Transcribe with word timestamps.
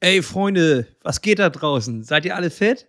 Ey, 0.00 0.22
Freunde, 0.22 0.86
was 1.02 1.22
geht 1.22 1.38
da 1.38 1.50
draußen? 1.50 2.04
Seid 2.04 2.24
ihr 2.24 2.36
alle 2.36 2.50
fit? 2.50 2.86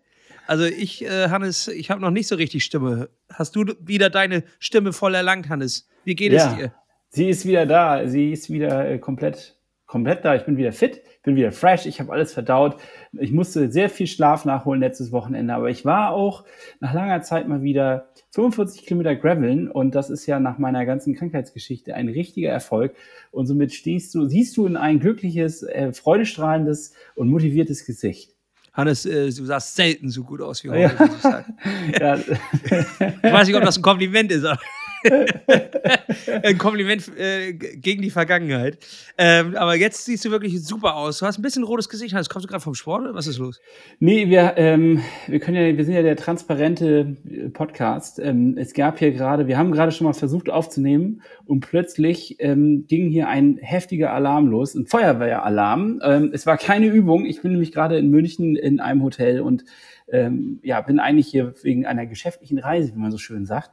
Also 0.48 0.66
ich, 0.66 1.04
äh, 1.04 1.30
Hannes, 1.30 1.68
ich 1.68 1.90
habe 1.90 2.02
noch 2.02 2.12
nicht 2.12 2.28
so 2.28 2.36
richtig 2.36 2.64
Stimme. 2.64 3.10
Hast 3.32 3.56
du 3.56 3.66
wieder 3.80 4.10
deine 4.10 4.44
Stimme 4.60 4.94
voll 4.94 5.16
erlangt, 5.16 5.50
Hannes? 5.50 5.88
Wie 6.04 6.16
geht 6.16 6.34
ja, 6.34 6.52
es 6.52 6.58
dir? 6.58 6.74
Sie 7.10 7.30
ist 7.30 7.46
wieder 7.46 7.66
da. 7.66 8.08
Sie 8.08 8.32
ist 8.32 8.50
wieder 8.50 8.90
äh, 8.90 9.00
komplett, 9.00 9.58
komplett 9.96 10.26
da. 10.26 10.36
Ich 10.36 10.44
bin 10.44 10.58
wieder 10.58 10.74
fit, 10.74 11.02
bin 11.24 11.38
wieder 11.38 11.54
fresh. 11.54 11.86
Ich 11.86 12.02
habe 12.02 12.12
alles 12.12 12.34
verdaut. 12.34 12.76
Ich 13.14 13.32
musste 13.32 13.72
sehr 13.72 13.90
viel 13.90 14.08
Schlaf 14.08 14.44
nachholen 14.44 14.82
letztes 14.82 15.14
Wochenende, 15.14 15.54
aber 15.54 15.70
ich 15.70 15.86
war 15.86 16.12
auch 16.12 16.44
nach 16.82 16.94
langer 16.94 17.22
Zeit 17.22 17.48
mal 17.48 17.62
wieder 17.62 18.10
45 18.32 18.86
Kilometer 18.86 19.16
graveln 19.16 19.72
und 19.72 19.96
das 19.96 20.10
ist 20.10 20.26
ja 20.26 20.42
nach 20.42 20.58
meiner 20.58 20.86
ganzen 20.86 21.16
Krankheitsgeschichte 21.16 21.96
ein 21.96 22.10
richtiger 22.10 22.50
Erfolg. 22.50 22.94
Und 23.32 23.46
somit 23.46 23.74
stehst 23.74 24.14
du, 24.16 24.28
siehst 24.28 24.58
du 24.58 24.66
in 24.66 24.76
ein 24.76 25.00
glückliches, 25.00 25.64
äh, 25.64 25.94
freudestrahlendes 25.94 26.94
und 27.16 27.30
motiviertes 27.30 27.86
Gesicht. 27.86 28.36
Hannes, 28.74 29.06
äh, 29.06 29.28
du 29.28 29.46
sahst 29.46 29.78
selten 29.78 30.10
so 30.10 30.26
gut 30.26 30.42
aus 30.42 30.62
wie 30.66 30.72
heute, 30.72 30.94
ja. 30.94 31.06
muss 31.06 31.16
ich 31.16 31.22
sagen. 31.22 31.58
Ja. 31.98 32.16
ich 33.24 33.32
weiß 33.32 33.48
nicht, 33.48 33.56
ob 33.56 33.64
das 33.64 33.78
ein 33.78 33.82
Kompliment 33.82 34.30
ist, 34.34 34.44
aber 34.44 34.60
ein 36.44 36.58
Kompliment 36.58 37.12
äh, 37.18 37.54
gegen 37.54 38.02
die 38.02 38.10
Vergangenheit. 38.10 38.78
Ähm, 39.18 39.56
aber 39.56 39.76
jetzt 39.76 40.06
siehst 40.06 40.26
du 40.26 40.32
wirklich 40.32 40.64
super 40.64 40.96
aus. 40.96 41.20
Du 41.20 41.26
hast 41.26 41.38
ein 41.38 41.42
bisschen 41.42 41.64
rotes 41.64 41.90
Gesicht. 41.90 42.14
Hannes, 42.14 42.30
kommst 42.30 42.46
du 42.46 42.50
gerade 42.50 42.64
vom 42.64 42.76
Sport 42.76 43.04
oder 43.04 43.14
was 43.14 43.28
ist 43.28 43.38
los? 43.38 43.60
Nee, 44.00 44.30
wir, 44.30 44.54
ähm, 44.58 45.02
wir 45.28 45.40
können 45.40 45.58
ja, 45.58 45.78
wir 45.78 45.86
sind 45.86 45.94
ja 45.94 46.02
der 46.02 46.16
transparente 46.16 47.18
äh, 47.30 47.50
Podcast. 47.50 48.20
Ähm, 48.20 48.58
es 48.58 48.74
gab 48.74 49.00
hier 49.00 49.12
gerade, 49.12 49.48
wir 49.48 49.58
haben 49.58 49.72
gerade 49.72 49.92
schon 49.92 50.06
mal 50.06 50.14
versucht 50.14 50.50
aufzunehmen 50.50 51.22
und 51.46 51.62
plötzlich 51.62 52.38
ähm, 52.40 52.86
ging 52.88 53.10
hier 53.10 53.28
ein 53.28 53.58
heftiger 53.62 54.12
Alarm 54.14 54.48
los, 54.48 54.76
ein 54.76 54.88
Feuerwehralarm. 54.88 56.02
Ähm, 56.04 56.32
es 56.34 56.46
war 56.46 56.58
keine 56.58 56.88
Übung. 56.88 57.26
Ich 57.26 57.42
bin 57.42 57.52
nämlich 57.52 57.72
gerade 57.72 57.98
in 57.98 58.10
München 58.10 58.56
in 58.56 58.80
einem 58.80 59.04
Hotel 59.04 59.42
und 59.42 59.66
ähm, 60.12 60.60
ja, 60.62 60.82
bin 60.82 61.00
eigentlich 61.00 61.28
hier 61.28 61.54
wegen 61.64 61.86
einer 61.86 62.06
geschäftlichen 62.06 62.60
Reise, 62.60 62.94
wie 62.94 63.00
man 63.00 63.12
so 63.12 63.18
schön 63.18 63.46
sagt. 63.46 63.72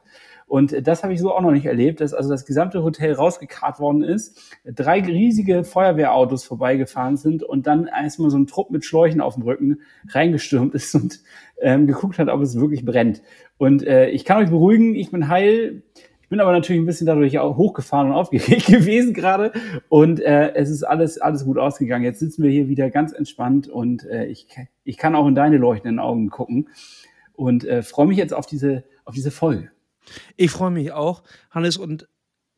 Und 0.53 0.85
das 0.87 1.01
habe 1.01 1.13
ich 1.13 1.19
so 1.19 1.33
auch 1.33 1.41
noch 1.41 1.49
nicht 1.49 1.65
erlebt, 1.65 1.99
dass 1.99 2.13
also 2.13 2.29
das 2.29 2.45
gesamte 2.45 2.83
Hotel 2.83 3.13
rausgekarrt 3.13 3.79
worden 3.79 4.03
ist, 4.03 4.39
drei 4.63 5.01
riesige 5.01 5.63
Feuerwehrautos 5.63 6.43
vorbeigefahren 6.43 7.17
sind 7.17 7.41
und 7.41 7.65
dann 7.65 7.87
erstmal 7.87 8.29
so 8.29 8.37
ein 8.37 8.45
Trupp 8.45 8.69
mit 8.69 8.85
Schläuchen 8.85 9.19
auf 9.19 9.33
dem 9.33 9.41
Rücken 9.41 9.79
reingestürmt 10.09 10.75
ist 10.75 10.93
und 10.93 11.21
ähm, 11.59 11.87
geguckt 11.87 12.19
hat, 12.19 12.29
ob 12.29 12.39
es 12.39 12.55
wirklich 12.55 12.85
brennt. 12.85 13.23
Und 13.57 13.81
äh, 13.81 14.09
ich 14.09 14.25
kann 14.25 14.43
euch 14.43 14.51
beruhigen, 14.51 14.93
ich 14.93 15.09
bin 15.09 15.27
heil. 15.27 15.81
Ich 16.21 16.29
bin 16.29 16.39
aber 16.39 16.51
natürlich 16.51 16.83
ein 16.83 16.85
bisschen 16.85 17.07
dadurch 17.07 17.39
auch 17.39 17.57
hochgefahren 17.57 18.09
und 18.09 18.13
aufgeregt 18.13 18.67
gewesen 18.67 19.15
gerade. 19.15 19.53
Und 19.89 20.19
äh, 20.19 20.53
es 20.53 20.69
ist 20.69 20.83
alles, 20.83 21.17
alles 21.17 21.45
gut 21.45 21.57
ausgegangen. 21.57 22.05
Jetzt 22.05 22.19
sitzen 22.19 22.43
wir 22.43 22.51
hier 22.51 22.67
wieder 22.67 22.91
ganz 22.91 23.11
entspannt 23.11 23.69
und 23.69 24.05
äh, 24.05 24.25
ich, 24.25 24.45
ich 24.83 24.97
kann 24.97 25.15
auch 25.15 25.25
in 25.25 25.33
deine 25.33 25.57
leuchtenden 25.57 25.97
Augen 25.97 26.29
gucken 26.29 26.69
und 27.33 27.65
äh, 27.65 27.81
freue 27.81 28.05
mich 28.05 28.19
jetzt 28.19 28.35
auf 28.35 28.45
diese, 28.45 28.83
auf 29.03 29.15
diese 29.15 29.31
Folge. 29.31 29.72
Ich 30.35 30.51
freue 30.51 30.71
mich 30.71 30.91
auch, 30.91 31.23
Hannes, 31.51 31.77
und 31.77 32.07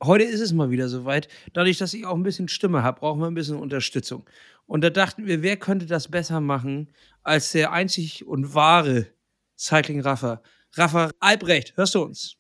heute 0.02 0.24
ist 0.24 0.42
es 0.42 0.54
mal 0.54 0.70
wieder 0.72 0.90
soweit. 0.90 1.28
Dadurch, 1.54 1.78
dass 1.78 1.94
ich 1.94 2.06
auch 2.06 2.16
ein 2.16 2.24
bisschen 2.24 2.48
Stimme 2.48 2.84
habe, 2.84 3.00
brauchen 3.00 3.22
wir 3.22 3.28
ein 3.28 3.34
bisschen 3.36 3.58
Unterstützung. 3.58 4.28
Und 4.66 4.84
da 4.84 4.90
dachten 4.90 5.26
wir, 5.26 5.42
wer 5.42 5.58
könnte 5.58 5.86
das 5.86 6.08
besser 6.10 6.42
machen 6.42 6.92
als 7.24 7.52
der 7.52 7.72
einzig 7.72 8.26
und 8.26 8.54
wahre 8.56 9.08
Cycling-Raffer? 9.58 10.42
Raffer 10.74 11.12
Albrecht, 11.20 11.78
hörst 11.78 11.96
du 11.96 12.04
uns? 12.04 12.38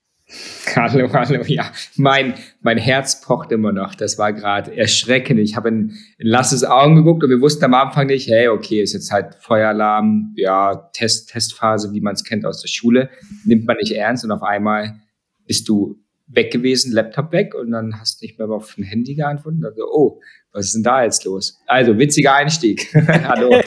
Hallo, 0.76 1.12
hallo, 1.14 1.44
ja. 1.46 1.72
Mein, 1.98 2.34
mein 2.62 2.80
Herz 2.80 3.22
pocht 3.22 3.52
immer 3.52 3.72
noch. 3.72 3.94
Das 3.94 4.18
war 4.18 4.34
gerade 4.34 4.76
erschreckend. 4.76 5.40
Ich 5.40 5.56
habe 5.56 5.70
in, 5.70 5.94
in 6.18 6.28
Lasses 6.28 6.64
Augen 6.64 6.96
geguckt 6.96 7.24
und 7.24 7.30
wir 7.30 7.42
wussten 7.42 7.66
am 7.66 7.76
Anfang 7.76 8.08
nicht, 8.08 8.28
hey, 8.28 8.48
okay, 8.48 8.82
ist 8.82 8.94
jetzt 8.94 9.12
halt 9.12 9.36
Feueralarm, 9.36 10.34
ja, 10.36 10.90
Test, 10.94 11.30
Testphase, 11.30 11.94
wie 11.94 12.02
man 12.02 12.16
es 12.16 12.24
kennt 12.24 12.46
aus 12.46 12.62
der 12.62 12.70
Schule. 12.70 13.10
Nimmt 13.44 13.66
man 13.66 13.78
nicht 13.78 13.92
ernst 13.92 14.26
und 14.26 14.32
auf 14.32 14.42
einmal 14.42 14.96
bist 15.46 15.70
du 15.70 16.02
weg 16.28 16.52
gewesen, 16.52 16.92
Laptop 16.92 17.32
weg 17.32 17.54
und 17.54 17.72
dann 17.72 18.00
hast 18.00 18.20
du 18.20 18.26
nicht 18.26 18.40
mehr 18.40 18.50
auf 18.50 18.74
dem 18.74 18.84
Handy 18.84 19.14
geantwortet. 19.14 19.58
Und 19.58 19.62
dann 19.62 19.76
so, 19.76 19.86
oh, 19.92 20.22
was 20.56 20.68
ist 20.68 20.76
denn 20.76 20.84
da 20.84 21.04
jetzt 21.04 21.26
los? 21.26 21.60
Also, 21.68 21.98
witziger 21.98 22.34
Einstieg. 22.34 22.88
Hallo. 23.28 23.52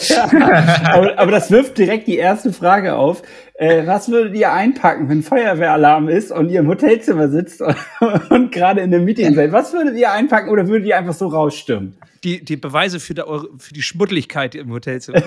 aber, 0.84 1.19
aber, 1.19 1.31
das 1.31 1.50
wirft 1.50 1.76
direkt 1.76 2.09
die 2.09 2.16
erste 2.16 2.50
Frage 2.50 2.97
auf. 2.97 3.22
Äh, 3.54 3.87
was 3.87 4.09
würdet 4.09 4.34
ihr 4.34 4.50
einpacken, 4.53 5.10
wenn 5.10 5.22
Feuerwehralarm 5.22 6.09
ist 6.09 6.32
und 6.32 6.48
ihr 6.48 6.60
im 6.60 6.69
Hotelzimmer 6.69 7.28
sitzt 7.28 7.60
und, 7.60 7.77
und 8.31 8.53
gerade 8.53 8.81
in 8.81 8.94
einem 8.94 9.04
Meeting 9.04 9.34
seid? 9.34 9.53
Was 9.53 9.75
würdet 9.75 9.98
ihr 9.98 10.10
einpacken 10.10 10.48
oder 10.48 10.66
würdet 10.66 10.87
ihr 10.88 10.97
einfach 10.97 11.12
so 11.12 11.27
rausstürmen? 11.27 11.94
Die, 12.25 12.43
die 12.43 12.56
Beweise 12.56 13.00
für, 13.00 13.12
der, 13.12 13.27
für 13.59 13.75
die 13.75 13.82
Schmuddeligkeit 13.82 14.54
im 14.54 14.72
Hotelzimmer. 14.72 15.22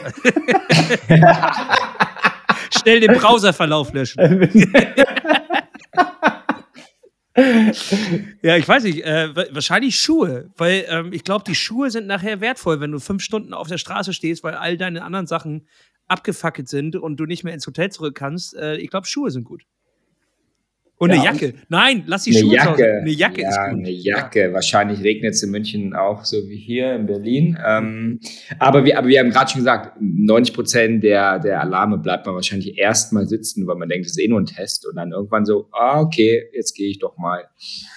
Schnell 2.71 2.99
den 3.01 3.13
Browserverlauf 3.13 3.93
löschen. 3.93 4.49
ja, 8.41 8.57
ich 8.57 8.67
weiß 8.67 8.83
nicht, 8.83 9.05
äh, 9.05 9.33
wahrscheinlich 9.53 9.95
Schuhe, 9.95 10.51
weil 10.57 10.85
ähm, 10.89 11.13
ich 11.13 11.23
glaube, 11.23 11.45
die 11.47 11.55
Schuhe 11.55 11.89
sind 11.89 12.05
nachher 12.05 12.41
wertvoll, 12.41 12.81
wenn 12.81 12.91
du 12.91 12.99
fünf 12.99 13.23
Stunden 13.23 13.53
auf 13.53 13.69
der 13.69 13.77
Straße 13.77 14.13
stehst, 14.13 14.43
weil 14.43 14.55
all 14.55 14.77
deine 14.77 15.03
anderen 15.03 15.27
Sachen 15.27 15.67
abgefackelt 16.07 16.67
sind 16.67 16.97
und 16.97 17.17
du 17.17 17.25
nicht 17.25 17.45
mehr 17.45 17.53
ins 17.53 17.65
Hotel 17.65 17.89
zurück 17.89 18.15
kannst. 18.15 18.53
Äh, 18.55 18.77
ich 18.77 18.89
glaube, 18.89 19.07
Schuhe 19.07 19.31
sind 19.31 19.45
gut. 19.45 19.63
Und 21.01 21.09
ja, 21.09 21.15
eine 21.15 21.25
Jacke. 21.25 21.53
Nein, 21.67 22.03
lass 22.05 22.25
die 22.25 22.33
Schuhe 22.33 22.53
Jacke. 22.53 22.99
Eine 23.01 23.09
Jacke 23.09 23.41
ja, 23.41 23.49
ist 23.49 23.57
gut. 23.57 23.79
Eine 23.79 23.89
Jacke. 23.89 24.41
Ja. 24.41 24.53
Wahrscheinlich 24.53 25.03
regnet 25.03 25.33
es 25.33 25.41
in 25.41 25.49
München 25.49 25.95
auch 25.95 26.23
so 26.25 26.47
wie 26.47 26.57
hier 26.57 26.93
in 26.93 27.07
Berlin. 27.07 27.57
Ähm, 27.65 28.19
aber, 28.59 28.85
wir, 28.85 28.99
aber 28.99 29.07
wir 29.07 29.19
haben 29.19 29.31
gerade 29.31 29.49
schon 29.49 29.61
gesagt, 29.61 29.97
90 29.99 30.53
Prozent 30.53 31.03
der, 31.03 31.39
der 31.39 31.59
Alarme 31.59 31.97
bleibt 31.97 32.27
man 32.27 32.35
wahrscheinlich 32.35 32.77
erstmal 32.77 33.25
sitzen, 33.25 33.65
weil 33.65 33.77
man 33.77 33.89
denkt, 33.89 34.05
es 34.05 34.11
ist 34.11 34.19
eh 34.19 34.27
nur 34.27 34.41
ein 34.41 34.45
Test. 34.45 34.87
Und 34.87 34.95
dann 34.95 35.11
irgendwann 35.11 35.43
so, 35.43 35.69
ah, 35.71 36.01
okay, 36.01 36.43
jetzt 36.53 36.75
gehe 36.75 36.91
ich 36.91 36.99
doch 36.99 37.17
mal. 37.17 37.45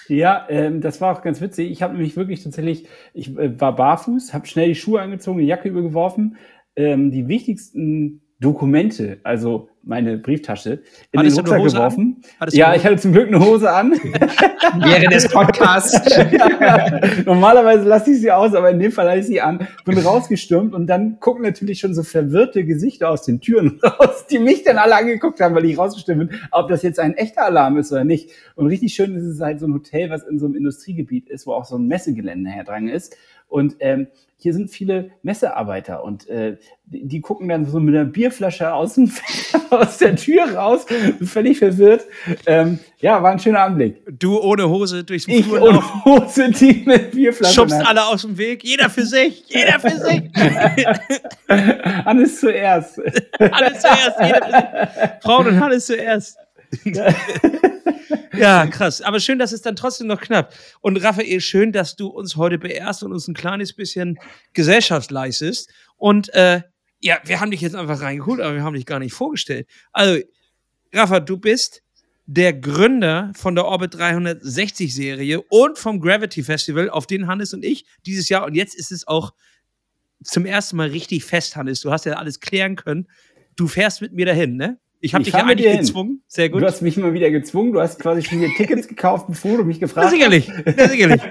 Ja, 0.07 0.47
ähm, 0.49 0.81
das 0.81 0.99
war 0.99 1.15
auch 1.15 1.21
ganz 1.21 1.41
witzig. 1.41 1.69
Ich 1.69 1.83
habe 1.83 1.93
nämlich 1.93 2.17
wirklich 2.17 2.43
tatsächlich, 2.43 2.87
ich 3.13 3.37
äh, 3.37 3.61
war 3.61 3.75
barfuß, 3.75 4.33
habe 4.33 4.47
schnell 4.47 4.69
die 4.69 4.75
Schuhe 4.75 5.01
angezogen, 5.01 5.37
die 5.37 5.45
Jacke 5.45 5.69
übergeworfen. 5.69 6.37
Ähm, 6.75 7.11
die 7.11 7.27
wichtigsten 7.27 8.24
Dokumente, 8.39 9.19
also 9.23 9.69
meine 9.81 10.17
Brieftasche, 10.17 10.81
in 11.11 11.19
Hattest 11.19 11.37
den 11.37 11.45
Rucksack 11.45 11.63
geworfen. 11.63 12.21
Ja, 12.51 12.75
ich 12.75 12.83
hatte 12.83 12.97
zum 12.97 13.13
Glück 13.13 13.27
eine 13.27 13.39
Hose 13.39 13.71
an. 13.71 13.91
Während 14.79 15.13
des 15.13 15.29
Podcasts. 15.29 16.17
ja, 16.31 16.99
normalerweise 17.25 17.87
lasse 17.87 18.11
ich 18.11 18.19
sie 18.19 18.31
aus, 18.31 18.53
aber 18.55 18.71
in 18.71 18.79
dem 18.79 18.91
Fall 18.91 19.07
hatte 19.07 19.19
ich 19.19 19.27
sie 19.27 19.39
an, 19.39 19.67
bin 19.85 19.97
rausgestürmt 19.99 20.73
und 20.73 20.87
dann 20.87 21.19
gucken 21.19 21.43
natürlich 21.43 21.79
schon 21.79 21.93
so 21.93 22.03
verwirrte 22.03 22.65
Gesichter 22.65 23.09
aus 23.09 23.23
den 23.23 23.39
Türen 23.39 23.79
raus, 23.83 24.25
die 24.29 24.39
mich 24.39 24.63
dann 24.63 24.79
alle 24.79 24.95
angeguckt 24.95 25.39
haben, 25.39 25.55
weil 25.55 25.65
ich 25.65 25.77
rausgestürmt 25.77 26.29
bin, 26.29 26.39
ob 26.51 26.67
das 26.67 26.81
jetzt 26.81 26.99
ein 26.99 27.13
echter 27.13 27.45
Alarm 27.45 27.77
ist 27.77 27.91
oder 27.91 28.03
nicht. 28.03 28.31
Und 28.55 28.67
richtig 28.67 28.93
schön 28.95 29.15
ist 29.15 29.23
es 29.23 29.39
halt 29.39 29.59
so 29.59 29.67
ein 29.67 29.73
Hotel, 29.73 30.09
was 30.09 30.23
in 30.23 30.39
so 30.39 30.47
einem 30.47 30.55
Industriegebiet 30.55 31.29
ist, 31.29 31.47
wo 31.47 31.53
auch 31.53 31.65
so 31.65 31.77
ein 31.77 31.87
Messegelände 31.87 32.49
her 32.49 32.63
dran 32.65 32.89
ist. 32.89 33.15
Und 33.47 33.75
ähm, 33.79 34.07
hier 34.37 34.53
sind 34.53 34.69
viele 34.69 35.11
Messearbeiter 35.23 36.03
und 36.03 36.27
äh, 36.29 36.57
die, 36.85 37.07
die, 37.07 37.21
gucken 37.21 37.47
dann 37.47 37.65
so 37.65 37.79
mit 37.79 37.95
einer 37.95 38.05
Bierflasche 38.05 38.71
aus, 38.71 38.93
dem, 38.95 39.11
aus 39.71 39.97
der 39.97 40.15
Tür 40.17 40.53
raus, 40.53 40.85
völlig 41.23 41.57
verwirrt. 41.57 42.05
Ähm, 42.45 42.77
ja, 42.99 43.23
war 43.23 43.31
ein 43.31 43.39
schöner 43.39 43.61
Anblick. 43.61 44.03
Du 44.19 44.39
ohne 44.39 44.69
Hose 44.69 45.03
durchs 45.03 45.27
Ich 45.27 45.45
Flur 45.45 45.61
ohne 45.63 46.05
Hose, 46.05 46.51
die 46.51 46.83
mit 46.85 47.11
Bierflasche. 47.11 47.55
Schubst 47.55 47.83
alle 47.85 48.05
aus 48.05 48.21
dem 48.21 48.37
Weg, 48.37 48.63
jeder 48.63 48.89
für 48.89 49.05
sich, 49.05 49.45
jeder 49.47 49.79
für 49.79 49.97
sich. 49.97 50.21
Alles 52.05 52.39
zuerst. 52.39 52.99
Alles 53.39 53.79
zuerst, 53.79 54.19
jeder 54.21 54.45
für 54.45 55.01
sich. 55.01 55.09
Frauen 55.23 55.47
und 55.47 55.61
alles 55.61 55.85
zuerst. 55.87 56.37
Ja, 58.37 58.67
krass. 58.71 59.01
Aber 59.01 59.19
schön, 59.19 59.39
dass 59.39 59.51
es 59.51 59.61
dann 59.61 59.75
trotzdem 59.75 60.07
noch 60.07 60.21
knapp. 60.21 60.53
Und 60.81 60.97
Raphael, 60.97 61.41
schön, 61.41 61.71
dass 61.71 61.95
du 61.95 62.07
uns 62.07 62.35
heute 62.35 62.57
beehrst 62.57 63.03
und 63.03 63.11
uns 63.11 63.27
ein 63.27 63.33
kleines 63.33 63.73
bisschen 63.73 64.17
Gesellschaft 64.53 65.11
leistest. 65.11 65.69
Und 65.97 66.33
äh, 66.33 66.61
ja, 67.01 67.19
wir 67.25 67.39
haben 67.39 67.51
dich 67.51 67.61
jetzt 67.61 67.75
einfach 67.75 68.01
reingeholt, 68.01 68.41
aber 68.41 68.55
wir 68.55 68.63
haben 68.63 68.73
dich 68.73 68.85
gar 68.85 68.99
nicht 68.99 69.13
vorgestellt. 69.13 69.67
Also, 69.91 70.21
Rafa, 70.93 71.19
du 71.19 71.37
bist 71.37 71.81
der 72.25 72.53
Gründer 72.53 73.31
von 73.35 73.55
der 73.55 73.65
Orbit 73.65 73.95
360 73.95 74.93
Serie 74.93 75.41
und 75.49 75.77
vom 75.77 75.99
Gravity 75.99 76.41
Festival, 76.43 76.89
auf 76.89 77.05
den 77.05 77.27
Hannes 77.27 77.53
und 77.53 77.63
ich 77.63 77.85
dieses 78.05 78.29
Jahr, 78.29 78.45
und 78.45 78.55
jetzt 78.55 78.75
ist 78.75 78.91
es 78.91 79.07
auch 79.07 79.33
zum 80.23 80.45
ersten 80.45 80.77
Mal 80.77 80.89
richtig 80.89 81.23
fest, 81.23 81.55
Hannes. 81.55 81.81
Du 81.81 81.91
hast 81.91 82.05
ja 82.05 82.13
alles 82.13 82.39
klären 82.39 82.75
können. 82.75 83.07
Du 83.55 83.67
fährst 83.67 84.01
mit 84.01 84.13
mir 84.13 84.25
dahin, 84.25 84.55
ne? 84.55 84.79
Ich 85.05 85.13
habe 85.13 85.23
dich 85.23 85.33
ja 85.33 85.45
eigentlich 85.45 85.77
gezwungen. 85.77 86.23
Sehr 86.27 86.49
gut. 86.49 86.63
Du 86.63 86.65
hast 86.65 86.81
mich 86.81 86.97
mal 86.97 87.13
wieder 87.13 87.29
gezwungen. 87.29 87.73
Du 87.73 87.79
hast 87.79 87.99
quasi 87.99 88.23
schon 88.23 88.39
hier 88.39 88.49
Tickets 88.57 88.87
gekauft, 88.87 89.27
bevor 89.27 89.57
du 89.57 89.63
mich 89.63 89.79
gefragt 89.79 90.07
hast. 90.07 90.17
Ja, 90.17 90.31
sicherlich. 90.31 90.47
Ja, 90.47 90.87
sicherlich. 90.89 91.21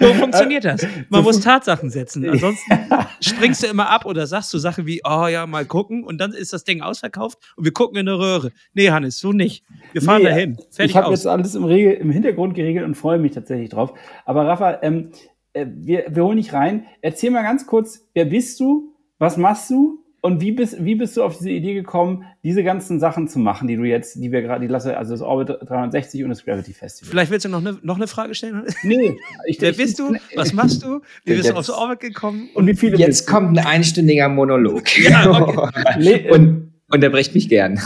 So 0.00 0.14
funktioniert 0.14 0.64
das. 0.64 0.86
Man 1.10 1.22
muss 1.22 1.40
Tatsachen 1.40 1.90
setzen. 1.90 2.26
Ansonsten 2.26 2.72
springst 3.20 3.62
du 3.62 3.66
immer 3.66 3.90
ab 3.90 4.06
oder 4.06 4.26
sagst 4.26 4.54
du 4.54 4.58
Sachen 4.58 4.86
wie, 4.86 5.02
oh 5.04 5.26
ja, 5.26 5.46
mal 5.46 5.66
gucken 5.66 6.04
und 6.04 6.18
dann 6.18 6.32
ist 6.32 6.54
das 6.54 6.64
Ding 6.64 6.80
ausverkauft 6.80 7.38
und 7.56 7.64
wir 7.66 7.72
gucken 7.72 7.98
in 7.98 8.08
eine 8.08 8.18
Röhre. 8.18 8.50
Nee, 8.72 8.88
Hannes, 8.88 9.18
so 9.18 9.32
nicht. 9.32 9.62
Wir 9.92 10.00
fahren 10.00 10.22
nee, 10.22 10.30
dahin. 10.30 10.54
Fertig 10.70 10.92
ich 10.92 10.96
habe 10.96 11.10
jetzt 11.10 11.26
alles 11.26 11.54
im, 11.54 11.64
Regel, 11.64 11.92
im 11.92 12.10
Hintergrund 12.10 12.54
geregelt 12.54 12.86
und 12.86 12.94
freue 12.94 13.18
mich 13.18 13.32
tatsächlich 13.32 13.68
drauf. 13.68 13.92
Aber 14.24 14.46
Rafa, 14.46 14.78
ähm, 14.80 15.10
äh, 15.52 15.66
wir, 15.68 16.06
wir 16.08 16.24
holen 16.24 16.38
dich 16.38 16.54
rein. 16.54 16.86
Erzähl 17.02 17.30
mal 17.30 17.42
ganz 17.42 17.66
kurz, 17.66 18.08
wer 18.14 18.24
bist 18.24 18.58
du? 18.58 18.94
Was 19.18 19.36
machst 19.36 19.68
du? 19.68 20.02
Und 20.20 20.40
wie 20.40 20.50
bist, 20.50 20.84
wie 20.84 20.96
bist 20.96 21.16
du 21.16 21.22
auf 21.22 21.38
diese 21.38 21.50
Idee 21.50 21.74
gekommen, 21.74 22.24
diese 22.42 22.64
ganzen 22.64 22.98
Sachen 22.98 23.28
zu 23.28 23.38
machen, 23.38 23.68
die 23.68 23.76
du 23.76 23.84
jetzt, 23.84 24.16
die 24.16 24.32
wir 24.32 24.42
gerade, 24.42 24.60
die 24.60 24.66
lasse, 24.66 24.96
also 24.96 25.12
das 25.12 25.22
Orbit 25.22 25.48
360 25.48 26.24
und 26.24 26.30
das 26.30 26.44
Gravity 26.44 26.72
Festival? 26.72 27.10
Vielleicht 27.10 27.30
willst 27.30 27.44
du 27.44 27.48
noch 27.48 27.60
eine, 27.60 27.78
noch 27.82 27.96
eine 27.96 28.08
Frage 28.08 28.34
stellen? 28.34 28.64
Nee. 28.82 29.16
Ich, 29.46 29.60
Wer 29.60 29.72
bist 29.72 29.98
du? 29.98 30.16
Was 30.34 30.52
machst 30.52 30.82
du? 30.82 31.00
Wie 31.24 31.34
bist 31.34 31.48
du 31.48 31.54
aufs 31.54 31.70
Orbit 31.70 32.00
gekommen? 32.00 32.48
Und 32.54 32.66
wie 32.66 32.74
viele 32.74 32.96
Jetzt 32.96 33.26
kommt 33.26 33.56
ein 33.56 33.64
einstündiger 33.64 34.28
Monolog. 34.28 34.84
Ja, 35.08 35.30
okay. 35.30 36.28
und 36.30 36.72
unterbrecht 36.90 37.34
mich 37.34 37.48
gern. 37.48 37.80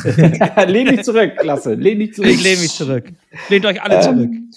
lehn 0.67 0.87
dich 0.87 1.02
zurück, 1.02 1.37
klasse. 1.38 1.75
Lehn 1.75 1.99
dich 1.99 2.14
zurück. 2.14 2.31
Ich 2.31 2.43
lehne 2.43 2.61
mich 2.61 2.73
zurück. 2.73 3.05
Lehnt 3.49 3.67
euch 3.67 3.82
alle 3.82 4.00
zurück. 4.00 4.31
Ähm, 4.32 4.50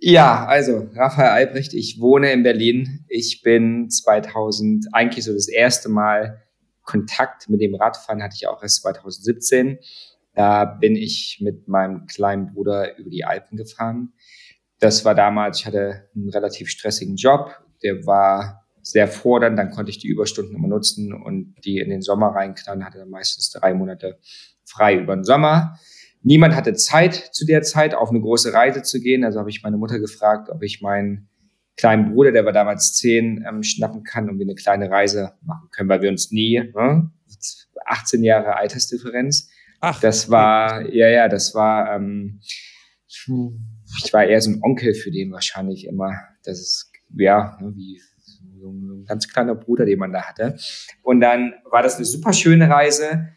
ja, 0.00 0.46
also 0.46 0.88
Raphael 0.94 1.30
Albrecht, 1.30 1.74
ich 1.74 2.00
wohne 2.00 2.32
in 2.32 2.42
Berlin. 2.42 3.04
Ich 3.08 3.42
bin 3.42 3.90
2000 3.90 4.86
eigentlich 4.92 5.24
so 5.24 5.32
das 5.32 5.48
erste 5.48 5.88
Mal 5.88 6.42
Kontakt 6.88 7.50
mit 7.50 7.60
dem 7.60 7.74
Radfahren 7.74 8.22
hatte 8.22 8.34
ich 8.34 8.48
auch 8.48 8.62
erst 8.62 8.80
2017. 8.80 9.78
Da 10.34 10.64
bin 10.64 10.96
ich 10.96 11.38
mit 11.42 11.68
meinem 11.68 12.06
kleinen 12.06 12.54
Bruder 12.54 12.96
über 12.96 13.10
die 13.10 13.24
Alpen 13.24 13.58
gefahren. 13.58 14.14
Das 14.78 15.04
war 15.04 15.14
damals, 15.14 15.60
ich 15.60 15.66
hatte 15.66 16.08
einen 16.14 16.30
relativ 16.30 16.70
stressigen 16.70 17.16
Job. 17.16 17.50
Der 17.82 18.06
war 18.06 18.64
sehr 18.80 19.06
fordernd. 19.06 19.58
Dann 19.58 19.70
konnte 19.70 19.90
ich 19.90 19.98
die 19.98 20.08
Überstunden 20.08 20.56
immer 20.56 20.68
nutzen 20.68 21.12
und 21.12 21.56
die 21.62 21.78
in 21.78 21.90
den 21.90 22.00
Sommer 22.00 22.28
reinknallen. 22.28 22.86
Hatte 22.86 22.98
dann 22.98 23.10
meistens 23.10 23.50
drei 23.50 23.74
Monate 23.74 24.18
frei 24.64 24.96
über 24.96 25.14
den 25.14 25.24
Sommer. 25.24 25.78
Niemand 26.22 26.54
hatte 26.54 26.72
Zeit 26.72 27.14
zu 27.14 27.44
der 27.44 27.60
Zeit, 27.62 27.94
auf 27.94 28.08
eine 28.08 28.20
große 28.20 28.54
Reise 28.54 28.82
zu 28.82 29.00
gehen. 29.00 29.24
Also 29.24 29.40
habe 29.40 29.50
ich 29.50 29.62
meine 29.62 29.76
Mutter 29.76 29.98
gefragt, 29.98 30.48
ob 30.48 30.62
ich 30.62 30.80
meinen 30.80 31.28
kleinen 31.78 32.12
Bruder, 32.12 32.32
der 32.32 32.44
war 32.44 32.52
damals 32.52 32.94
zehn, 32.94 33.44
ähm, 33.48 33.62
schnappen 33.62 34.02
kann 34.02 34.28
und 34.28 34.38
wir 34.38 34.44
eine 34.44 34.54
kleine 34.54 34.90
Reise 34.90 35.32
machen 35.42 35.68
können, 35.70 35.88
weil 35.88 36.02
wir 36.02 36.10
uns 36.10 36.30
nie, 36.30 36.60
ne? 36.74 37.10
18 37.86 38.22
Jahre 38.22 38.56
Altersdifferenz. 38.56 39.48
Ach, 39.80 40.00
das 40.00 40.28
war, 40.28 40.82
ja, 40.90 41.08
ja, 41.08 41.28
das 41.28 41.54
war, 41.54 41.94
ähm, 41.94 42.40
ich 43.06 44.12
war 44.12 44.24
eher 44.24 44.40
so 44.40 44.50
ein 44.50 44.62
Onkel 44.62 44.92
für 44.94 45.10
den 45.10 45.32
wahrscheinlich 45.32 45.86
immer. 45.86 46.12
Das 46.44 46.60
ist, 46.60 46.92
ja, 47.16 47.56
ne, 47.60 47.72
wie 47.74 48.00
so 48.60 48.70
ein 48.70 49.04
ganz 49.06 49.28
kleiner 49.28 49.54
Bruder, 49.54 49.86
den 49.86 49.98
man 49.98 50.12
da 50.12 50.22
hatte. 50.22 50.56
Und 51.02 51.20
dann 51.20 51.54
war 51.70 51.82
das 51.82 51.96
eine 51.96 52.04
super 52.04 52.32
schöne 52.32 52.68
Reise. 52.68 53.28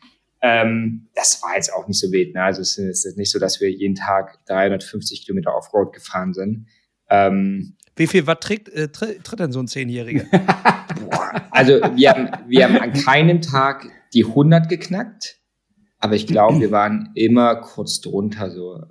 Ähm, 0.41 1.09
das 1.13 1.41
war 1.44 1.55
jetzt 1.55 1.71
auch 1.71 1.87
nicht 1.87 1.99
so 1.99 2.11
wild. 2.11 2.33
Ne? 2.33 2.44
Also 2.44 2.61
es 2.61 2.77
ist 2.77 3.17
nicht 3.17 3.31
so, 3.31 3.37
dass 3.37 3.61
wir 3.61 3.71
jeden 3.71 3.95
Tag 3.95 4.44
350 4.47 5.25
Kilometer 5.25 5.55
Offroad 5.55 5.94
gefahren 5.94 6.33
sind. 6.33 6.67
Ähm, 7.09 7.77
wie 7.95 8.07
viel 8.07 8.27
Watt 8.27 8.41
trägt, 8.41 8.69
äh, 8.69 8.89
tritt 8.89 9.39
denn 9.39 9.51
so 9.51 9.59
ein 9.59 9.67
Zehnjähriger? 9.67 10.25
also 11.51 11.73
wir 11.95 12.09
haben, 12.09 12.29
wir 12.47 12.65
haben 12.65 12.77
an 12.77 12.93
keinem 12.93 13.41
Tag 13.41 13.88
die 14.13 14.25
100 14.25 14.69
geknackt, 14.69 15.39
aber 15.99 16.15
ich 16.15 16.27
glaube, 16.27 16.59
wir 16.59 16.71
waren 16.71 17.11
immer 17.15 17.55
kurz 17.55 18.01
drunter, 18.01 18.49
so, 18.51 18.83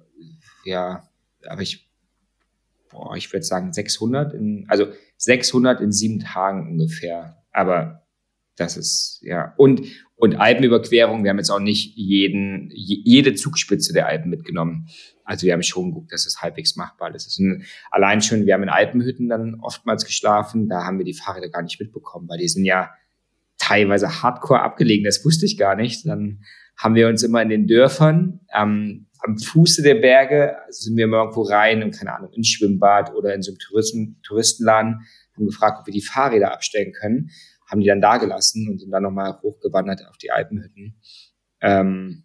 ja, 0.64 1.08
aber 1.46 1.62
ich, 1.62 1.90
boah, 2.90 3.16
ich 3.16 3.32
würde 3.32 3.44
sagen 3.44 3.72
600, 3.72 4.34
in, 4.34 4.66
also 4.68 4.86
600 5.16 5.80
in 5.80 5.92
sieben 5.92 6.20
Tagen 6.20 6.68
ungefähr, 6.70 7.42
aber 7.52 8.06
das 8.56 8.76
ist, 8.76 9.20
ja, 9.22 9.54
und, 9.56 9.82
und 10.16 10.36
Alpenüberquerung, 10.36 11.24
wir 11.24 11.30
haben 11.30 11.38
jetzt 11.38 11.50
auch 11.50 11.60
nicht 11.60 11.96
jeden, 11.96 12.70
jede 12.74 13.34
Zugspitze 13.34 13.92
der 13.92 14.06
Alpen 14.06 14.28
mitgenommen. 14.28 14.88
Also 15.30 15.46
wir 15.46 15.52
haben 15.52 15.62
schon 15.62 15.92
geguckt, 15.92 16.12
dass 16.12 16.26
es 16.26 16.42
halbwegs 16.42 16.74
machbar 16.74 17.14
ist. 17.14 17.38
ein, 17.38 17.64
allein 17.92 18.20
schon, 18.20 18.46
wir 18.46 18.54
haben 18.54 18.64
in 18.64 18.68
Alpenhütten 18.68 19.28
dann 19.28 19.60
oftmals 19.60 20.04
geschlafen, 20.04 20.68
da 20.68 20.84
haben 20.84 20.98
wir 20.98 21.04
die 21.04 21.14
Fahrräder 21.14 21.48
gar 21.48 21.62
nicht 21.62 21.78
mitbekommen, 21.78 22.28
weil 22.28 22.38
die 22.38 22.48
sind 22.48 22.64
ja 22.64 22.90
teilweise 23.56 24.22
hardcore 24.22 24.60
abgelegen, 24.60 25.04
das 25.04 25.24
wusste 25.24 25.46
ich 25.46 25.56
gar 25.56 25.76
nicht. 25.76 26.04
Dann 26.04 26.42
haben 26.76 26.96
wir 26.96 27.06
uns 27.06 27.22
immer 27.22 27.40
in 27.42 27.48
den 27.48 27.68
Dörfern 27.68 28.40
ähm, 28.52 29.06
am 29.20 29.38
Fuße 29.38 29.82
der 29.82 29.94
Berge, 29.94 30.56
also 30.66 30.86
sind 30.86 30.96
wir 30.96 31.04
immer 31.04 31.18
irgendwo 31.18 31.42
rein 31.42 31.84
und 31.84 31.92
keine 31.92 32.12
Ahnung, 32.12 32.32
ins 32.32 32.48
Schwimmbad 32.48 33.14
oder 33.14 33.32
in 33.32 33.42
so 33.42 33.52
einem 33.52 33.58
Touristen, 33.58 34.20
Touristenladen, 34.22 35.06
haben 35.36 35.46
gefragt, 35.46 35.78
ob 35.80 35.86
wir 35.86 35.92
die 35.92 36.02
Fahrräder 36.02 36.52
abstellen 36.52 36.92
können, 36.92 37.30
haben 37.70 37.80
die 37.80 37.86
dann 37.86 38.00
da 38.00 38.16
gelassen 38.16 38.68
und 38.68 38.80
sind 38.80 38.90
dann 38.90 39.04
nochmal 39.04 39.38
hochgewandert 39.42 40.08
auf 40.08 40.18
die 40.18 40.32
Alpenhütten. 40.32 41.00
Ähm, 41.60 42.24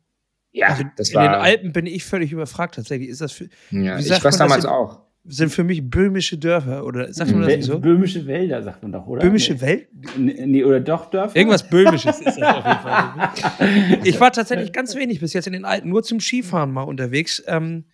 ja, 0.55 0.67
also 0.67 0.83
das 0.95 1.09
in 1.09 1.15
war. 1.15 1.25
In 1.25 1.31
den 1.31 1.41
Alpen 1.41 1.73
bin 1.73 1.85
ich 1.85 2.05
völlig 2.05 2.31
überfragt 2.31 2.75
tatsächlich. 2.75 3.09
Ist 3.09 3.21
das 3.21 3.33
für, 3.33 3.49
ja, 3.71 3.99
ich 3.99 4.09
war 4.09 4.31
damals 4.31 4.61
sind, 4.61 4.71
auch. 4.71 5.01
Sind 5.27 5.49
für 5.49 5.63
mich 5.63 5.89
böhmische 5.89 6.37
Dörfer 6.37 6.85
oder 6.85 7.11
sagt 7.11 7.31
man 7.31 7.41
das 7.41 7.57
nicht 7.57 7.65
so? 7.65 7.79
Böhmische 7.79 8.25
Wälder 8.25 8.61
sagt 8.63 8.81
man 8.81 8.91
doch, 8.91 9.05
oder? 9.05 9.21
Böhmische 9.21 9.59
Wälder? 9.59 9.87
Nee, 10.17 10.63
oder 10.63 10.79
doch 10.79 11.09
Dörfer? 11.09 11.35
Irgendwas 11.35 11.67
Böhmisches 11.67 12.19
ist 12.19 12.37
das 12.37 12.41
auf 12.41 12.65
jeden 12.65 12.79
Fall. 12.79 13.99
Ich 14.03 14.19
war 14.19 14.31
tatsächlich 14.31 14.71
ganz 14.71 14.95
wenig 14.95 15.19
bis 15.19 15.33
jetzt 15.33 15.47
in 15.47 15.53
den 15.53 15.65
Alpen, 15.65 15.89
nur 15.89 16.03
zum 16.03 16.19
Skifahren 16.19 16.71
mal 16.71 16.83
unterwegs. 16.83 17.43
Ähm, 17.47 17.85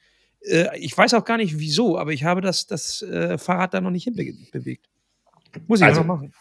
äh, 0.41 0.77
ich 0.77 0.95
weiß 0.95 1.13
auch 1.15 1.25
gar 1.25 1.37
nicht 1.37 1.57
wieso, 1.57 1.97
aber 1.97 2.11
ich 2.11 2.25
habe 2.25 2.41
das, 2.41 2.67
das 2.67 3.01
äh, 3.01 3.37
Fahrrad 3.37 3.73
da 3.73 3.81
noch 3.81 3.91
nicht 3.91 4.03
hinbewegt. 4.03 4.87
Muss 5.67 5.79
ich 5.79 5.85
also, 5.85 6.01
noch 6.01 6.07
machen. 6.07 6.33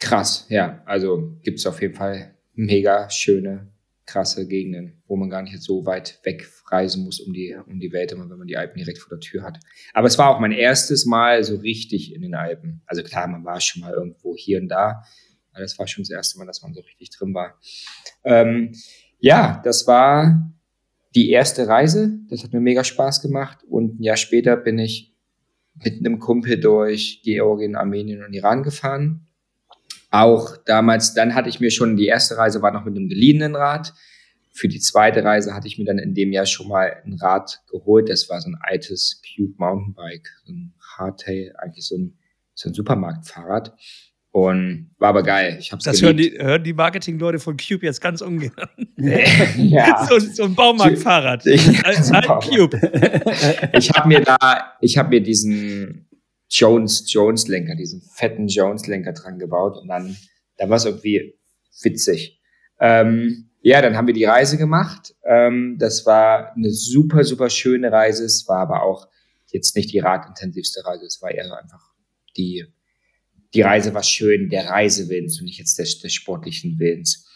Krass, 0.00 0.46
ja. 0.48 0.82
Also 0.86 1.36
gibt 1.42 1.58
es 1.58 1.66
auf 1.66 1.80
jeden 1.82 1.94
Fall 1.94 2.34
mega 2.54 3.08
schöne 3.10 3.68
krasse 4.08 4.48
Gegenden, 4.48 5.02
wo 5.06 5.16
man 5.16 5.30
gar 5.30 5.42
nicht 5.42 5.62
so 5.62 5.84
weit 5.84 6.18
wegreisen 6.24 7.04
muss 7.04 7.20
um 7.20 7.32
die, 7.32 7.54
um 7.66 7.78
die 7.78 7.92
Welt, 7.92 8.10
wenn 8.10 8.26
man 8.26 8.46
die 8.46 8.56
Alpen 8.56 8.78
direkt 8.78 8.98
vor 8.98 9.10
der 9.10 9.20
Tür 9.20 9.42
hat. 9.42 9.60
Aber 9.92 10.06
es 10.06 10.18
war 10.18 10.30
auch 10.30 10.40
mein 10.40 10.52
erstes 10.52 11.04
Mal 11.04 11.44
so 11.44 11.56
richtig 11.56 12.14
in 12.14 12.22
den 12.22 12.34
Alpen. 12.34 12.80
Also 12.86 13.02
klar, 13.02 13.28
man 13.28 13.44
war 13.44 13.60
schon 13.60 13.82
mal 13.82 13.92
irgendwo 13.92 14.34
hier 14.34 14.60
und 14.60 14.68
da, 14.68 15.04
aber 15.52 15.60
das 15.60 15.78
war 15.78 15.86
schon 15.86 16.02
das 16.02 16.10
erste 16.10 16.38
Mal, 16.38 16.46
dass 16.46 16.62
man 16.62 16.72
so 16.72 16.80
richtig 16.80 17.10
drin 17.10 17.34
war. 17.34 17.60
Ähm, 18.24 18.72
ja, 19.18 19.60
das 19.62 19.86
war 19.86 20.52
die 21.14 21.30
erste 21.30 21.68
Reise. 21.68 22.18
Das 22.30 22.42
hat 22.42 22.52
mir 22.52 22.60
mega 22.60 22.84
Spaß 22.84 23.20
gemacht. 23.20 23.58
Und 23.68 24.00
ein 24.00 24.02
Jahr 24.02 24.16
später 24.16 24.56
bin 24.56 24.78
ich 24.78 25.14
mit 25.74 25.98
einem 25.98 26.18
Kumpel 26.18 26.58
durch 26.58 27.20
Georgien, 27.22 27.76
Armenien 27.76 28.24
und 28.24 28.32
Iran 28.32 28.62
gefahren 28.62 29.27
auch 30.10 30.56
damals, 30.64 31.14
dann 31.14 31.34
hatte 31.34 31.48
ich 31.48 31.60
mir 31.60 31.70
schon, 31.70 31.96
die 31.96 32.06
erste 32.06 32.36
Reise 32.36 32.62
war 32.62 32.72
noch 32.72 32.84
mit 32.84 32.96
einem 32.96 33.08
geliehenen 33.08 33.54
Rad. 33.54 33.92
Für 34.50 34.68
die 34.68 34.80
zweite 34.80 35.22
Reise 35.22 35.54
hatte 35.54 35.68
ich 35.68 35.78
mir 35.78 35.84
dann 35.84 35.98
in 35.98 36.14
dem 36.14 36.32
Jahr 36.32 36.46
schon 36.46 36.68
mal 36.68 36.96
ein 37.04 37.14
Rad 37.14 37.60
geholt. 37.70 38.08
Das 38.08 38.28
war 38.28 38.40
so 38.40 38.48
ein 38.48 38.58
altes 38.60 39.22
Cube 39.22 39.54
Mountainbike, 39.58 40.28
so 40.44 40.52
ein 40.52 40.74
Hardtail, 40.96 41.54
eigentlich 41.58 41.86
so 41.86 41.96
ein, 41.96 42.18
so 42.54 42.70
ein 42.70 42.74
Supermarktfahrrad. 42.74 43.76
Und 44.30 44.90
war 44.98 45.10
aber 45.10 45.22
geil. 45.22 45.56
Ich 45.58 45.72
hab's 45.72 45.84
das 45.84 46.02
hören 46.02 46.16
die, 46.16 46.30
hören 46.38 46.62
die 46.62 46.74
Marketingleute 46.74 47.38
von 47.38 47.56
Cube 47.56 47.84
jetzt 47.84 48.00
ganz 48.00 48.20
ungern. 48.20 48.52
ja. 48.96 50.06
so, 50.08 50.18
so 50.18 50.44
ein 50.44 50.54
Baumarktfahrrad. 50.54 51.44
Als 51.84 52.12
ein 52.12 52.24
Cube. 52.40 52.78
ich 53.72 53.90
habe 53.90 54.08
mir 54.08 54.20
da, 54.20 54.74
ich 54.80 54.98
habe 54.98 55.10
mir 55.10 55.22
diesen 55.22 56.07
Jones, 56.48 57.12
Jones 57.12 57.46
Lenker, 57.48 57.74
diesen 57.74 58.00
fetten 58.00 58.48
Jones 58.48 58.86
Lenker 58.86 59.12
dran 59.12 59.38
gebaut 59.38 59.76
und 59.76 59.88
dann, 59.88 60.16
da 60.56 60.68
war 60.68 60.76
es 60.76 60.84
irgendwie 60.84 61.38
witzig. 61.82 62.40
Ähm, 62.80 63.50
ja, 63.60 63.82
dann 63.82 63.96
haben 63.96 64.06
wir 64.06 64.14
die 64.14 64.24
Reise 64.24 64.56
gemacht. 64.56 65.14
Ähm, 65.24 65.76
das 65.78 66.06
war 66.06 66.54
eine 66.54 66.70
super, 66.70 67.24
super 67.24 67.50
schöne 67.50 67.92
Reise. 67.92 68.24
Es 68.24 68.46
war 68.48 68.60
aber 68.60 68.82
auch 68.82 69.08
jetzt 69.48 69.76
nicht 69.76 69.92
die 69.92 69.98
radintensivste 69.98 70.84
Reise. 70.84 71.06
Es 71.06 71.20
war 71.20 71.30
eher 71.30 71.44
einfach 71.58 71.92
die, 72.36 72.64
die 73.54 73.62
Reise 73.62 73.92
war 73.94 74.02
schön, 74.02 74.48
der 74.48 74.68
Reisewillens 74.68 75.40
und 75.40 75.46
nicht 75.46 75.58
jetzt 75.58 75.78
des, 75.78 76.00
des 76.00 76.14
sportlichen 76.14 76.78
Willens. 76.78 77.26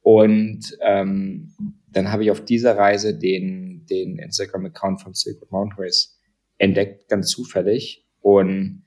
Und 0.00 0.76
ähm, 0.82 1.52
dann 1.88 2.10
habe 2.10 2.24
ich 2.24 2.30
auf 2.30 2.44
dieser 2.44 2.76
Reise 2.76 3.18
den, 3.18 3.84
den 3.90 4.18
Instagram-Account 4.18 5.02
von 5.02 5.14
Silk 5.14 5.50
Mountain 5.50 5.78
Race 5.78 6.18
entdeckt, 6.58 7.08
ganz 7.08 7.28
zufällig 7.28 8.05
und 8.26 8.82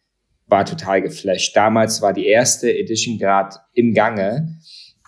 war 0.48 0.66
total 0.66 1.02
geflasht. 1.02 1.56
Damals 1.56 2.02
war 2.02 2.12
die 2.12 2.26
erste 2.26 2.78
Edition 2.78 3.18
gerade 3.18 3.56
im 3.74 3.94
Gange 3.94 4.60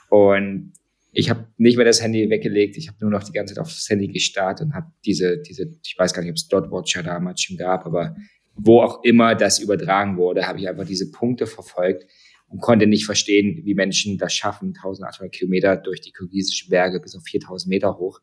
und 0.09 0.71
ich 1.11 1.29
habe 1.29 1.47
nicht 1.57 1.75
mehr 1.75 1.85
das 1.85 2.01
Handy 2.01 2.29
weggelegt, 2.29 2.77
ich 2.77 2.87
habe 2.87 2.97
nur 3.01 3.11
noch 3.11 3.25
die 3.25 3.33
ganze 3.33 3.53
Zeit 3.53 3.61
aufs 3.61 3.89
Handy 3.89 4.07
gestartet 4.07 4.67
und 4.67 4.73
habe 4.73 4.89
diese, 5.03 5.41
diese, 5.41 5.65
ich 5.83 5.95
weiß 5.97 6.13
gar 6.13 6.21
nicht, 6.21 6.31
ob 6.31 6.37
es 6.37 6.47
Dotwatcher 6.47 7.03
damals 7.03 7.41
schon 7.41 7.57
gab, 7.57 7.85
aber 7.85 8.15
wo 8.55 8.79
auch 8.79 9.03
immer 9.03 9.35
das 9.35 9.59
übertragen 9.59 10.15
wurde, 10.15 10.47
habe 10.47 10.59
ich 10.59 10.69
einfach 10.69 10.85
diese 10.85 11.11
Punkte 11.11 11.45
verfolgt 11.45 12.05
und 12.47 12.61
konnte 12.61 12.87
nicht 12.87 13.05
verstehen, 13.05 13.65
wie 13.65 13.75
Menschen 13.75 14.17
das 14.17 14.33
schaffen, 14.33 14.69
1800 14.69 15.29
Kilometer 15.33 15.75
durch 15.75 15.99
die 15.99 16.13
kirgisischen 16.13 16.69
Berge 16.69 17.01
bis 17.01 17.17
auf 17.17 17.23
4000 17.23 17.69
Meter 17.69 17.97
hoch 17.97 18.21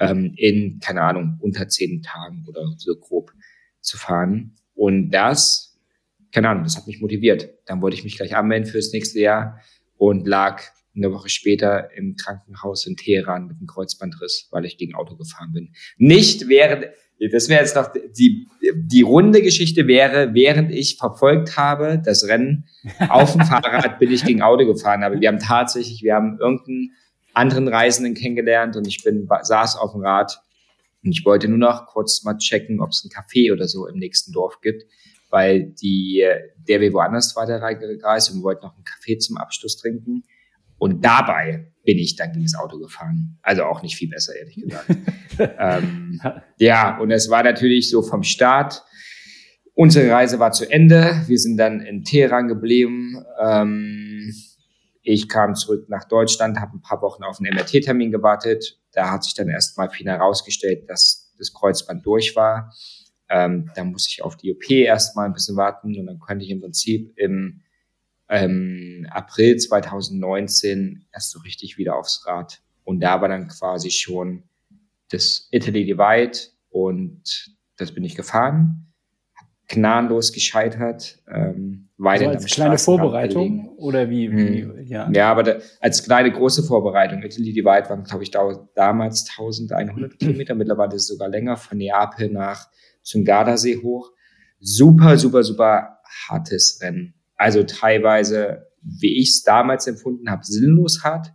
ähm, 0.00 0.34
in, 0.36 0.80
keine 0.80 1.00
Ahnung, 1.00 1.38
unter 1.40 1.66
zehn 1.66 2.02
Tagen 2.02 2.44
oder 2.46 2.74
so 2.76 2.94
grob 2.96 3.32
zu 3.80 3.96
fahren. 3.96 4.54
Und 4.76 5.10
das, 5.10 5.76
keine 6.32 6.50
Ahnung, 6.50 6.62
das 6.62 6.76
hat 6.76 6.86
mich 6.86 7.00
motiviert. 7.00 7.48
Dann 7.66 7.82
wollte 7.82 7.96
ich 7.96 8.04
mich 8.04 8.16
gleich 8.16 8.36
anmelden 8.36 8.70
fürs 8.70 8.92
nächste 8.92 9.18
Jahr 9.18 9.60
und 9.96 10.28
lag 10.28 10.62
eine 10.94 11.12
Woche 11.12 11.28
später 11.28 11.90
im 11.94 12.16
Krankenhaus 12.16 12.86
in 12.86 12.96
Teheran 12.96 13.46
mit 13.46 13.58
einem 13.58 13.66
Kreuzbandriss, 13.66 14.48
weil 14.50 14.64
ich 14.64 14.78
gegen 14.78 14.94
Auto 14.94 15.16
gefahren 15.16 15.52
bin. 15.52 15.72
Nicht 15.98 16.48
während, 16.48 16.86
Das 17.32 17.48
wäre 17.48 17.60
jetzt 17.60 17.76
noch 17.76 17.90
die, 17.92 18.46
die 18.74 19.02
runde 19.02 19.42
Geschichte 19.42 19.86
wäre, 19.86 20.34
während 20.34 20.70
ich 20.70 20.96
verfolgt 20.96 21.56
habe, 21.56 22.00
das 22.02 22.26
Rennen 22.28 22.66
auf 23.08 23.32
dem 23.32 23.40
Fahrrad 23.46 23.98
bin 23.98 24.12
ich 24.12 24.24
gegen 24.24 24.42
Auto 24.42 24.66
gefahren. 24.66 25.02
Aber 25.02 25.20
wir 25.20 25.28
haben 25.28 25.38
tatsächlich, 25.38 26.02
wir 26.02 26.14
haben 26.14 26.38
irgendeinen 26.38 26.92
anderen 27.34 27.68
Reisenden 27.68 28.14
kennengelernt 28.14 28.76
und 28.76 28.86
ich 28.86 29.02
bin, 29.04 29.28
saß 29.42 29.76
auf 29.76 29.92
dem 29.92 30.02
Rad 30.02 30.40
und 31.04 31.10
ich 31.10 31.24
wollte 31.24 31.48
nur 31.48 31.58
noch 31.58 31.86
kurz 31.86 32.24
mal 32.24 32.36
checken, 32.36 32.80
ob 32.80 32.90
es 32.90 33.04
ein 33.04 33.10
Café 33.10 33.52
oder 33.52 33.68
so 33.68 33.86
im 33.86 33.98
nächsten 33.98 34.32
Dorf 34.32 34.60
gibt, 34.60 34.84
weil 35.30 35.72
die, 35.80 36.26
der 36.68 36.80
wir 36.80 36.92
woanders 36.92 37.34
weitergereist 37.36 38.30
und 38.30 38.38
wir 38.38 38.42
wollten 38.42 38.66
noch 38.66 38.74
einen 38.74 38.84
Kaffee 38.84 39.18
zum 39.18 39.36
Abschluss 39.36 39.76
trinken. 39.76 40.24
Und 40.78 41.04
dabei 41.04 41.72
bin 41.84 41.98
ich 41.98 42.16
dann 42.16 42.32
gegen 42.32 42.44
das 42.44 42.54
Auto 42.54 42.78
gefahren. 42.78 43.38
Also 43.42 43.64
auch 43.64 43.82
nicht 43.82 43.96
viel 43.96 44.10
besser, 44.10 44.34
ehrlich 44.36 44.56
gesagt. 44.56 44.90
ähm, 45.58 46.20
ja, 46.58 46.98
und 46.98 47.10
es 47.10 47.30
war 47.30 47.42
natürlich 47.42 47.88
so 47.88 48.02
vom 48.02 48.22
Start. 48.22 48.82
Unsere 49.74 50.10
Reise 50.10 50.38
war 50.38 50.52
zu 50.52 50.70
Ende. 50.70 51.22
Wir 51.26 51.38
sind 51.38 51.56
dann 51.56 51.80
in 51.80 52.02
Teheran 52.02 52.48
geblieben. 52.48 53.24
Ähm, 53.40 54.05
ich 55.08 55.28
kam 55.28 55.54
zurück 55.54 55.88
nach 55.88 56.02
Deutschland, 56.02 56.58
habe 56.58 56.76
ein 56.76 56.80
paar 56.80 57.00
Wochen 57.00 57.22
auf 57.22 57.38
einen 57.38 57.54
MRT-Termin 57.54 58.10
gewartet. 58.10 58.80
Da 58.90 59.12
hat 59.12 59.22
sich 59.22 59.34
dann 59.34 59.48
erstmal 59.48 59.88
viel 59.88 60.06
herausgestellt, 60.06 60.90
dass 60.90 61.32
das 61.38 61.54
Kreuzband 61.54 62.04
durch 62.04 62.34
war. 62.34 62.74
Ähm, 63.28 63.70
da 63.76 63.84
muss 63.84 64.08
ich 64.08 64.22
auf 64.22 64.36
die 64.36 64.52
OP 64.52 64.68
erstmal 64.68 65.26
ein 65.26 65.32
bisschen 65.32 65.56
warten 65.56 65.96
und 65.96 66.06
dann 66.06 66.18
konnte 66.18 66.44
ich 66.44 66.50
im 66.50 66.60
Prinzip 66.60 67.12
im 67.16 67.62
ähm, 68.28 69.06
April 69.10 69.56
2019 69.56 71.06
erst 71.12 71.30
so 71.30 71.38
richtig 71.38 71.78
wieder 71.78 71.94
aufs 71.94 72.26
Rad. 72.26 72.60
Und 72.82 72.98
da 72.98 73.20
war 73.20 73.28
dann 73.28 73.46
quasi 73.46 73.92
schon 73.92 74.42
das 75.10 75.46
Italy 75.52 75.84
Divide 75.84 76.36
und 76.68 77.54
das 77.76 77.92
bin 77.92 78.02
ich 78.02 78.16
gefahren, 78.16 78.92
gnadenlos 79.68 80.32
gescheitert. 80.32 81.22
Ähm, 81.28 81.85
also 81.98 82.28
als 82.28 82.46
kleine 82.46 82.78
Vorbereitung 82.78 83.70
oder 83.78 84.10
wie? 84.10 84.30
wie 84.30 84.62
hm. 84.62 84.86
ja. 84.86 85.10
ja, 85.12 85.30
aber 85.30 85.42
da, 85.42 85.56
als 85.80 86.02
kleine 86.04 86.30
große 86.30 86.62
Vorbereitung. 86.62 87.22
Italy 87.22 87.52
Divide 87.52 87.88
waren, 87.88 88.04
glaube 88.04 88.22
ich, 88.22 88.30
da, 88.30 88.68
damals 88.74 89.28
1100 89.30 90.18
Kilometer, 90.18 90.54
mittlerweile 90.54 90.94
ist 90.94 91.02
es 91.02 91.08
sogar 91.08 91.28
länger, 91.28 91.56
von 91.56 91.78
Neapel 91.78 92.30
nach 92.30 92.68
zum 93.02 93.24
Gardasee 93.24 93.80
hoch. 93.82 94.10
Super, 94.60 95.16
super, 95.16 95.42
super 95.42 95.98
hartes 96.28 96.80
Rennen. 96.82 97.14
Also 97.36 97.62
teilweise, 97.62 98.66
wie 98.82 99.20
ich 99.20 99.30
es 99.30 99.42
damals 99.42 99.86
empfunden 99.86 100.30
habe, 100.30 100.44
sinnlos 100.44 101.02
hart, 101.04 101.32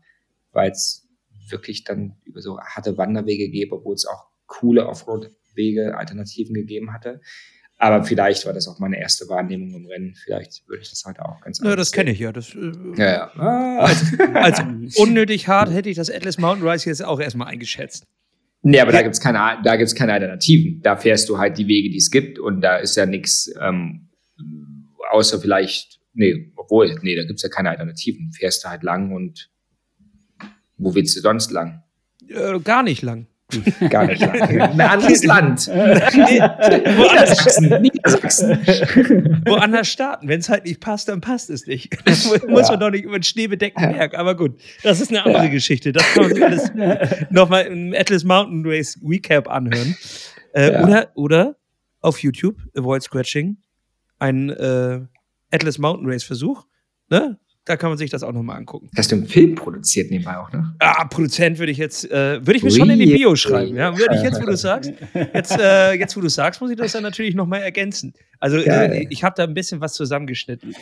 weil 0.51 0.71
es 0.71 1.07
wirklich 1.49 1.83
dann 1.83 2.17
über 2.23 2.41
so 2.41 2.59
harte 2.59 2.97
Wanderwege 2.97 3.49
geht, 3.49 3.71
obwohl 3.71 3.95
es 3.95 4.05
auch 4.05 4.29
coole 4.47 4.87
Offroad-Wege, 4.87 5.97
Alternativen 5.97 6.53
gegeben 6.53 6.93
hatte. 6.93 7.21
Aber 7.81 8.03
vielleicht 8.03 8.45
war 8.45 8.53
das 8.53 8.67
auch 8.67 8.77
meine 8.77 8.99
erste 8.99 9.27
Wahrnehmung 9.27 9.73
im 9.73 9.87
Rennen. 9.87 10.13
Vielleicht 10.13 10.67
würde 10.67 10.83
ich 10.83 10.91
das 10.91 11.03
heute 11.03 11.25
auch 11.25 11.41
ganz 11.41 11.59
anders 11.59 11.71
Ja, 11.71 11.75
das 11.75 11.91
kenne 11.91 12.11
ich 12.11 12.19
ja. 12.19 12.31
Das, 12.31 12.53
äh, 12.53 12.71
ja, 12.95 13.05
ja. 13.05 13.31
Ah. 13.35 13.77
Als, 13.79 14.03
als, 14.35 14.95
unnötig 14.97 15.47
hart 15.47 15.71
hätte 15.71 15.89
ich 15.89 15.95
das 15.95 16.11
Atlas 16.11 16.37
Mountain 16.37 16.67
Rise 16.67 16.89
jetzt 16.89 17.03
auch 17.03 17.19
erstmal 17.19 17.47
eingeschätzt. 17.47 18.05
Nee, 18.61 18.79
aber 18.79 18.91
ja. 18.91 18.99
da 18.99 19.03
gibt's 19.03 19.19
keine, 19.19 19.59
da 19.63 19.75
gibt's 19.77 19.95
keine 19.95 20.13
Alternativen. 20.13 20.83
Da 20.83 20.95
fährst 20.95 21.27
du 21.27 21.39
halt 21.39 21.57
die 21.57 21.67
Wege, 21.67 21.89
die 21.89 21.97
es 21.97 22.11
gibt 22.11 22.37
und 22.37 22.61
da 22.61 22.75
ist 22.75 22.95
ja 22.97 23.07
nichts, 23.07 23.51
ähm, 23.59 24.09
außer 25.09 25.41
vielleicht, 25.41 25.99
nee, 26.13 26.53
obwohl, 26.57 26.95
nee, 27.01 27.15
da 27.15 27.23
gibt's 27.23 27.41
ja 27.41 27.49
keine 27.49 27.71
Alternativen. 27.71 28.31
Fährst 28.31 28.63
du 28.63 28.69
halt 28.69 28.83
lang 28.83 29.11
und 29.11 29.49
wo 30.77 30.93
willst 30.93 31.15
du 31.15 31.21
sonst 31.21 31.49
lang? 31.49 31.81
Äh, 32.27 32.59
gar 32.59 32.83
nicht 32.83 33.01
lang. 33.01 33.25
Gar 33.89 34.07
nicht. 34.07 34.23
Ein 34.23 34.81
anderes 34.81 35.23
Land. 35.23 35.67
Niedersachsen. 35.73 37.81
Niedersachsen. 37.81 39.41
Woanders 39.45 39.87
starten. 39.87 40.27
Wenn 40.27 40.39
es 40.39 40.49
halt 40.49 40.65
nicht 40.65 40.79
passt, 40.79 41.09
dann 41.09 41.21
passt 41.21 41.49
es 41.49 41.65
nicht. 41.67 41.89
Dann 42.05 42.15
muss 42.49 42.67
ja. 42.67 42.71
man 42.71 42.79
doch 42.79 42.91
nicht 42.91 43.05
über 43.05 43.17
den 43.17 43.23
schneebedeckten 43.23 43.93
Berg. 43.93 44.17
Aber 44.17 44.35
gut, 44.35 44.59
das 44.83 45.01
ist 45.01 45.09
eine 45.09 45.25
andere 45.25 45.45
ja. 45.45 45.49
Geschichte. 45.49 45.91
Das 45.91 46.03
kann 46.13 46.23
man 46.23 46.33
sich 46.33 46.43
alles 46.43 46.71
nochmal 47.29 47.65
im 47.65 47.93
Atlas 47.97 48.23
Mountain 48.23 48.63
Race 48.65 48.99
Recap 49.03 49.49
anhören. 49.49 49.95
Äh, 50.53 50.73
ja. 50.73 50.83
oder, 50.83 51.11
oder 51.15 51.55
auf 52.01 52.19
YouTube, 52.19 52.57
Avoid 52.75 53.03
Scratching, 53.03 53.57
ein 54.19 54.49
äh, 54.49 54.99
Atlas 55.51 55.77
Mountain 55.77 56.09
Race 56.09 56.23
Versuch. 56.23 56.65
Ne? 57.09 57.37
Da 57.65 57.77
kann 57.77 57.89
man 57.89 57.97
sich 57.97 58.09
das 58.09 58.23
auch 58.23 58.31
nochmal 58.31 58.57
angucken. 58.57 58.89
Hast 58.97 59.11
du 59.11 59.17
einen 59.17 59.27
Film 59.27 59.53
produziert 59.53 60.09
nebenbei 60.09 60.35
auch, 60.37 60.51
ne? 60.51 60.73
Ah, 60.79 61.05
Produzent 61.05 61.59
würde 61.59 61.71
ich 61.71 61.77
jetzt, 61.77 62.09
äh, 62.09 62.45
würde 62.45 62.57
ich 62.57 62.63
mir 62.63 62.71
schon 62.71 62.89
in 62.89 62.97
die 62.97 63.05
Bio 63.05 63.35
schreiben, 63.35 63.75
ja. 63.75 63.95
Würde 63.95 64.15
ich 64.15 64.23
jetzt, 64.23 64.41
wo 64.41 64.45
du 64.45 64.57
sagst. 64.57 64.91
Jetzt, 65.13 65.59
äh, 65.59 65.93
jetzt, 65.93 66.17
wo 66.17 66.21
du 66.21 66.29
sagst, 66.29 66.59
muss 66.59 66.71
ich 66.71 66.77
das 66.77 66.91
dann 66.93 67.03
natürlich 67.03 67.35
nochmal 67.35 67.61
ergänzen. 67.61 68.13
Also, 68.39 68.57
äh, 68.57 69.05
ich 69.11 69.23
habe 69.23 69.35
da 69.37 69.43
ein 69.43 69.53
bisschen 69.53 69.79
was 69.79 69.93
zusammengeschnitten. 69.93 70.75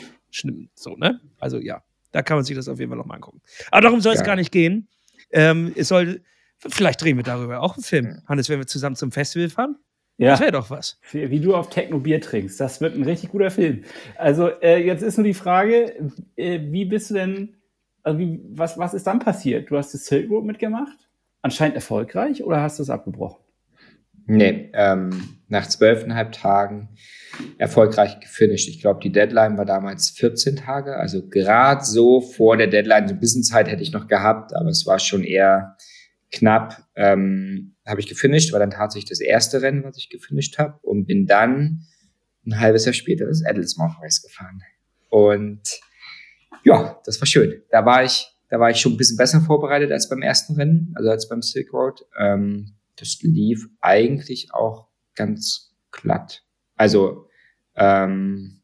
So, 0.73 0.95
ne? 0.95 1.19
Also, 1.37 1.57
ja, 1.59 1.83
da 2.13 2.21
kann 2.21 2.37
man 2.37 2.45
sich 2.45 2.55
das 2.55 2.69
auf 2.69 2.79
jeden 2.79 2.91
Fall 2.91 2.97
nochmal 2.97 3.15
angucken. 3.17 3.41
Aber 3.71 3.81
darum 3.81 3.99
soll 3.99 4.13
es 4.13 4.23
gar 4.23 4.37
nicht 4.37 4.51
gehen. 4.53 4.87
Ähm, 5.31 5.73
es 5.75 5.89
soll, 5.89 6.21
vielleicht 6.59 7.01
drehen 7.01 7.17
wir 7.17 7.23
darüber 7.23 7.61
auch 7.61 7.75
einen 7.75 7.83
Film. 7.83 8.21
Hannes, 8.25 8.47
wenn 8.47 8.59
wir 8.59 8.67
zusammen 8.67 8.95
zum 8.95 9.11
Festival 9.11 9.49
fahren? 9.49 9.75
Ja. 10.19 10.31
Das 10.31 10.41
wäre 10.41 10.51
doch 10.51 10.69
was. 10.69 10.99
Wie 11.13 11.39
du 11.39 11.55
auf 11.55 11.69
Techno-Bier 11.69 12.19
trinkst. 12.19 12.59
Das 12.59 12.81
wird 12.81 12.93
ein 12.93 13.03
richtig 13.03 13.29
guter 13.29 13.49
Film. 13.49 13.83
Also, 14.17 14.49
äh, 14.61 14.85
jetzt 14.85 15.01
ist 15.01 15.17
nur 15.17 15.23
die 15.23 15.33
Frage, 15.33 16.11
äh, 16.35 16.59
wie 16.61 16.83
bist 16.83 17.09
du 17.09 17.13
denn, 17.13 17.55
also 18.03 18.19
wie, 18.19 18.41
was, 18.49 18.77
was 18.77 18.93
ist 18.93 19.07
dann 19.07 19.19
passiert? 19.19 19.71
Du 19.71 19.77
hast 19.77 19.93
das 19.93 20.05
Silk 20.05 20.29
Road 20.29 20.43
mitgemacht? 20.43 21.09
Anscheinend 21.41 21.75
erfolgreich 21.75 22.43
oder 22.43 22.61
hast 22.61 22.79
du 22.79 22.83
es 22.83 22.89
abgebrochen? 22.89 23.41
Nee, 24.25 24.69
ähm, 24.73 25.39
nach 25.47 25.67
zwölfeinhalb 25.67 26.33
Tagen 26.33 26.89
erfolgreich 27.57 28.19
gefinisht. 28.19 28.67
Ich 28.67 28.81
glaube, 28.81 28.99
die 29.01 29.13
Deadline 29.13 29.57
war 29.57 29.65
damals 29.65 30.09
14 30.09 30.57
Tage, 30.57 30.97
also 30.97 31.29
gerade 31.29 31.85
so 31.85 32.19
vor 32.19 32.57
der 32.57 32.67
Deadline. 32.67 33.07
So 33.07 33.13
ein 33.13 33.21
bisschen 33.21 33.43
Zeit 33.43 33.69
hätte 33.69 33.83
ich 33.83 33.93
noch 33.93 34.07
gehabt, 34.07 34.53
aber 34.53 34.67
es 34.67 34.85
war 34.85 34.99
schon 34.99 35.23
eher 35.23 35.77
knapp. 36.31 36.83
Ähm, 36.95 37.75
habe 37.89 37.99
ich 37.99 38.07
gefinisht, 38.07 38.51
war 38.53 38.59
dann 38.59 38.71
tatsächlich 38.71 39.09
das 39.09 39.19
erste 39.19 39.61
Rennen, 39.61 39.83
was 39.83 39.97
ich 39.97 40.09
gefinisht 40.09 40.57
habe 40.57 40.79
und 40.81 41.05
bin 41.05 41.25
dann 41.25 41.85
ein 42.45 42.59
halbes 42.59 42.85
Jahr 42.85 42.93
später 42.93 43.25
das 43.25 43.43
Adels 43.45 43.77
Mountain 43.77 44.01
Race 44.01 44.21
gefahren. 44.21 44.61
Und 45.09 45.61
ja, 46.63 46.99
das 47.05 47.19
war 47.19 47.25
schön. 47.25 47.61
Da 47.69 47.85
war 47.85 48.03
ich, 48.03 48.27
da 48.49 48.59
war 48.59 48.69
ich 48.69 48.77
schon 48.77 48.93
ein 48.93 48.97
bisschen 48.97 49.17
besser 49.17 49.41
vorbereitet 49.41 49.91
als 49.91 50.09
beim 50.09 50.21
ersten 50.21 50.55
Rennen, 50.55 50.93
also 50.95 51.09
als 51.09 51.27
beim 51.27 51.41
Silk 51.41 51.73
Road. 51.73 52.05
Ähm, 52.17 52.75
das 52.95 53.19
lief 53.21 53.67
eigentlich 53.81 54.53
auch 54.53 54.87
ganz 55.15 55.75
glatt. 55.91 56.43
Also 56.75 57.27
ähm, 57.75 58.58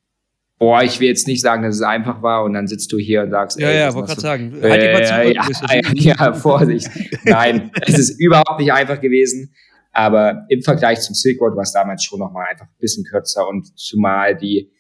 boah, 0.58 0.84
ich 0.84 1.00
will 1.00 1.08
jetzt 1.08 1.28
nicht 1.28 1.42
sagen, 1.42 1.64
dass 1.64 1.76
es 1.76 1.82
einfach 1.82 2.22
war 2.22 2.44
und 2.44 2.54
dann 2.54 2.68
sitzt 2.68 2.92
du 2.92 2.98
hier 2.98 3.24
und 3.24 3.32
sagst, 3.32 3.60
ja, 3.60 3.68
ey, 3.68 3.80
ja, 3.80 3.94
wollte 3.94 4.08
gerade 4.08 4.22
sagen, 4.22 4.58
äh, 4.62 4.70
halt 4.70 4.84
ja, 4.84 5.24
ja, 5.24 5.92
ja, 5.94 6.34
Vorsicht. 6.34 6.90
Nein, 7.24 7.72
es 7.82 8.00
ist 8.00 8.20
überhaupt 8.20 8.60
nicht 8.60 8.72
einfach 8.72 9.02
gewesen. 9.02 9.54
Aber 9.92 10.46
im 10.50 10.62
Vergleich 10.62 11.00
zum 11.02 11.16
Silk 11.16 11.40
Road 11.40 11.56
war 11.56 11.64
es 11.64 11.72
damals 11.72 12.04
schon 12.04 12.20
nochmal 12.20 12.48
einfach 12.50 12.66
ein 12.66 12.80
bisschen 12.80 13.06
kürzer 13.06 13.48
und 13.48 13.78
zumal 13.80 14.36
die, 14.36 14.72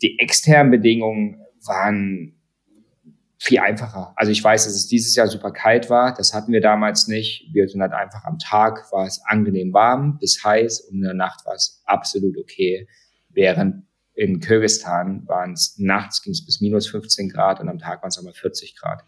die 0.00 0.18
externen 0.18 0.70
Bedingungen 0.70 1.42
waren 1.66 2.38
viel 3.38 3.58
einfacher. 3.58 4.14
Also 4.16 4.32
ich 4.32 4.42
weiß, 4.42 4.64
dass 4.64 4.74
es 4.74 4.86
dieses 4.86 5.14
Jahr 5.14 5.26
super 5.26 5.50
kalt 5.50 5.90
war. 5.90 6.14
Das 6.14 6.32
hatten 6.32 6.52
wir 6.52 6.60
damals 6.60 7.06
nicht. 7.08 7.50
Wir 7.52 7.68
sind 7.68 7.82
halt 7.82 7.92
einfach 7.92 8.24
am 8.24 8.38
Tag 8.38 8.90
war 8.92 9.04
es 9.04 9.20
angenehm 9.26 9.72
warm 9.72 10.18
bis 10.18 10.42
heiß 10.42 10.82
und 10.88 10.98
in 10.98 11.02
der 11.02 11.14
Nacht 11.14 11.44
war 11.44 11.54
es 11.54 11.82
absolut 11.84 12.38
okay. 12.38 12.86
Während 13.28 13.84
in 14.14 14.40
Kirgistan 14.40 15.26
waren 15.26 15.52
es 15.52 15.78
nachts 15.78 16.22
ging 16.22 16.32
es 16.32 16.44
bis 16.44 16.60
minus 16.60 16.88
15 16.88 17.28
Grad 17.28 17.60
und 17.60 17.68
am 17.68 17.78
Tag 17.78 18.02
waren 18.02 18.08
es 18.08 18.18
aber 18.18 18.32
40 18.32 18.76
Grad. 18.76 19.04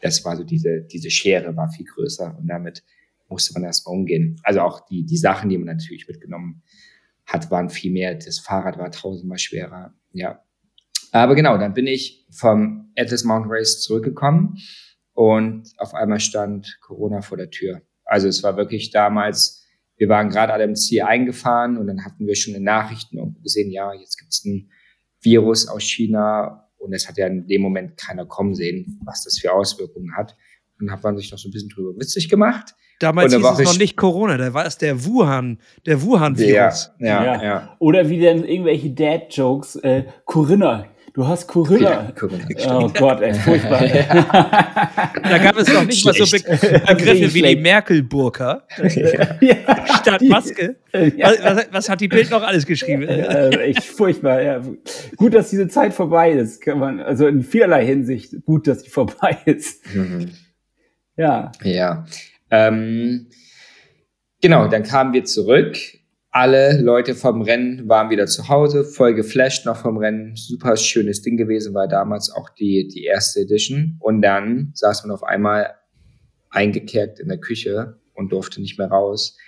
Das 0.00 0.24
war 0.24 0.36
so 0.36 0.44
diese, 0.44 0.82
diese 0.82 1.10
Schere 1.10 1.56
war 1.56 1.68
viel 1.70 1.86
größer 1.86 2.36
und 2.38 2.46
damit 2.46 2.82
musste 3.28 3.54
man 3.54 3.64
erstmal 3.64 3.96
umgehen. 3.96 4.40
Also 4.42 4.60
auch 4.60 4.86
die, 4.86 5.04
die 5.04 5.16
Sachen, 5.16 5.48
die 5.48 5.58
man 5.58 5.76
natürlich 5.76 6.06
mitgenommen 6.06 6.62
hat, 7.26 7.50
waren 7.50 7.70
viel 7.70 7.90
mehr. 7.90 8.14
Das 8.14 8.38
Fahrrad 8.38 8.78
war 8.78 8.90
tausendmal 8.90 9.38
schwerer. 9.38 9.94
Ja. 10.12 10.42
Aber 11.10 11.34
genau, 11.34 11.58
dann 11.58 11.74
bin 11.74 11.86
ich 11.86 12.26
vom 12.30 12.92
Atlas 12.96 13.24
Mountain 13.24 13.50
Race 13.50 13.80
zurückgekommen 13.80 14.58
und 15.12 15.72
auf 15.78 15.94
einmal 15.94 16.20
stand 16.20 16.78
Corona 16.80 17.22
vor 17.22 17.36
der 17.36 17.50
Tür. 17.50 17.82
Also 18.04 18.28
es 18.28 18.42
war 18.42 18.56
wirklich 18.56 18.90
damals, 18.90 19.63
wir 19.96 20.08
waren 20.08 20.28
gerade 20.28 20.52
alle 20.52 20.64
im 20.64 20.74
Ziel 20.74 21.02
eingefahren 21.02 21.78
und 21.78 21.86
dann 21.86 22.04
hatten 22.04 22.26
wir 22.26 22.34
schon 22.34 22.54
in 22.54 22.64
Nachrichten 22.64 23.36
gesehen, 23.42 23.70
ja, 23.70 23.92
jetzt 23.92 24.18
gibt 24.18 24.32
es 24.32 24.44
ein 24.44 24.70
Virus 25.20 25.68
aus 25.68 25.82
China 25.82 26.68
und 26.78 26.92
es 26.92 27.08
hat 27.08 27.16
ja 27.16 27.26
in 27.26 27.46
dem 27.46 27.62
Moment 27.62 27.96
keiner 27.96 28.26
kommen 28.26 28.54
sehen, 28.54 29.00
was 29.04 29.24
das 29.24 29.38
für 29.38 29.52
Auswirkungen 29.52 30.16
hat. 30.16 30.36
Und 30.80 30.90
hat 30.90 31.02
man 31.04 31.16
sich 31.16 31.30
noch 31.30 31.38
so 31.38 31.48
ein 31.48 31.52
bisschen 31.52 31.70
drüber 31.70 31.96
witzig 31.98 32.28
gemacht. 32.28 32.74
Damals 32.98 33.34
hieß 33.34 33.44
es 33.44 33.64
noch 33.64 33.78
nicht 33.78 33.96
Corona, 33.96 34.36
da 34.36 34.54
war 34.54 34.66
es 34.66 34.76
der 34.76 35.04
Wuhan, 35.04 35.58
der 35.86 36.02
Wuhan-Virus. 36.02 36.90
Ja, 36.98 37.06
ja, 37.06 37.24
ja, 37.24 37.44
ja, 37.44 37.76
Oder 37.78 38.08
wie 38.08 38.18
denn 38.18 38.44
irgendwelche 38.44 38.90
Dad-Jokes, 38.90 39.76
äh, 39.76 40.04
Corinna, 40.24 40.86
du 41.14 41.26
hast 41.26 41.46
Corilla. 41.46 42.12
Ja, 42.58 42.78
oh 42.78 42.90
Gott, 42.90 43.22
ey, 43.22 43.32
furchtbar. 43.34 43.80
da 45.22 45.38
gab 45.38 45.56
es 45.56 45.72
noch 45.72 45.84
nicht 45.84 46.04
mal 46.04 46.12
so 46.12 46.24
Be 46.26 46.42
Begriffe 46.42 47.32
wie 47.32 47.42
die 47.42 47.56
Merkel-Burka 47.56 48.66
ja. 49.40 49.56
statt 50.00 50.22
Maske. 50.22 50.76
Was, 50.92 51.42
was, 51.42 51.66
was, 51.70 51.88
hat 51.88 52.00
die 52.00 52.08
Bild 52.08 52.30
noch 52.30 52.42
alles 52.42 52.66
geschrieben? 52.66 53.02
Ja, 53.08 53.48
echt 53.50 53.84
furchtbar, 53.84 54.42
ja. 54.42 54.60
Gut, 55.16 55.34
dass 55.34 55.50
diese 55.50 55.68
Zeit 55.68 55.94
vorbei 55.94 56.32
ist. 56.32 56.60
Kann 56.60 56.78
man, 56.78 57.00
also 57.00 57.26
in 57.26 57.42
vielerlei 57.42 57.86
Hinsicht 57.86 58.34
gut, 58.44 58.66
dass 58.66 58.82
sie 58.82 58.90
vorbei 58.90 59.38
ist. 59.46 59.82
Mhm. 59.94 60.32
Ja. 61.16 61.52
Ja. 61.62 62.06
Ähm, 62.50 63.28
genau, 64.40 64.68
dann 64.68 64.82
kamen 64.82 65.12
wir 65.12 65.24
zurück 65.24 65.76
alle 66.34 66.80
Leute 66.80 67.14
vom 67.14 67.42
Rennen 67.42 67.88
waren 67.88 68.10
wieder 68.10 68.26
zu 68.26 68.48
Hause, 68.48 68.84
voll 68.84 69.14
geflasht 69.14 69.66
noch 69.66 69.76
vom 69.76 69.98
Rennen. 69.98 70.34
Super 70.34 70.76
schönes 70.76 71.22
Ding 71.22 71.36
gewesen, 71.36 71.74
war 71.74 71.86
damals 71.86 72.28
auch 72.28 72.50
die, 72.50 72.88
die 72.88 73.04
erste 73.04 73.42
Edition. 73.42 73.98
Und 74.00 74.20
dann 74.20 74.72
saß 74.74 75.04
man 75.04 75.14
auf 75.14 75.22
einmal 75.22 75.74
eingekehrt 76.50 77.20
in 77.20 77.28
der 77.28 77.38
Küche 77.38 78.00
und 78.14 78.32
durfte 78.32 78.60
nicht 78.60 78.78
mehr 78.78 78.88
raus. 78.88 79.38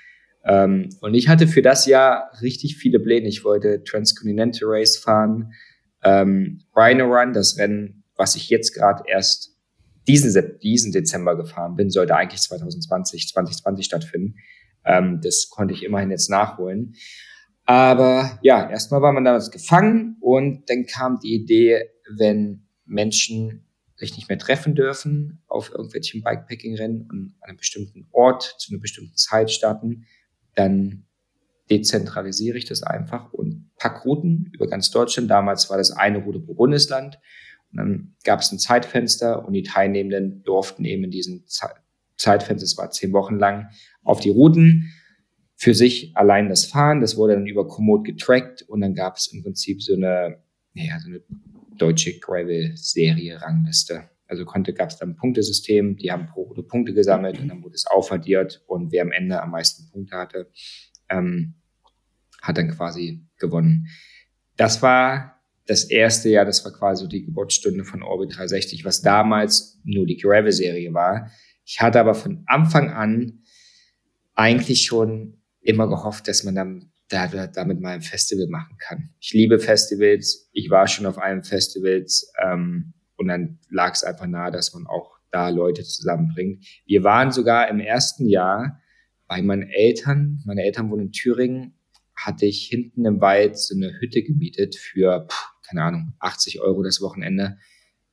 Ähm, 0.45 0.91
und 1.01 1.15
ich 1.15 1.27
hatte 1.27 1.49
für 1.49 1.61
das 1.61 1.87
Jahr 1.87 2.31
richtig 2.41 2.77
viele 2.77 3.01
Pläne. 3.01 3.27
Ich 3.27 3.45
wollte 3.45 3.83
Transcontinental 3.83 4.69
Race 4.69 4.97
fahren, 4.97 5.55
ähm, 6.05 6.61
Rhino 6.77 7.07
Run, 7.07 7.33
das 7.33 7.59
Rennen, 7.59 8.05
was 8.15 8.37
ich 8.37 8.49
jetzt 8.49 8.73
gerade 8.73 9.03
erst 9.09 9.57
diesen, 10.07 10.61
diesen 10.63 10.93
Dezember 10.93 11.37
gefahren 11.37 11.75
bin, 11.75 11.91
sollte 11.91 12.15
eigentlich 12.15 12.43
2020, 12.43 13.27
2020 13.27 13.85
stattfinden. 13.85 14.37
Ähm, 14.87 15.21
das 15.23 15.49
konnte 15.51 15.75
ich 15.75 15.83
immerhin 15.83 16.11
jetzt 16.11 16.31
nachholen. 16.31 16.95
Aber 17.65 18.39
ja, 18.43 18.71
erstmal 18.71 19.03
war 19.03 19.13
man 19.13 19.25
damals 19.25 19.51
gefangen 19.51 20.17
und 20.21 20.71
dann 20.71 20.87
kam 20.87 21.19
die 21.19 21.35
Idee, 21.35 21.91
wenn 22.17 22.69
Menschen 22.85 23.67
sich 23.97 24.15
nicht 24.15 24.29
mehr 24.29 24.39
treffen 24.39 24.75
dürfen 24.75 25.43
auf 25.49 25.71
irgendwelchen 25.71 26.23
Bikepacking-Rennen 26.23 27.09
und 27.11 27.35
an 27.41 27.49
einem 27.49 27.57
bestimmten 27.57 28.07
Ort 28.13 28.55
zu 28.59 28.73
einer 28.73 28.81
bestimmten 28.81 29.17
Zeit 29.17 29.51
starten, 29.51 30.07
dann 30.55 31.07
dezentralisiere 31.71 32.57
ich 32.57 32.67
das 32.67 32.83
einfach 32.83 33.33
und 33.33 33.71
pack 33.79 34.05
Routen 34.05 34.51
über 34.53 34.69
ganz 34.69 34.91
Deutschland. 34.91 35.31
Damals 35.31 35.69
war 35.71 35.79
das 35.79 35.91
eine 35.91 36.19
Route 36.19 36.41
pro 36.41 36.55
Bundesland. 36.55 37.19
Und 37.73 37.79
dann 37.79 38.17
gab 38.23 38.41
es 38.41 38.53
ein 38.53 38.59
Zeitfenster 38.59 39.45
und 39.45 39.53
die 39.53 39.65
Teilnehmenden 39.65 40.45
durften 40.45 40.85
eben 40.85 41.05
in 41.05 41.11
diesem 41.11 41.45
Zeitfenster, 42.17 42.65
es 42.65 42.77
war 42.77 42.91
zehn 42.91 43.13
Wochen 43.13 43.39
lang, 43.39 43.69
auf 44.03 44.21
die 44.21 44.31
Routen 44.31 44.93
für 45.57 45.75
sich 45.75 46.17
allein 46.17 46.49
das 46.49 46.67
Fahren. 46.67 47.01
Das 47.01 47.17
wurde 47.17 47.35
dann 47.35 47.47
über 47.47 47.67
Komoot 47.67 48.05
getrackt 48.05 48.63
und 48.63 48.81
dann 48.81 48.95
gab 48.95 49.17
es 49.17 49.33
im 49.33 49.43
Prinzip 49.43 49.83
so 49.83 49.95
eine, 49.95 50.39
naja, 50.75 50.99
so 51.01 51.09
eine 51.09 51.23
deutsche 51.77 52.19
Gravel-Serie, 52.19 53.41
Rangliste. 53.41 54.11
Also 54.29 54.45
konnte, 54.45 54.75
gab 54.75 54.91
es 54.91 54.97
dann 54.97 55.11
ein 55.11 55.17
Punktesystem, 55.17 55.97
die 55.97 56.11
haben 56.11 56.27
pro 56.27 56.43
Route 56.43 56.63
Punkte 56.63 56.93
gesammelt 56.93 57.39
und 57.39 57.49
dann 57.49 57.63
wurde 57.63 57.75
es 57.75 57.87
aufaddiert 57.87 58.63
und 58.67 58.91
wer 58.93 59.03
am 59.03 59.13
Ende 59.13 59.41
am 59.41 59.53
meisten 59.53 59.89
Punkte 59.91 60.17
hatte, 60.17 60.51
ähm, 61.09 61.55
hat 62.43 62.59
dann 62.59 62.71
quasi 62.71 63.25
gewonnen. 63.39 63.87
Das 64.57 64.83
war 64.83 65.41
das 65.67 65.85
erste 65.85 66.29
Jahr, 66.29 66.45
das 66.45 66.65
war 66.65 66.73
quasi 66.73 67.09
die 67.09 67.25
Geburtsstunde 67.25 67.85
von 67.85 68.03
Orbit 68.03 68.37
360, 68.37 68.85
was 68.85 69.03
damals 69.03 69.81
nur 69.85 70.07
die 70.07 70.17
Gravel-Serie 70.17 70.93
war. 70.93 71.31
Ich 71.67 71.81
hatte 71.81 71.99
aber 72.01 72.15
von 72.15 72.45
Anfang 72.47 72.91
an 72.91 73.41
eigentlich 74.35 74.85
schon 74.85 75.43
immer 75.61 75.89
gehofft, 75.89 76.29
dass 76.29 76.45
man 76.45 76.55
dann 76.55 76.93
da, 77.09 77.27
damit 77.49 77.81
mal 77.81 77.95
ein 77.95 78.03
Festival 78.03 78.47
machen 78.49 78.77
kann. 78.79 79.11
Ich 79.21 79.33
liebe 79.33 79.59
Festivals. 79.59 80.49
Ich 80.53 80.71
war 80.71 80.87
schon 80.87 81.07
auf 81.07 81.19
einem 81.19 81.43
Festivals 81.43 82.33
ähm, 82.43 82.95
und 83.17 83.29
dann 83.29 83.59
lag 83.69 83.95
es 83.95 84.05
einfach 84.05 84.27
nahe, 84.27 84.53
dass 84.53 84.75
man 84.75 84.87
auch 84.87 85.19
da 85.31 85.49
Leute 85.49 85.83
zusammenbringt. 85.83 86.65
Wir 86.87 87.03
waren 87.03 87.33
sogar 87.33 87.69
im 87.69 87.81
ersten 87.81 88.29
Jahr 88.29 88.81
bei 89.27 89.43
meinen 89.43 89.69
Eltern. 89.69 90.43
Meine 90.47 90.63
Eltern 90.63 90.91
wohnen 90.91 91.07
in 91.07 91.13
Thüringen. 91.13 91.75
Hatte 92.15 92.47
ich 92.47 92.67
hinten 92.67 93.05
im 93.05 93.21
Wald 93.21 93.59
so 93.59 93.75
eine 93.75 93.93
Hütte 94.01 94.23
gemietet 94.23 94.77
für, 94.77 95.27
keine 95.69 95.83
Ahnung, 95.83 96.15
80 96.21 96.61
Euro 96.61 96.83
das 96.83 97.01
Wochenende. 97.01 97.59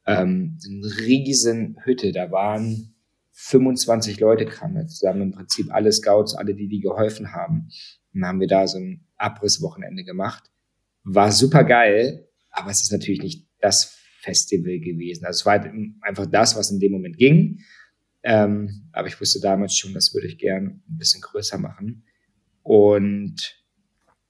Ähm, 0.06 0.58
eine 0.66 0.98
riesen 0.98 1.78
Hütte. 1.84 2.12
Da 2.12 2.32
waren 2.32 2.93
25 3.34 4.20
Leute 4.20 4.46
kamen 4.46 4.88
zusammen, 4.88 5.22
im 5.22 5.32
Prinzip 5.32 5.74
alle 5.74 5.92
Scouts, 5.92 6.36
alle, 6.36 6.54
die 6.54 6.68
die 6.68 6.80
geholfen 6.80 7.34
haben. 7.34 7.70
Und 8.14 8.22
dann 8.22 8.30
haben 8.30 8.40
wir 8.40 8.48
da 8.48 8.68
so 8.68 8.78
ein 8.78 9.06
Abrisswochenende 9.18 10.04
gemacht. 10.04 10.52
War 11.04 11.32
super 11.32 11.64
geil, 11.64 12.28
aber 12.52 12.70
es 12.70 12.82
ist 12.82 12.92
natürlich 12.92 13.22
nicht 13.22 13.48
das 13.60 13.98
Festival 14.20 14.80
gewesen. 14.80 15.26
Also 15.26 15.40
es 15.40 15.46
war 15.46 15.60
halt 15.60 15.74
einfach 16.02 16.28
das, 16.28 16.56
was 16.56 16.72
in 16.72 16.80
dem 16.80 16.92
Moment 16.92 17.18
ging. 17.18 17.60
Ähm, 18.22 18.88
aber 18.94 19.08
ich 19.08 19.20
wusste 19.20 19.42
damals 19.42 19.76
schon, 19.76 19.94
das 19.94 20.14
würde 20.14 20.28
ich 20.28 20.38
gern 20.38 20.84
ein 20.88 20.98
bisschen 20.98 21.22
größer 21.22 21.58
machen. 21.58 22.06
Und 22.62 23.60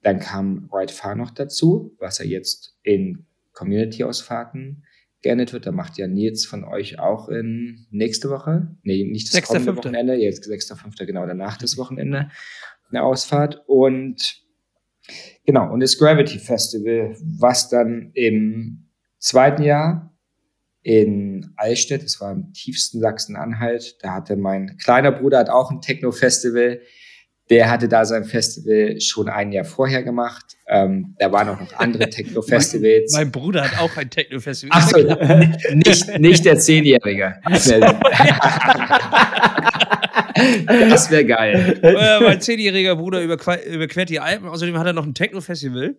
dann 0.02 0.18
kam 0.18 0.68
Ride 0.72 0.92
Far 0.92 1.14
noch 1.14 1.30
dazu, 1.30 1.94
was 1.98 2.20
er 2.20 2.26
jetzt 2.26 2.76
in 2.82 3.26
Community-Ausfahrten 3.52 4.84
wird. 5.24 5.66
Da 5.66 5.72
macht 5.72 5.98
ja 5.98 6.06
Nils 6.06 6.46
von 6.46 6.64
euch 6.64 6.98
auch 6.98 7.28
in 7.28 7.86
nächste 7.90 8.30
Woche. 8.30 8.76
Nee, 8.82 9.04
nicht 9.04 9.26
das 9.26 9.34
6. 9.34 9.48
kommende 9.48 9.72
5. 9.72 9.78
Wochenende, 9.78 10.14
jetzt 10.14 10.46
6.5. 10.46 11.04
genau 11.06 11.26
danach 11.26 11.56
das 11.56 11.76
Wochenende 11.78 12.30
eine 12.90 13.02
Ausfahrt. 13.02 13.62
Und 13.66 14.42
genau, 15.44 15.72
und 15.72 15.80
das 15.80 15.98
Gravity 15.98 16.38
Festival, 16.38 17.16
was 17.38 17.68
dann 17.68 18.10
im 18.14 18.90
zweiten 19.18 19.62
Jahr 19.62 20.14
in 20.82 21.52
Allstedt, 21.56 22.02
das 22.04 22.20
war 22.20 22.32
im 22.32 22.52
tiefsten 22.52 23.00
Sachsen-Anhalt, 23.00 23.96
da 24.02 24.12
hatte 24.12 24.36
mein 24.36 24.76
kleiner 24.76 25.12
Bruder 25.12 25.38
hat 25.38 25.48
auch 25.48 25.70
ein 25.70 25.80
Techno-Festival 25.80 26.80
der 27.50 27.70
hatte 27.70 27.88
da 27.88 28.04
sein 28.04 28.24
Festival 28.24 29.00
schon 29.00 29.28
ein 29.28 29.52
Jahr 29.52 29.64
vorher 29.64 30.02
gemacht. 30.02 30.44
Ähm, 30.66 31.14
da 31.18 31.30
waren 31.30 31.48
auch 31.50 31.60
noch 31.60 31.74
andere 31.74 32.08
Techno-Festivals. 32.08 33.12
Mein, 33.16 33.24
mein, 33.24 33.32
Bruder 33.32 33.70
hat 33.70 33.78
auch 33.80 33.94
ein 33.98 34.08
Techno-Festival. 34.08 34.78
Achso, 34.78 34.98
nicht, 35.74 36.18
nicht 36.18 36.44
der 36.44 36.58
Zehnjährige. 36.58 37.34
Das 37.44 37.68
wäre 41.10 41.24
geil. 41.26 41.78
Äh, 41.82 42.20
mein 42.20 42.40
zehnjähriger 42.40 42.96
Bruder 42.96 43.22
überquert 43.22 44.08
die 44.08 44.20
Alpen, 44.20 44.48
außerdem 44.48 44.78
hat 44.78 44.86
er 44.86 44.94
noch 44.94 45.04
ein 45.04 45.14
Techno-Festival. 45.14 45.96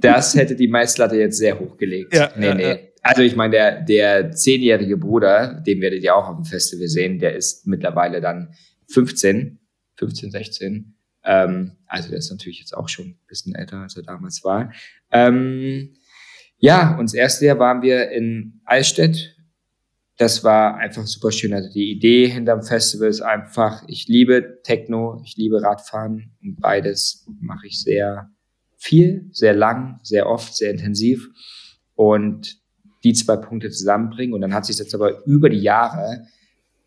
Das 0.00 0.34
hätte 0.34 0.56
die 0.56 0.66
Meisterlatte 0.68 1.16
jetzt 1.16 1.38
sehr 1.38 1.58
hochgelegt. 1.58 2.14
Ja, 2.14 2.30
nee, 2.36 2.54
nee. 2.54 2.68
Ja. 2.68 2.76
Also 3.02 3.22
ich 3.22 3.36
meine, 3.36 3.52
der, 3.52 3.80
der 3.80 4.32
zehnjährige 4.32 4.96
Bruder, 4.96 5.62
den 5.66 5.80
werdet 5.80 6.02
ihr 6.02 6.16
auch 6.16 6.28
auf 6.28 6.36
dem 6.36 6.44
Festival 6.44 6.88
sehen, 6.88 7.20
der 7.20 7.36
ist 7.36 7.66
mittlerweile 7.66 8.20
dann 8.20 8.52
15 8.90 9.60
15, 9.98 10.30
16. 10.30 10.94
Ähm, 11.24 11.72
also 11.86 12.08
der 12.08 12.18
ist 12.18 12.30
natürlich 12.30 12.60
jetzt 12.60 12.76
auch 12.76 12.88
schon 12.88 13.06
ein 13.06 13.18
bisschen 13.26 13.54
älter, 13.54 13.78
als 13.78 13.96
er 13.96 14.02
damals 14.02 14.42
war. 14.44 14.72
Ähm, 15.10 15.94
ja, 16.58 16.96
und 16.96 17.06
das 17.06 17.14
erste 17.14 17.46
Jahr 17.46 17.58
waren 17.58 17.82
wir 17.82 18.10
in 18.10 18.60
Eichstätt. 18.64 19.36
Das 20.16 20.42
war 20.42 20.76
einfach 20.76 21.06
super 21.06 21.30
schön. 21.30 21.52
Also 21.52 21.72
die 21.72 21.90
Idee 21.90 22.28
hinterm 22.28 22.62
Festival 22.62 23.08
ist 23.08 23.20
einfach, 23.20 23.84
ich 23.86 24.08
liebe 24.08 24.60
Techno, 24.64 25.20
ich 25.24 25.36
liebe 25.36 25.62
Radfahren 25.62 26.32
und 26.42 26.60
beides 26.60 27.26
mache 27.40 27.68
ich 27.68 27.80
sehr 27.80 28.30
viel, 28.76 29.28
sehr 29.32 29.54
lang, 29.54 30.00
sehr 30.02 30.28
oft, 30.28 30.56
sehr 30.56 30.70
intensiv. 30.70 31.28
Und 31.94 32.58
die 33.04 33.12
zwei 33.12 33.36
Punkte 33.36 33.70
zusammenbringen. 33.70 34.34
Und 34.34 34.40
dann 34.40 34.54
hat 34.54 34.66
sich 34.66 34.78
jetzt 34.78 34.94
aber 34.94 35.24
über 35.26 35.48
die 35.48 35.60
Jahre 35.60 36.26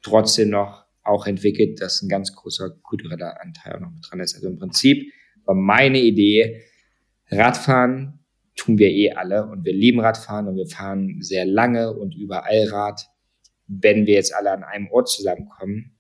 trotzdem 0.02 0.50
noch 0.50 0.81
auch 1.04 1.28
entwickelt, 1.28 1.82
dass 1.82 2.02
ein 2.02 2.10
ganz 2.10 2.36
großer 2.36 2.70
kultureller 2.84 3.42
Anteil 3.42 3.80
noch 3.80 3.92
mit 3.92 4.06
dran 4.10 4.20
ist. 4.20 4.36
Also 4.36 4.48
im 4.48 4.58
Prinzip 4.58 5.12
war 5.46 5.56
meine 5.56 6.00
Idee, 6.00 6.62
Radfahren 7.30 8.20
tun 8.56 8.78
wir 8.78 8.90
eh 8.90 9.12
alle 9.14 9.48
und 9.48 9.66
wir 9.66 9.74
lieben 9.74 10.00
Radfahren 10.00 10.48
und 10.48 10.56
wir 10.56 10.68
fahren 10.68 11.18
sehr 11.22 11.46
lange 11.46 11.94
und 11.94 12.16
überall 12.16 12.68
Rad. 12.70 13.08
Wenn 13.68 14.06
wir 14.06 14.16
jetzt 14.16 14.36
alle 14.36 14.52
an 14.52 14.64
einem 14.64 14.88
Ort 14.92 15.10
zusammenkommen, 15.10 15.98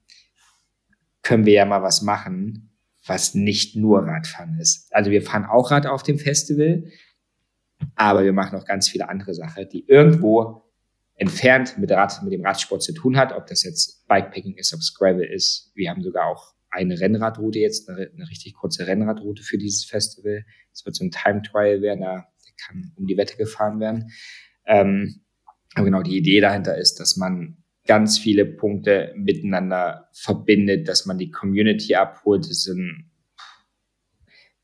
können 1.23 1.45
wir 1.45 1.53
ja 1.53 1.65
mal 1.65 1.81
was 1.81 2.01
machen, 2.01 2.77
was 3.05 3.33
nicht 3.33 3.75
nur 3.75 3.99
Radfahren 3.99 4.59
ist. 4.59 4.93
Also 4.93 5.11
wir 5.11 5.21
fahren 5.21 5.45
auch 5.45 5.71
Rad 5.71 5.87
auf 5.87 6.03
dem 6.03 6.19
Festival, 6.19 6.83
aber 7.95 8.23
wir 8.23 8.33
machen 8.33 8.59
auch 8.59 8.65
ganz 8.65 8.89
viele 8.89 9.09
andere 9.09 9.33
Sachen, 9.33 9.67
die 9.69 9.87
irgendwo 9.87 10.70
entfernt 11.21 11.77
mit, 11.77 11.91
Rad, 11.91 12.23
mit 12.23 12.33
dem 12.33 12.43
Radsport 12.43 12.81
zu 12.81 12.93
tun 12.93 13.15
hat, 13.15 13.31
ob 13.31 13.45
das 13.45 13.63
jetzt 13.63 14.07
Bikepacking 14.07 14.57
ist, 14.57 14.73
ob 14.73 14.79
es 14.79 14.95
Gravel 14.95 15.23
ist. 15.23 15.71
Wir 15.75 15.91
haben 15.91 16.01
sogar 16.01 16.25
auch 16.25 16.55
eine 16.71 16.99
Rennradroute 16.99 17.59
jetzt, 17.59 17.87
eine, 17.87 18.09
eine 18.11 18.27
richtig 18.27 18.55
kurze 18.55 18.87
Rennradroute 18.87 19.43
für 19.43 19.59
dieses 19.59 19.85
Festival. 19.85 20.43
Es 20.73 20.83
wird 20.83 20.95
so 20.95 21.05
ein 21.05 21.11
Time 21.11 21.43
Trial 21.43 21.83
werden, 21.83 22.01
da 22.01 22.25
kann 22.65 22.91
um 22.95 23.05
die 23.05 23.17
Wette 23.17 23.37
gefahren 23.37 23.79
werden. 23.79 24.11
Ähm, 24.65 25.21
aber 25.75 25.85
genau 25.85 26.01
die 26.01 26.17
Idee 26.17 26.41
dahinter 26.41 26.75
ist, 26.75 26.99
dass 26.99 27.17
man 27.17 27.57
ganz 27.85 28.17
viele 28.17 28.43
Punkte 28.43 29.13
miteinander 29.15 30.09
verbindet, 30.13 30.87
dass 30.87 31.05
man 31.05 31.19
die 31.19 31.29
Community 31.29 31.93
abholt. 31.93 32.47
Es 32.47 32.63
sind, 32.63 33.11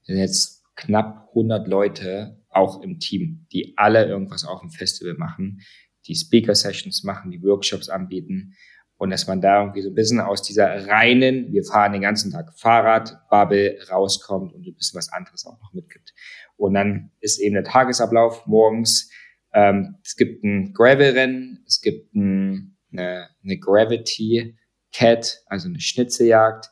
sind 0.02 0.18
jetzt 0.18 0.64
knapp 0.76 1.28
100 1.30 1.68
Leute 1.68 2.44
auch 2.50 2.82
im 2.82 2.98
Team, 2.98 3.46
die 3.52 3.76
alle 3.78 4.08
irgendwas 4.08 4.44
auf 4.44 4.62
dem 4.62 4.72
Festival 4.72 5.14
machen, 5.14 5.62
die 6.08 6.16
Speaker-Sessions 6.16 7.04
machen, 7.04 7.32
die 7.32 7.42
Workshops 7.44 7.90
anbieten 7.90 8.56
und 8.98 9.12
dass 9.12 9.28
man 9.28 9.42
da 9.42 9.62
irgendwie 9.62 9.82
so 9.82 9.90
ein 9.90 9.96
bisschen 9.96 10.20
aus 10.20 10.42
dieser 10.42 10.88
reinen, 10.88 11.52
wir 11.54 11.64
fahren 11.64 11.94
den 11.94 12.02
ganzen 12.02 12.32
Tag 12.32 12.52
Fahrrad, 12.58 13.30
Bubble 13.30 13.78
rauskommt 13.90 14.54
und 14.54 14.66
ein 14.66 14.76
bisschen 14.76 14.98
was 14.98 15.12
anderes 15.12 15.46
auch 15.46 15.60
noch 15.62 15.74
mitgibt. 15.74 16.14
Und 16.56 16.74
dann 16.74 17.12
ist 17.20 17.40
eben 17.40 17.54
der 17.54 17.64
Tagesablauf 17.64 18.48
morgens, 18.48 19.12
ähm, 19.54 19.98
es 20.04 20.16
gibt 20.16 20.44
ein 20.44 20.74
Gravel-Rennen, 20.74 21.64
es 21.68 21.82
gibt 21.82 22.16
ein, 22.16 22.78
eine, 22.92 23.30
eine 23.44 23.60
Gravity 23.60 24.58
Cat, 24.92 25.44
also 25.46 25.68
eine 25.68 25.80
Schnitzeljagd, 25.80 26.70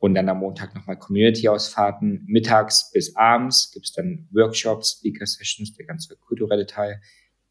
und 0.00 0.14
dann 0.14 0.28
am 0.28 0.38
Montag 0.38 0.74
nochmal 0.74 0.96
Community-Ausfahrten. 0.96 2.24
Mittags 2.26 2.90
bis 2.92 3.16
abends 3.16 3.72
gibt's 3.72 3.92
dann 3.92 4.28
Workshops, 4.32 4.98
Speaker-Sessions, 4.98 5.74
der 5.74 5.86
ganze 5.86 6.16
kulturelle 6.16 6.66
Teil. 6.66 7.00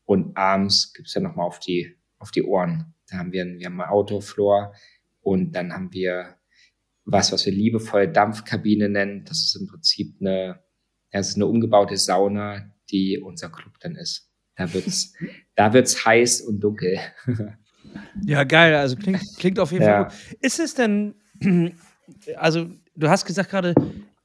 Und 0.07 0.37
abends 0.37 0.93
gibt's 0.93 1.13
dann 1.13 1.23
nochmal 1.23 1.45
auf 1.45 1.59
die, 1.59 1.97
auf 2.17 2.31
die 2.31 2.41
Ohren. 2.43 2.93
Da 3.09 3.17
haben 3.17 3.33
wir, 3.33 3.45
wir 3.45 3.65
haben 3.65 3.81
einen 3.81 3.91
Outdoor-Floor 3.91 4.73
und 5.19 5.51
dann 5.51 5.73
haben 5.73 5.91
wir 5.91 6.37
was, 7.03 7.33
was 7.33 7.45
wir 7.45 7.51
liebevoll 7.51 8.07
Dampfkabine 8.07 8.87
nennen. 8.87 9.25
Das 9.25 9.39
ist 9.43 9.57
im 9.59 9.67
Prinzip 9.67 10.15
eine, 10.21 10.63
das 11.11 11.29
ist 11.29 11.35
eine 11.35 11.45
umgebaute 11.45 11.97
Sauna, 11.97 12.73
die 12.89 13.19
unser 13.19 13.49
Club 13.49 13.73
dann 13.81 13.95
ist. 13.95 14.31
Da 14.55 14.73
wird's, 14.73 15.13
da 15.55 15.73
wird's 15.73 16.05
heiß 16.05 16.41
und 16.41 16.61
dunkel. 16.61 16.99
Ja, 18.25 18.45
geil. 18.45 18.75
Also 18.75 18.95
klingt, 18.95 19.21
klingt 19.37 19.59
auf 19.59 19.73
jeden 19.73 19.83
Ja. 19.83 20.09
Fall 20.09 20.17
gut. 20.29 20.37
Ist 20.41 20.59
es 20.59 20.73
denn, 20.73 21.15
also 22.37 22.69
du 22.95 23.09
hast 23.09 23.25
gesagt 23.25 23.49
gerade, 23.49 23.75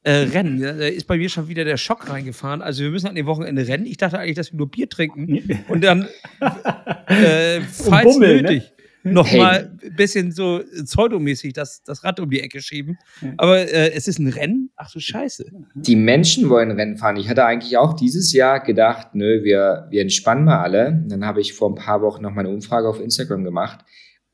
äh, 0.05 0.13
Rennen, 0.13 0.61
ja, 0.61 0.73
da 0.73 0.87
ist 0.87 1.07
bei 1.07 1.17
mir 1.17 1.29
schon 1.29 1.49
wieder 1.49 1.65
der 1.65 1.77
Schock 1.77 2.11
reingefahren. 2.11 2.61
Also 2.61 2.83
wir 2.83 2.91
müssen 2.91 3.07
an 3.07 3.15
dem 3.15 3.27
Wochenende 3.27 3.67
rennen. 3.69 3.87
Ich 3.87 3.99
dachte 3.99 4.19
eigentlich, 4.19 4.37
dass 4.37 4.53
wir 4.53 4.57
nur 4.57 4.71
Bier 4.71 4.89
trinken 4.89 5.65
und 5.69 5.85
dann, 5.85 6.09
äh, 7.07 7.61
falls 7.61 8.15
bummeln, 8.15 8.43
ne? 8.43 8.51
nötig, 8.51 8.73
nochmal 9.05 9.71
ein 9.83 9.97
bisschen 9.97 10.33
so 10.33 10.61
pseudomäßig 10.85 11.53
das, 11.53 11.83
das 11.85 12.03
Rad 12.03 12.19
um 12.21 12.31
die 12.31 12.41
Ecke 12.41 12.61
schieben. 12.61 12.99
Aber 13.37 13.59
äh, 13.61 13.93
es 13.93 14.09
ist 14.09 14.19
ein 14.19 14.29
Rennen? 14.29 14.71
Ach 14.77 14.91
du 14.91 14.99
Scheiße. 14.99 15.47
Die 15.75 15.97
Menschen 15.97 16.49
wollen 16.49 16.73
Rennen 16.73 16.97
fahren. 16.97 17.17
Ich 17.17 17.29
hatte 17.29 17.45
eigentlich 17.45 17.77
auch 17.77 17.95
dieses 17.95 18.33
Jahr 18.33 18.61
gedacht, 18.61 19.15
nö, 19.15 19.45
wir, 19.45 19.87
wir 19.91 20.03
entspannen 20.03 20.45
mal 20.45 20.63
alle. 20.63 21.05
Dann 21.09 21.25
habe 21.25 21.41
ich 21.41 21.53
vor 21.53 21.71
ein 21.71 21.77
paar 21.77 22.03
Wochen 22.03 22.23
noch 22.23 22.33
mal 22.33 22.41
eine 22.41 22.51
Umfrage 22.51 22.89
auf 22.89 23.01
Instagram 23.01 23.45
gemacht. 23.45 23.85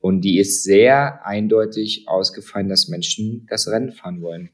Und 0.00 0.20
die 0.22 0.38
ist 0.38 0.62
sehr 0.62 1.26
eindeutig 1.26 2.04
ausgefallen, 2.06 2.68
dass 2.68 2.88
Menschen 2.88 3.46
das 3.50 3.68
Rennen 3.68 3.92
fahren 3.92 4.22
wollen. 4.22 4.50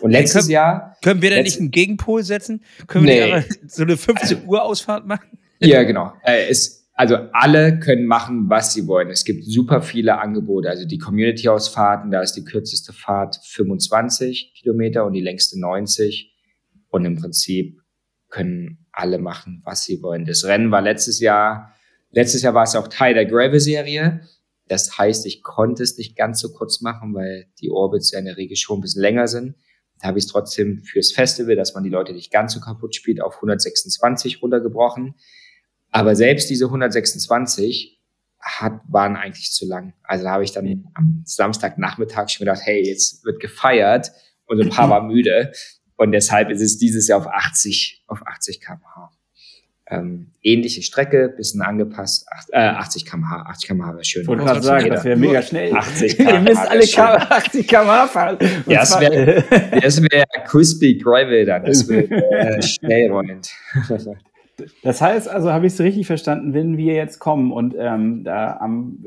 Und 0.00 0.10
letztes 0.10 0.42
können- 0.42 0.50
Jahr, 0.52 0.96
Können 1.02 1.22
wir 1.22 1.30
da 1.30 1.42
nicht 1.42 1.58
einen 1.60 1.70
Gegenpol 1.70 2.22
setzen? 2.22 2.62
Können 2.86 3.06
wir 3.06 3.26
Nee. 3.26 3.34
nicht 3.36 3.70
so 3.70 3.82
eine 3.82 3.96
15 3.96 4.46
Uhr 4.46 4.62
Ausfahrt 4.62 5.06
machen? 5.06 5.38
ja 5.60 5.82
genau, 5.84 6.12
äh, 6.24 6.48
es, 6.48 6.88
also 6.94 7.16
alle 7.32 7.78
können 7.80 8.06
machen, 8.06 8.48
was 8.48 8.72
sie 8.74 8.86
wollen. 8.86 9.10
Es 9.10 9.24
gibt 9.24 9.44
super 9.44 9.82
viele 9.82 10.18
Angebote. 10.18 10.68
Also 10.70 10.86
die 10.86 10.98
Community-Ausfahrten, 10.98 12.10
da 12.10 12.20
ist 12.22 12.32
die 12.34 12.44
kürzeste 12.44 12.92
Fahrt 12.92 13.38
25 13.44 14.54
Kilometer 14.58 15.04
und 15.04 15.12
die 15.12 15.20
längste 15.20 15.58
90. 15.60 16.34
Und 16.88 17.04
im 17.04 17.16
Prinzip 17.16 17.80
können 18.28 18.86
alle 18.92 19.18
machen, 19.18 19.62
was 19.64 19.84
sie 19.84 20.02
wollen. 20.02 20.24
Das 20.24 20.44
Rennen 20.44 20.70
war 20.70 20.80
letztes 20.82 21.20
Jahr, 21.20 21.72
letztes 22.10 22.42
Jahr 22.42 22.54
war 22.54 22.62
es 22.64 22.74
auch 22.74 22.88
Teil 22.88 23.14
der 23.14 23.26
Gravel-Serie. 23.26 24.20
Das 24.68 24.96
heißt, 24.98 25.26
ich 25.26 25.42
konnte 25.42 25.82
es 25.82 25.96
nicht 25.98 26.16
ganz 26.16 26.40
so 26.40 26.52
kurz 26.52 26.80
machen, 26.80 27.14
weil 27.14 27.46
die 27.60 27.70
Orbits 27.70 28.10
ja 28.12 28.18
in 28.18 28.24
der 28.24 28.36
Regel 28.36 28.56
schon 28.56 28.78
ein 28.78 28.80
bisschen 28.82 29.02
länger 29.02 29.28
sind. 29.28 29.54
Da 30.00 30.08
habe 30.08 30.18
ich 30.18 30.24
es 30.24 30.30
trotzdem 30.30 30.82
fürs 30.82 31.12
Festival, 31.12 31.56
dass 31.56 31.74
man 31.74 31.84
die 31.84 31.90
Leute 31.90 32.12
nicht 32.12 32.30
ganz 32.30 32.52
so 32.52 32.60
kaputt 32.60 32.94
spielt, 32.94 33.20
auf 33.20 33.36
126 33.36 34.42
runtergebrochen. 34.42 35.14
Aber 35.90 36.14
selbst 36.14 36.50
diese 36.50 36.66
126 36.66 38.00
hat, 38.40 38.80
waren 38.88 39.16
eigentlich 39.16 39.50
zu 39.52 39.66
lang. 39.66 39.94
Also 40.02 40.24
da 40.24 40.32
habe 40.32 40.44
ich 40.44 40.52
dann 40.52 40.90
am 40.94 41.22
Samstagnachmittag 41.24 42.28
schon 42.28 42.44
gedacht, 42.44 42.60
hey, 42.62 42.86
jetzt 42.86 43.24
wird 43.24 43.40
gefeiert 43.40 44.12
und 44.46 44.60
ein 44.60 44.68
paar 44.68 44.90
war 44.90 45.02
müde. 45.02 45.52
Und 45.96 46.12
deshalb 46.12 46.50
ist 46.50 46.60
es 46.60 46.78
dieses 46.78 47.08
Jahr 47.08 47.20
auf 47.20 47.26
80, 47.26 48.04
auf 48.06 48.26
80 48.26 48.60
km/h. 48.60 49.10
Ähm, 49.88 50.32
ähnliche 50.42 50.82
Strecke, 50.82 51.28
bisschen 51.36 51.62
angepasst, 51.62 52.26
ach, 52.34 52.44
äh, 52.50 52.56
80 52.58 53.06
km/h, 53.06 53.42
80 53.50 53.68
km/h 53.68 53.92
wäre 53.94 54.04
schön. 54.04 54.22
Ich 54.22 54.28
wollte 54.28 54.42
gerade 54.42 54.56
das 54.58 54.66
sagen, 54.66 54.88
das 54.90 55.00
da. 55.00 55.04
wäre 55.04 55.16
mega 55.16 55.42
schnell. 55.42 55.72
80 55.76 56.02
Ihr 56.18 56.24
km/h 56.26 56.40
müsst 56.40 56.56
wäre 56.62 56.70
alle 56.70 56.86
schön. 56.86 57.04
80 57.04 57.68
km/h 57.68 58.06
fahren. 58.08 58.36
Und 58.40 58.66
Ja, 58.72 58.82
zwar- 58.82 59.00
wäre 59.02 59.44
das 59.80 60.02
wäre 60.02 60.24
crispy 60.44 60.98
gravel 60.98 61.44
dann, 61.44 61.64
das 61.64 61.86
wird 61.88 62.10
äh, 62.32 62.60
schnell 62.62 63.12
rollend. 63.12 63.48
Das 64.82 65.00
heißt 65.00 65.28
also, 65.28 65.52
habe 65.52 65.66
ich 65.66 65.74
es 65.74 65.80
richtig 65.80 66.06
verstanden, 66.06 66.52
wenn 66.54 66.76
wir 66.76 66.94
jetzt 66.94 67.18
kommen 67.18 67.52
und 67.52 67.74
ähm, 67.78 68.24
da 68.24 68.56
am, 68.56 69.04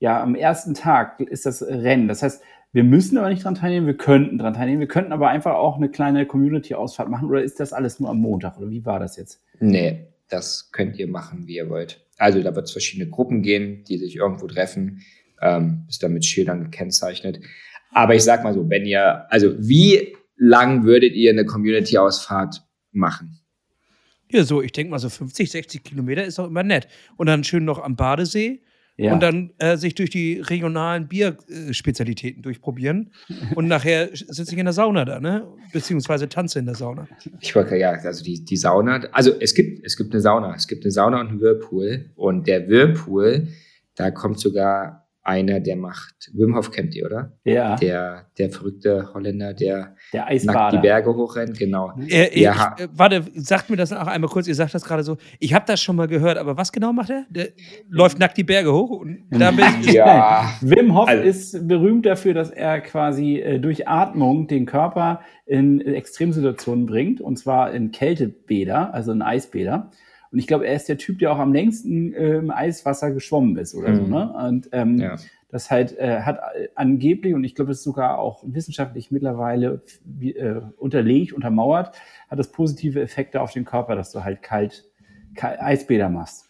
ja, 0.00 0.20
am 0.22 0.34
ersten 0.34 0.74
Tag 0.74 1.20
ist 1.20 1.46
das 1.46 1.62
Rennen. 1.62 2.08
Das 2.08 2.22
heißt, 2.22 2.42
wir 2.72 2.84
müssen 2.84 3.18
aber 3.18 3.28
nicht 3.28 3.44
dran 3.44 3.54
teilnehmen, 3.54 3.86
wir 3.86 3.96
könnten 3.96 4.38
dran 4.38 4.54
teilnehmen, 4.54 4.80
wir 4.80 4.88
könnten 4.88 5.12
aber 5.12 5.28
einfach 5.28 5.54
auch 5.54 5.76
eine 5.76 5.90
kleine 5.90 6.26
Community-Ausfahrt 6.26 7.08
machen 7.08 7.28
oder 7.28 7.42
ist 7.42 7.60
das 7.60 7.72
alles 7.72 8.00
nur 8.00 8.08
am 8.08 8.18
Montag 8.18 8.58
oder 8.58 8.70
wie 8.70 8.84
war 8.86 8.98
das 8.98 9.16
jetzt? 9.16 9.40
Nee, 9.60 10.06
das 10.28 10.70
könnt 10.72 10.98
ihr 10.98 11.06
machen, 11.06 11.46
wie 11.46 11.56
ihr 11.56 11.68
wollt. 11.68 12.04
Also 12.16 12.42
da 12.42 12.54
wird 12.54 12.66
es 12.66 12.72
verschiedene 12.72 13.10
Gruppen 13.10 13.42
gehen, 13.42 13.84
die 13.84 13.98
sich 13.98 14.16
irgendwo 14.16 14.46
treffen, 14.46 15.02
ähm, 15.42 15.84
ist 15.88 16.02
dann 16.02 16.14
mit 16.14 16.24
Schildern 16.24 16.64
gekennzeichnet. 16.64 17.40
Aber 17.90 18.14
ich 18.14 18.24
sag 18.24 18.42
mal 18.42 18.54
so, 18.54 18.68
wenn 18.70 18.86
ihr, 18.86 19.30
also 19.30 19.54
wie 19.58 20.16
lang 20.36 20.84
würdet 20.84 21.12
ihr 21.12 21.30
eine 21.30 21.44
Community-Ausfahrt 21.44 22.62
machen? 22.90 23.38
Ja, 24.30 24.44
so, 24.44 24.62
ich 24.62 24.72
denke 24.72 24.92
mal, 24.92 24.98
so 24.98 25.10
50, 25.10 25.50
60 25.50 25.84
Kilometer 25.84 26.24
ist 26.24 26.38
doch 26.38 26.46
immer 26.46 26.62
nett. 26.62 26.88
Und 27.18 27.26
dann 27.26 27.44
schön 27.44 27.66
noch 27.66 27.82
am 27.82 27.96
Badesee 27.96 28.62
Ja. 28.98 29.14
und 29.14 29.22
dann 29.22 29.50
äh, 29.58 29.78
sich 29.78 29.94
durch 29.94 30.10
die 30.10 30.40
regionalen 30.40 31.08
Bierspezialitäten 31.08 32.42
durchprobieren. 32.42 33.10
und 33.54 33.66
nachher 33.66 34.10
sitze 34.12 34.52
ich 34.52 34.58
in 34.58 34.66
der 34.66 34.74
Sauna 34.74 35.04
da, 35.04 35.18
ne? 35.18 35.46
Beziehungsweise 35.72 36.28
tanze 36.28 36.58
in 36.58 36.66
der 36.66 36.74
Sauna. 36.74 37.08
Ich 37.40 37.56
wollte 37.56 37.76
ja, 37.76 37.92
also 37.92 38.22
die, 38.22 38.44
die 38.44 38.56
Sauna, 38.56 39.00
also 39.12 39.32
es 39.40 39.54
gibt, 39.54 39.84
es 39.84 39.96
gibt 39.96 40.12
eine 40.12 40.20
Sauna, 40.20 40.54
es 40.54 40.68
gibt 40.68 40.84
eine 40.84 40.90
Sauna 40.90 41.20
und 41.20 41.28
einen 41.28 41.40
Whirlpool. 41.40 42.10
Und 42.16 42.46
der 42.46 42.68
Whirlpool, 42.68 43.48
da 43.94 44.10
kommt 44.10 44.38
sogar 44.38 45.01
einer, 45.24 45.60
der 45.60 45.76
macht, 45.76 46.30
Wim 46.34 46.56
Hof 46.56 46.70
kennt 46.72 46.94
ihr, 46.96 47.06
oder? 47.06 47.32
ja, 47.44 47.76
Der, 47.76 48.26
der 48.38 48.50
verrückte 48.50 49.10
Holländer, 49.14 49.54
der 49.54 49.94
der 50.12 50.26
nackt 50.44 50.72
die. 50.74 50.78
Berge 50.78 51.14
hochrennt, 51.14 51.58
genau. 51.58 51.92
Äh, 52.08 52.40
Ja. 52.40 52.74
ich, 52.76 52.84
äh, 52.84 52.88
warte, 52.92 53.22
sagt 53.34 53.70
mir 53.70 53.76
das 53.76 53.92
auch 53.92 54.06
einmal 54.08 54.28
kurz. 54.30 54.48
Ihr 54.48 54.54
sagt 54.54 54.74
das 54.74 54.84
gerade 54.84 55.04
so. 55.04 55.16
Ich 55.38 55.54
habe 55.54 55.64
das 55.66 55.80
schon 55.80 55.94
mal 55.96 56.08
gehört, 56.08 56.38
aber 56.38 56.56
was 56.56 56.72
genau 56.72 56.92
macht 56.92 57.10
er? 57.10 57.24
Der 57.30 57.48
läuft 57.88 58.18
nackt 58.18 58.36
die 58.36 58.42
Berge 58.44 58.72
hoch 58.72 58.90
und 58.90 59.24
damit. 59.30 59.86
Ja, 59.92 60.50
Wim 60.60 60.94
Hof 60.96 61.08
Also- 61.08 61.22
ist 61.22 61.68
berühmt 61.68 62.04
dafür, 62.04 62.34
dass 62.34 62.50
er 62.50 62.80
quasi 62.80 63.36
äh, 63.38 63.58
durch 63.60 63.86
Atmung 63.86 64.48
den 64.48 64.66
Körper 64.66 65.20
in 65.46 65.80
äh, 65.80 65.92
Extremsituationen 65.94 66.86
bringt, 66.86 67.20
und 67.20 67.36
zwar 67.38 67.72
in 67.72 67.92
Kältebäder, 67.92 68.92
also 68.92 69.12
in 69.12 69.22
Eisbäder. 69.22 69.90
Und 70.32 70.38
ich 70.38 70.46
glaube, 70.46 70.66
er 70.66 70.74
ist 70.74 70.88
der 70.88 70.96
Typ, 70.96 71.18
der 71.18 71.30
auch 71.32 71.38
am 71.38 71.52
längsten 71.52 72.14
äh, 72.14 72.36
im 72.36 72.50
Eiswasser 72.50 73.10
geschwommen 73.10 73.58
ist 73.58 73.74
oder 73.74 73.94
so. 73.94 74.02
Mhm. 74.02 74.10
Ne? 74.10 74.32
Und 74.32 74.68
ähm, 74.72 74.98
ja. 74.98 75.16
das 75.50 75.70
halt 75.70 75.96
äh, 75.98 76.22
hat 76.22 76.40
angeblich, 76.74 77.34
und 77.34 77.44
ich 77.44 77.54
glaube, 77.54 77.70
es 77.70 77.78
ist 77.78 77.84
sogar 77.84 78.18
auch 78.18 78.42
wissenschaftlich 78.46 79.10
mittlerweile 79.10 79.82
wie, 80.04 80.34
äh, 80.34 80.62
unterlegt, 80.78 81.34
untermauert, 81.34 81.94
hat 82.28 82.38
das 82.38 82.50
positive 82.50 83.02
Effekte 83.02 83.42
auf 83.42 83.52
den 83.52 83.66
Körper, 83.66 83.94
dass 83.94 84.10
du 84.10 84.24
halt 84.24 84.42
kalt, 84.42 84.84
kalt 85.34 85.60
Eisbäder 85.60 86.08
machst. 86.08 86.46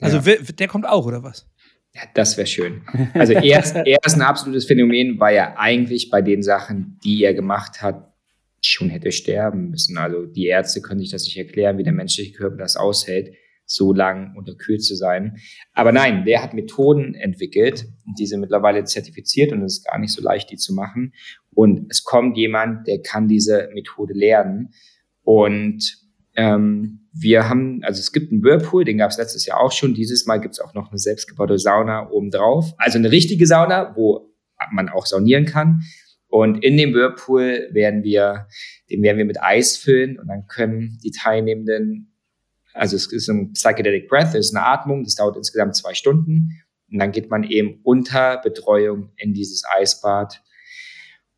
Also 0.00 0.18
ja. 0.18 0.36
der 0.58 0.68
kommt 0.68 0.86
auch, 0.86 1.04
oder 1.04 1.22
was? 1.22 1.46
Ja, 1.94 2.02
das 2.14 2.38
wäre 2.38 2.46
schön. 2.46 2.82
Also 3.14 3.32
er 3.34 3.58
ist, 3.58 3.74
er 3.74 3.98
ist 4.04 4.14
ein 4.14 4.22
absolutes 4.22 4.64
Phänomen, 4.64 5.18
weil 5.20 5.36
er 5.36 5.58
eigentlich 5.58 6.08
bei 6.08 6.22
den 6.22 6.42
Sachen, 6.42 6.98
die 7.04 7.22
er 7.24 7.34
gemacht 7.34 7.82
hat, 7.82 8.09
schon 8.60 8.90
hätte 8.90 9.12
sterben 9.12 9.70
müssen. 9.70 9.96
Also 9.98 10.26
die 10.26 10.46
Ärzte 10.46 10.80
können 10.82 11.00
sich 11.00 11.10
das 11.10 11.24
nicht 11.24 11.36
erklären, 11.36 11.78
wie 11.78 11.82
der 11.82 11.92
menschliche 11.92 12.32
Körper 12.32 12.58
das 12.58 12.76
aushält, 12.76 13.34
so 13.64 13.92
lang 13.92 14.34
unterkühlt 14.36 14.82
zu 14.84 14.96
sein. 14.96 15.36
Aber 15.72 15.92
nein, 15.92 16.24
der 16.24 16.42
hat 16.42 16.54
Methoden 16.54 17.14
entwickelt, 17.14 17.86
die 18.18 18.26
sind 18.26 18.40
mittlerweile 18.40 18.84
zertifiziert 18.84 19.52
und 19.52 19.62
es 19.62 19.78
ist 19.78 19.86
gar 19.86 19.98
nicht 19.98 20.12
so 20.12 20.20
leicht, 20.22 20.50
die 20.50 20.56
zu 20.56 20.74
machen. 20.74 21.14
Und 21.52 21.86
es 21.88 22.02
kommt 22.02 22.36
jemand, 22.36 22.86
der 22.88 23.00
kann 23.00 23.28
diese 23.28 23.68
Methode 23.72 24.12
lernen. 24.12 24.70
Und 25.22 25.98
ähm, 26.34 27.08
wir 27.12 27.48
haben, 27.48 27.80
also 27.84 28.00
es 28.00 28.12
gibt 28.12 28.32
einen 28.32 28.42
Whirlpool, 28.42 28.84
den 28.84 28.98
gab 28.98 29.10
es 29.10 29.18
letztes 29.18 29.46
Jahr 29.46 29.60
auch 29.60 29.72
schon. 29.72 29.94
Dieses 29.94 30.26
Mal 30.26 30.38
gibt 30.38 30.54
es 30.54 30.60
auch 30.60 30.74
noch 30.74 30.90
eine 30.90 30.98
selbstgebaute 30.98 31.58
Sauna 31.58 32.10
obendrauf. 32.10 32.72
Also 32.76 32.98
eine 32.98 33.10
richtige 33.10 33.46
Sauna, 33.46 33.94
wo 33.96 34.32
man 34.72 34.88
auch 34.88 35.06
saunieren 35.06 35.44
kann. 35.44 35.82
Und 36.30 36.62
in 36.64 36.76
dem 36.76 36.94
Whirlpool 36.94 37.68
werden 37.72 38.04
wir, 38.04 38.46
den 38.88 39.02
werden 39.02 39.18
wir 39.18 39.24
mit 39.24 39.42
Eis 39.42 39.76
füllen 39.76 40.18
und 40.18 40.28
dann 40.28 40.46
können 40.46 40.98
die 41.02 41.10
Teilnehmenden, 41.10 42.12
also 42.72 42.94
es 42.96 43.12
ist 43.12 43.28
ein 43.28 43.52
Psychedelic 43.52 44.08
Breath, 44.08 44.28
das 44.28 44.46
ist 44.46 44.56
eine 44.56 44.64
Atmung, 44.64 45.02
das 45.02 45.16
dauert 45.16 45.36
insgesamt 45.36 45.74
zwei 45.74 45.92
Stunden. 45.94 46.62
Und 46.90 46.98
dann 46.98 47.10
geht 47.12 47.30
man 47.30 47.42
eben 47.44 47.80
unter 47.82 48.38
Betreuung 48.38 49.10
in 49.16 49.34
dieses 49.34 49.64
Eisbad. 49.76 50.40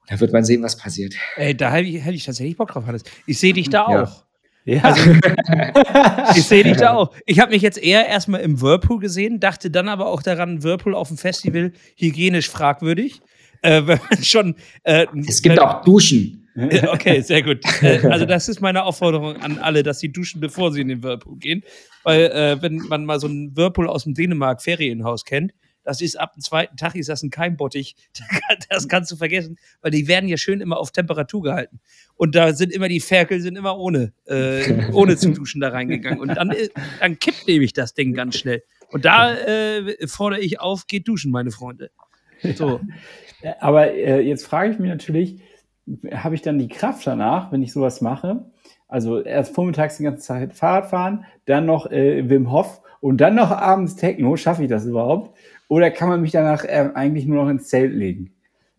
Und 0.01 0.11
da 0.11 0.21
wird 0.21 0.33
man 0.33 0.45
sehen, 0.45 0.63
was 0.63 0.77
passiert. 0.77 1.15
Ey, 1.37 1.57
da 1.57 1.73
hätte 1.73 1.89
ich, 1.89 2.05
hätte 2.05 2.15
ich 2.17 2.25
tatsächlich 2.25 2.57
Bock 2.57 2.71
drauf, 2.71 2.85
Hannes. 2.87 3.03
Ich 3.27 3.39
sehe 3.39 3.53
dich 3.55 3.71
da 3.71 3.91
Ja. 3.91 4.03
auch. 4.05 4.25
Ja. 4.65 4.83
Also, 4.85 5.11
ich 6.37 6.45
sehe 6.45 6.63
dich 6.65 6.77
da 6.77 6.93
auch. 6.95 7.15
Ich 7.27 7.41
habe 7.41 7.51
mich 7.51 7.63
jetzt 7.63 7.83
eher 7.83 8.07
erstmal 8.07 8.43
im 8.43 8.61
Whirlpool 8.61 9.01
gesehen, 9.01 9.41
dachte 9.41 9.71
dann 9.71 9.89
aber 9.89 10.07
auch 10.07 10.23
daran, 10.23 10.63
Whirlpool 10.63 10.95
auf 10.95 11.09
dem 11.09 11.19
Festival 11.19 11.73
hygienisch 11.97 12.49
fragwürdig. 12.49 13.21
Äh, 13.63 13.83
wenn 13.87 13.99
man 14.11 14.23
schon. 14.23 14.55
Äh, 14.83 15.07
es 15.27 15.43
gibt 15.43 15.61
auch 15.61 15.83
Duschen. 15.83 16.39
Okay, 16.55 17.23
sehr 17.23 17.43
gut. 17.43 17.61
Äh, 17.83 18.07
also 18.07 18.27
das 18.27 18.49
ist 18.49 18.61
meine 18.61 18.85
Aufforderung 18.85 19.37
an 19.39 19.59
alle, 19.59 19.83
dass 19.83 19.99
sie 19.99 20.13
duschen, 20.13 20.41
bevor 20.41 20.71
sie 20.73 20.83
in 20.83 20.89
den 20.89 21.03
Whirlpool 21.03 21.39
gehen. 21.39 21.63
Weil 22.05 22.27
äh, 22.27 22.63
wenn 22.63 22.77
man 22.77 23.07
mal 23.07 23.19
so 23.19 23.27
einen 23.27 23.57
Whirlpool 23.57 23.89
aus 23.89 24.05
dem 24.05 24.15
Dänemark-Ferienhaus 24.15 25.25
kennt, 25.25 25.53
das 25.85 26.01
ist 26.01 26.19
ab 26.19 26.35
dem 26.35 26.43
zweiten 26.43 26.77
Tag 26.77 26.95
ist 26.95 27.09
das 27.09 27.23
ein 27.23 27.31
Keimbottich. 27.31 27.97
Das 28.69 28.89
kannst 28.89 29.11
du 29.11 29.17
vergessen, 29.17 29.59
weil 29.81 29.91
die 29.91 30.09
werden 30.09 30.29
ja 30.29 30.37
schön 30.37 30.61
immer 30.61 30.79
auf 30.79 30.93
Temperatur 30.93 31.43
gehalten. 31.43 31.81
Und 32.15 32.35
da 32.35 32.53
sind 32.53 32.73
immer 32.73 32.89
die 32.89 33.01
Ferkel 33.01 33.41
sind 33.41 33.57
immer 33.57 33.79
ohne, 33.79 34.13
äh, 34.27 34.91
ohne 34.93 35.17
zu 35.17 35.31
duschen 35.33 35.61
da 35.61 35.69
reingegangen. 35.69 36.21
Und 36.21 36.29
dann, 36.29 36.51
äh, 36.51 36.69
dann 37.01 37.19
kippt 37.19 37.49
nämlich 37.49 37.73
das 37.73 37.95
Ding 37.95 38.15
ganz 38.15 38.39
schnell. 38.39 38.63
Und 38.91 39.05
da 39.05 39.35
äh, 39.35 40.07
fordere 40.07 40.41
ich 40.41 40.61
auf, 40.61 40.87
geht 40.87 41.09
duschen, 41.09 41.33
meine 41.33 41.51
Freunde. 41.51 41.91
So. 42.55 42.81
Aber 43.61 43.93
äh, 43.93 44.21
jetzt 44.21 44.47
frage 44.47 44.71
ich 44.71 44.79
mich 44.79 44.91
natürlich, 44.91 45.41
habe 46.13 46.35
ich 46.35 46.43
dann 46.43 46.59
die 46.59 46.69
Kraft 46.69 47.07
danach, 47.07 47.53
wenn 47.53 47.63
ich 47.63 47.73
sowas 47.73 48.01
mache? 48.01 48.45
Also 48.89 49.23
erst 49.23 49.55
vormittags 49.55 49.97
die 49.97 50.05
ganze 50.05 50.21
Zeit 50.21 50.53
Fahrrad 50.53 50.87
fahren, 50.87 51.25
dann 51.47 51.67
noch 51.67 51.91
äh, 51.91 52.29
Wim 52.29 52.53
Hof 52.53 52.83
und 53.01 53.21
dann 53.21 53.35
noch 53.35 53.51
abends 53.51 53.97
Techno. 53.97 54.37
Schaffe 54.37 54.63
ich 54.65 54.69
das 54.69 54.85
überhaupt? 54.85 55.37
Oder 55.69 55.91
kann 55.91 56.09
man 56.09 56.21
mich 56.21 56.33
danach 56.33 56.65
äh, 56.65 56.91
eigentlich 56.95 57.27
nur 57.27 57.43
noch 57.43 57.51
ins 57.51 57.69
Zelt 57.69 57.93
legen? 57.93 58.35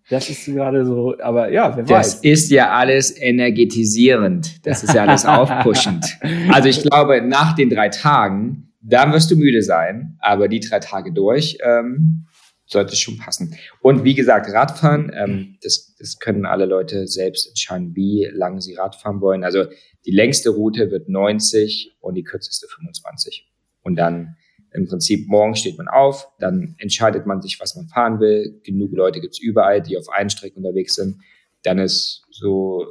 Das 0.09 0.29
ist 0.29 0.45
gerade 0.45 0.85
so, 0.85 1.15
aber 1.19 1.51
ja, 1.51 1.75
wer 1.75 1.83
das 1.83 1.91
weiß. 1.91 2.15
Das 2.15 2.23
ist 2.23 2.51
ja 2.51 2.69
alles 2.71 3.17
energetisierend. 3.19 4.65
Das 4.67 4.83
ist 4.83 4.93
ja 4.93 5.03
alles 5.03 5.25
aufpushend. 5.25 6.05
Also 6.51 6.69
ich 6.69 6.81
glaube, 6.83 7.21
nach 7.21 7.55
den 7.55 7.69
drei 7.69 7.89
Tagen, 7.89 8.73
dann 8.81 9.13
wirst 9.13 9.31
du 9.31 9.37
müde 9.37 9.61
sein, 9.61 10.17
aber 10.19 10.47
die 10.47 10.59
drei 10.59 10.79
Tage 10.79 11.13
durch 11.13 11.57
ähm, 11.63 12.25
sollte 12.73 12.93
es 12.93 12.99
schon 12.99 13.17
passen. 13.17 13.55
Und 13.81 14.03
wie 14.03 14.13
gesagt, 14.13 14.51
Radfahren, 14.51 15.11
ähm, 15.15 15.57
das, 15.63 15.95
das 15.97 16.19
können 16.19 16.45
alle 16.45 16.65
Leute 16.65 17.07
selbst 17.07 17.47
entscheiden, 17.47 17.95
wie 17.95 18.27
lange 18.31 18.61
sie 18.61 18.75
Radfahren 18.75 19.21
wollen. 19.21 19.43
Also 19.43 19.65
die 20.05 20.11
längste 20.11 20.49
Route 20.49 20.91
wird 20.91 21.07
90 21.07 21.95
und 22.01 22.15
die 22.15 22.23
kürzeste 22.23 22.67
25. 22.67 23.49
Und 23.81 23.95
dann 23.95 24.35
im 24.73 24.87
Prinzip 24.87 25.27
morgen 25.27 25.55
steht 25.55 25.77
man 25.77 25.87
auf, 25.87 26.27
dann 26.39 26.75
entscheidet 26.79 27.25
man 27.25 27.41
sich, 27.41 27.59
was 27.59 27.75
man 27.75 27.87
fahren 27.87 28.19
will. 28.19 28.59
Genug 28.63 28.91
Leute 28.91 29.21
gibt's 29.21 29.39
überall, 29.39 29.81
die 29.81 29.97
auf 29.97 30.09
einen 30.09 30.29
Strecken 30.29 30.57
unterwegs 30.57 30.95
sind. 30.95 31.21
Dann 31.63 31.77
ist 31.79 32.25
so 32.31 32.87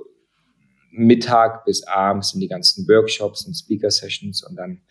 Mittag 0.92 1.64
bis 1.64 1.82
abends 1.84 2.30
sind 2.30 2.40
die 2.40 2.48
ganzen 2.48 2.86
Workshops 2.86 3.46
und 3.46 3.54
Speaker-Sessions 3.54 4.44
und 4.44 4.56
dann 4.56 4.82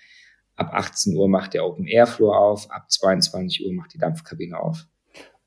ab 0.61 0.73
18 0.73 1.15
Uhr 1.15 1.27
macht 1.27 1.53
der 1.53 1.65
Open 1.65 1.87
Air 1.87 2.05
Floor 2.05 2.37
auf, 2.37 2.69
ab 2.69 2.89
22 2.89 3.65
Uhr 3.65 3.73
macht 3.73 3.93
die 3.93 3.97
Dampfkabine 3.97 4.59
auf. 4.59 4.85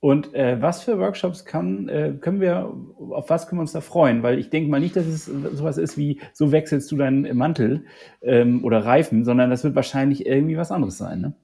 Und 0.00 0.35
äh, 0.35 0.61
was 0.61 0.83
für 0.83 0.98
Workshops 0.98 1.46
kann, 1.46 1.88
äh, 1.88 2.14
können 2.20 2.40
wir, 2.40 2.74
auf 3.11 3.31
was 3.31 3.46
können 3.46 3.59
wir 3.59 3.62
uns 3.62 3.72
da 3.72 3.81
freuen? 3.81 4.22
Weil 4.22 4.38
ich 4.38 4.50
denke 4.50 4.70
mal 4.70 4.81
nicht, 4.81 4.96
dass 4.96 5.07
es 5.07 5.24
sowas 5.24 5.79
ist 5.79 5.96
wie, 5.96 6.20
so 6.35 6.53
wechselst 6.53 6.92
du 6.92 6.96
deinen 6.96 7.35
Mantel 7.37 7.87
ähm, 8.20 8.64
oder 8.64 8.85
Reifen, 8.85 9.24
sondern 9.24 9.48
das 9.48 9.64
wird 9.64 9.74
wahrscheinlich 9.74 10.27
irgendwie 10.27 10.59
was 10.59 10.70
anderes 10.70 10.98
sein, 10.98 11.20
ne? 11.20 11.37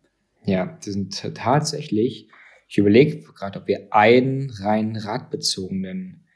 Ja, 0.45 0.67
das 0.67 0.87
sind 0.87 1.35
tatsächlich, 1.35 2.29
ich 2.69 2.79
überlege 2.79 3.21
gerade, 3.21 3.61
ob 3.61 3.67
wir 3.67 3.89
einen 3.93 4.51
rein 4.51 4.97
radbezogenen 4.97 6.27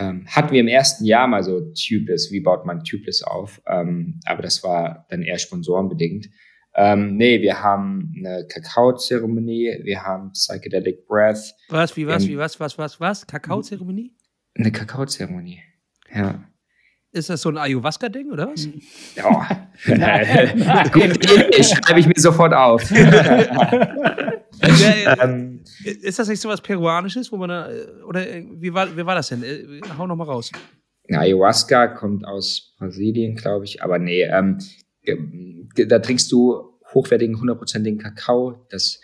ähm, 0.00 0.26
hatten 0.26 0.52
wir 0.52 0.60
im 0.60 0.68
ersten 0.68 1.04
Jahr 1.04 1.26
mal 1.26 1.42
so 1.42 1.72
Tubeless, 1.74 2.32
wie 2.32 2.40
baut 2.40 2.64
man 2.64 2.84
Tubeless 2.84 3.22
auf? 3.22 3.60
Ähm, 3.66 4.18
aber 4.24 4.42
das 4.42 4.64
war 4.64 5.06
dann 5.10 5.22
eher 5.22 5.38
sponsorenbedingt. 5.38 6.30
Ähm, 6.74 7.16
nee, 7.16 7.40
wir 7.42 7.62
haben 7.62 8.12
eine 8.16 8.46
Kakaozeremonie, 8.46 9.80
wir 9.82 10.02
haben 10.02 10.30
Psychedelic 10.32 11.06
Breath. 11.06 11.54
Was, 11.68 11.96
wie, 11.96 12.06
was, 12.06 12.26
wie, 12.28 12.38
was, 12.38 12.60
was, 12.60 12.78
was, 12.78 13.00
was? 13.00 13.26
Kakaozeremonie? 13.26 14.14
Eine 14.56 14.70
Kakaozeremonie, 14.70 15.60
ja. 16.14 16.44
Ist 17.12 17.28
das 17.28 17.42
so 17.42 17.48
ein 17.48 17.58
Ayahuasca-Ding, 17.58 18.30
oder 18.30 18.48
was? 18.52 18.68
Ja. 19.16 19.48
Gut, 20.92 21.26
schreibe 21.64 21.98
ich 21.98 22.06
mir 22.06 22.14
sofort 22.16 22.54
auf. 22.54 22.88
ähm, 25.20 25.64
ist 26.02 26.20
das 26.20 26.28
nicht 26.28 26.40
so 26.40 26.48
was 26.48 26.60
Peruanisches, 26.60 27.32
wo 27.32 27.36
man 27.36 27.48
da, 27.48 27.68
oder 28.06 28.24
wie 28.24 28.72
war, 28.72 28.96
wie 28.96 29.04
war 29.04 29.16
das 29.16 29.30
denn? 29.30 29.42
Äh, 29.42 29.80
hau 29.98 30.06
noch 30.06 30.14
mal 30.14 30.22
raus. 30.22 30.52
Ayahuasca 31.08 31.88
kommt 31.88 32.24
aus 32.24 32.76
Brasilien, 32.78 33.34
glaube 33.34 33.64
ich, 33.64 33.82
aber 33.82 33.98
nee, 33.98 34.22
ähm, 34.22 34.58
da 35.74 35.98
trinkst 35.98 36.30
du 36.32 36.78
hochwertigen, 36.94 37.38
hundertprozentigen 37.38 37.98
Kakao. 37.98 38.66
Das, 38.70 39.00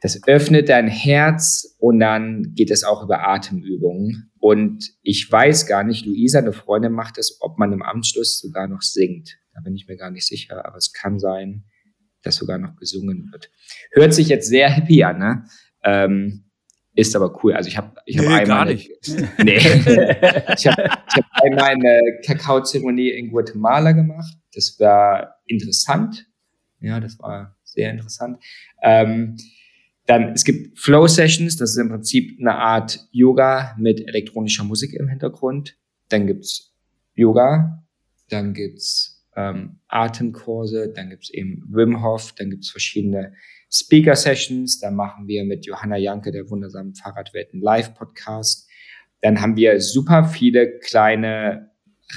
das 0.00 0.20
öffnet 0.26 0.68
dein 0.68 0.88
Herz 0.88 1.76
und 1.78 2.00
dann 2.00 2.54
geht 2.54 2.70
es 2.70 2.84
auch 2.84 3.02
über 3.02 3.26
Atemübungen. 3.26 4.30
Und 4.38 4.90
ich 5.02 5.30
weiß 5.30 5.66
gar 5.66 5.84
nicht, 5.84 6.06
Luisa, 6.06 6.38
eine 6.38 6.52
Freundin 6.52 6.92
macht 6.92 7.18
es, 7.18 7.38
ob 7.40 7.58
man 7.58 7.72
im 7.72 7.82
Amtsschluss 7.82 8.38
sogar 8.38 8.68
noch 8.68 8.82
singt. 8.82 9.36
Da 9.54 9.60
bin 9.60 9.74
ich 9.74 9.88
mir 9.88 9.96
gar 9.96 10.10
nicht 10.10 10.26
sicher, 10.26 10.64
aber 10.64 10.76
es 10.76 10.92
kann 10.92 11.18
sein, 11.18 11.64
dass 12.22 12.36
sogar 12.36 12.58
noch 12.58 12.76
gesungen 12.76 13.28
wird. 13.32 13.50
Hört 13.92 14.14
sich 14.14 14.28
jetzt 14.28 14.48
sehr 14.48 14.68
happy 14.70 15.02
an, 15.02 15.18
ne? 15.18 15.44
Ähm, 15.82 16.44
ist 16.94 17.14
aber 17.14 17.42
cool. 17.42 17.54
Also 17.54 17.68
ich 17.68 17.76
habe 17.76 17.94
ich 18.06 18.18
hab 18.18 18.26
nee, 18.26 18.32
einmal 18.32 18.46
gar 18.46 18.64
nicht. 18.64 18.90
nee. 19.44 19.56
ich 19.56 20.66
habe 20.66 20.82
hab 20.82 21.24
einmal 21.42 21.70
eine 21.70 22.00
Kakaozeremonie 22.26 23.10
in 23.10 23.30
Guatemala 23.30 23.92
gemacht. 23.92 24.34
Das 24.52 24.76
war 24.80 25.37
interessant. 25.48 26.26
Ja, 26.80 27.00
das 27.00 27.18
war 27.18 27.56
sehr 27.64 27.90
interessant. 27.90 28.42
Ähm, 28.82 29.36
dann, 30.06 30.32
es 30.32 30.44
gibt 30.44 30.78
Flow 30.78 31.06
Sessions, 31.06 31.56
das 31.56 31.72
ist 31.72 31.76
im 31.76 31.90
Prinzip 31.90 32.38
eine 32.40 32.54
Art 32.54 33.06
Yoga 33.10 33.76
mit 33.78 34.00
elektronischer 34.00 34.64
Musik 34.64 34.94
im 34.94 35.08
Hintergrund. 35.08 35.76
Dann 36.08 36.26
gibt's 36.26 36.74
Yoga, 37.14 37.84
dann 38.30 38.54
gibt's 38.54 39.26
ähm, 39.36 39.80
Atemkurse, 39.88 40.92
dann 40.94 41.10
gibt's 41.10 41.30
eben 41.30 41.62
Wim 41.68 42.02
Hof, 42.02 42.32
dann 42.36 42.48
gibt's 42.50 42.70
verschiedene 42.70 43.34
Speaker-Sessions. 43.70 44.80
Da 44.80 44.90
machen 44.90 45.26
wir 45.26 45.44
mit 45.44 45.66
Johanna 45.66 45.96
Janke, 45.96 46.32
der 46.32 46.48
wundersamen 46.48 46.94
Fahrradwelten, 46.94 47.60
Live-Podcast. 47.60 48.66
Dann 49.20 49.40
haben 49.40 49.56
wir 49.56 49.80
super 49.80 50.24
viele 50.24 50.78
kleine 50.78 51.70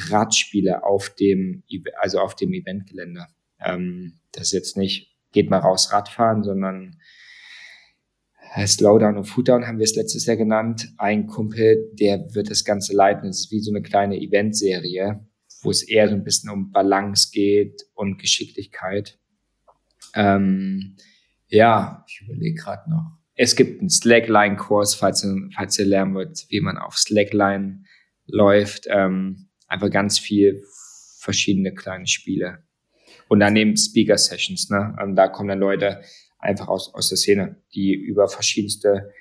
Radspiele 0.09 0.83
auf 0.83 1.09
dem, 1.09 1.63
also 1.99 2.19
auf 2.19 2.35
dem 2.35 2.53
Eventgelände. 2.53 3.27
Ähm, 3.59 4.19
das 4.31 4.47
ist 4.47 4.53
jetzt 4.53 4.77
nicht, 4.77 5.15
geht 5.31 5.49
mal 5.49 5.59
raus 5.59 5.91
Radfahren, 5.91 6.43
sondern 6.43 6.97
Slowdown 8.65 9.17
und 9.17 9.25
Footdown 9.25 9.65
haben 9.65 9.77
wir 9.77 9.85
es 9.85 9.95
letztes 9.95 10.25
Jahr 10.25 10.35
genannt. 10.35 10.93
Ein 10.97 11.27
Kumpel, 11.27 11.89
der 11.93 12.33
wird 12.33 12.49
das 12.49 12.65
Ganze 12.65 12.93
leiten. 12.93 13.29
Es 13.29 13.41
ist 13.41 13.51
wie 13.51 13.61
so 13.61 13.71
eine 13.71 13.81
kleine 13.81 14.17
Eventserie, 14.17 15.25
wo 15.61 15.69
es 15.69 15.83
eher 15.83 16.09
so 16.09 16.15
ein 16.15 16.23
bisschen 16.23 16.49
um 16.49 16.71
Balance 16.71 17.29
geht 17.31 17.83
und 17.93 18.17
Geschicklichkeit. 18.17 19.17
Ähm, 20.15 20.97
ja, 21.47 22.03
ich 22.07 22.21
überlege 22.21 22.55
gerade 22.55 22.89
noch. 22.89 23.19
Es 23.35 23.55
gibt 23.55 23.79
einen 23.79 23.89
Slackline-Kurs, 23.89 24.95
falls, 24.95 25.25
falls 25.55 25.79
ihr 25.79 25.85
lernen 25.85 26.13
wollt, 26.13 26.45
wie 26.49 26.59
man 26.59 26.77
auf 26.77 26.97
Slackline 26.97 27.83
läuft. 28.27 28.87
Ähm, 28.89 29.47
einfach 29.71 29.89
ganz 29.89 30.19
viel 30.19 30.63
verschiedene 31.19 31.73
kleine 31.73 32.07
Spiele. 32.07 32.63
Und 33.27 33.39
daneben 33.39 33.77
Speaker-Sessions, 33.77 34.69
ne? 34.69 34.95
Und 35.01 35.09
ähm, 35.09 35.15
da 35.15 35.27
kommen 35.27 35.49
dann 35.49 35.59
Leute 35.59 36.01
einfach 36.39 36.67
aus, 36.67 36.93
aus 36.93 37.09
der 37.09 37.17
Szene, 37.17 37.61
die 37.73 37.93
über 37.93 38.27
verschiedenste 38.27 39.11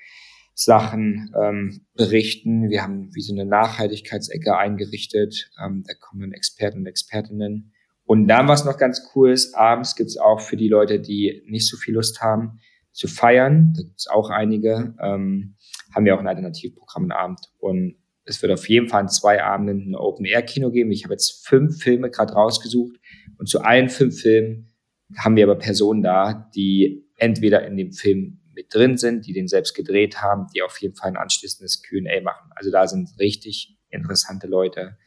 Sachen 0.53 1.33
ähm, 1.41 1.85
berichten. 1.95 2.69
Wir 2.69 2.83
haben 2.83 3.09
wie 3.13 3.21
so 3.21 3.33
eine 3.33 3.45
Nachhaltigkeitsecke 3.45 4.57
eingerichtet. 4.57 5.49
Ähm, 5.63 5.83
da 5.87 5.93
kommen 5.93 6.21
dann 6.21 6.33
Experten 6.33 6.79
und 6.79 6.87
Expertinnen 6.87 7.73
und 8.11 8.27
dann, 8.27 8.49
was 8.49 8.65
noch 8.65 8.77
ganz 8.77 9.09
cool 9.15 9.31
ist, 9.31 9.55
abends 9.55 9.95
gibt's 9.95 10.17
auch 10.17 10.41
für 10.41 10.57
die 10.57 10.67
Leute, 10.67 10.99
die 10.99 11.43
nicht 11.45 11.65
so 11.65 11.77
viel 11.77 11.93
Lust 11.93 12.21
haben, 12.21 12.59
zu 12.91 13.07
feiern, 13.07 13.73
da 13.73 13.83
gibt's 13.83 14.07
auch 14.07 14.29
einige, 14.29 14.95
ähm, 15.01 15.55
haben 15.95 16.03
wir 16.03 16.15
auch 16.15 16.19
ein 16.19 16.27
Alternativprogramm 16.27 17.05
am 17.05 17.11
Abend. 17.11 17.39
Und 17.59 17.95
es 18.25 18.41
wird 18.41 18.51
auf 18.51 18.69
jeden 18.69 18.87
Fall 18.87 19.03
in 19.03 19.09
zwei 19.09 19.43
Abenden 19.43 19.91
ein 19.91 19.95
Open-Air-Kino 19.95 20.71
geben. 20.71 20.91
Ich 20.91 21.03
habe 21.03 21.13
jetzt 21.13 21.45
fünf 21.45 21.81
Filme 21.81 22.09
gerade 22.09 22.33
rausgesucht 22.33 22.97
und 23.37 23.47
zu 23.47 23.61
allen 23.61 23.89
fünf 23.89 24.21
Filmen 24.21 24.71
haben 25.17 25.35
wir 25.35 25.43
aber 25.43 25.57
Personen 25.57 26.01
da, 26.01 26.49
die 26.55 27.05
entweder 27.17 27.65
in 27.65 27.77
dem 27.77 27.91
Film 27.91 28.39
mit 28.53 28.73
drin 28.73 28.97
sind, 28.97 29.25
die 29.27 29.33
den 29.33 29.47
selbst 29.47 29.73
gedreht 29.73 30.21
haben, 30.21 30.47
die 30.53 30.61
auf 30.61 30.77
jeden 30.77 30.95
Fall 30.95 31.09
ein 31.09 31.17
anschließendes 31.17 31.83
Q&A 31.83 32.21
machen. 32.21 32.51
Also 32.55 32.71
da 32.71 32.87
sind 32.87 33.09
richtig 33.19 33.77
interessante 33.89 34.47
Leute, 34.47 34.97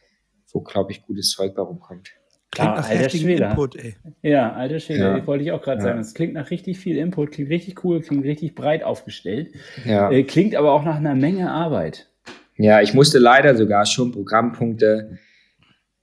wo, 0.51 0.61
glaube 0.61 0.91
ich, 0.91 1.03
gutes 1.03 1.31
Zeug 1.31 1.55
bei 1.55 1.61
rumkommt. 1.61 2.11
Klingt 2.51 2.69
ah, 2.69 2.75
nach 2.75 2.89
alter 2.89 3.09
Schwede. 3.09 3.45
Input, 3.45 3.75
ey. 3.75 3.95
Ja, 4.21 4.53
alter 4.53 4.79
Schwede, 4.79 4.99
ja. 4.99 5.27
wollte 5.27 5.43
ich 5.43 5.51
auch 5.51 5.61
gerade 5.61 5.79
ja. 5.79 5.87
sagen. 5.87 5.99
Es 5.99 6.13
klingt 6.13 6.33
nach 6.33 6.51
richtig 6.51 6.77
viel 6.77 6.97
Input, 6.97 7.31
klingt 7.31 7.49
richtig 7.49 7.83
cool, 7.83 8.01
klingt 8.01 8.23
richtig 8.23 8.55
breit 8.55 8.83
aufgestellt. 8.83 9.53
Ja. 9.83 10.09
Äh, 10.09 10.23
klingt 10.23 10.55
aber 10.55 10.71
auch 10.71 10.85
nach 10.85 10.95
einer 10.95 11.15
Menge 11.15 11.51
Arbeit. 11.51 12.09
Ja, 12.57 12.81
ich 12.81 12.93
musste 12.93 13.19
leider 13.19 13.55
sogar 13.55 13.85
schon 13.85 14.11
Programmpunkte 14.11 15.19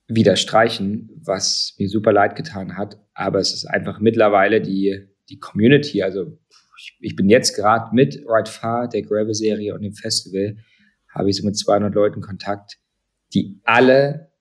wieder 0.09 0.37
streichen, 0.37 1.11
was 1.25 1.75
mir 1.79 1.89
super 1.89 2.13
leid 2.13 2.37
getan 2.37 2.77
hat. 2.77 3.01
Aber 3.15 3.39
es 3.39 3.55
ist 3.55 3.65
einfach 3.65 4.01
mittlerweile 4.01 4.61
die, 4.61 5.09
die 5.31 5.39
Community. 5.39 6.03
Also 6.03 6.39
ich, 6.77 6.97
ich 7.01 7.17
bin 7.17 7.29
jetzt 7.29 7.57
gerade 7.57 7.95
mit 7.95 8.23
Right 8.27 8.49
Far, 8.49 8.89
der 8.89 9.03
Gravel-Serie 9.03 9.75
und 9.75 9.83
dem 9.83 9.95
Festival, 9.95 10.57
habe 11.09 11.31
ich 11.31 11.37
so 11.37 11.47
mit 11.47 11.57
200 11.57 11.95
Leuten 11.95 12.21
Kontakt, 12.21 12.79
die 13.35 13.61
alle 13.65 14.33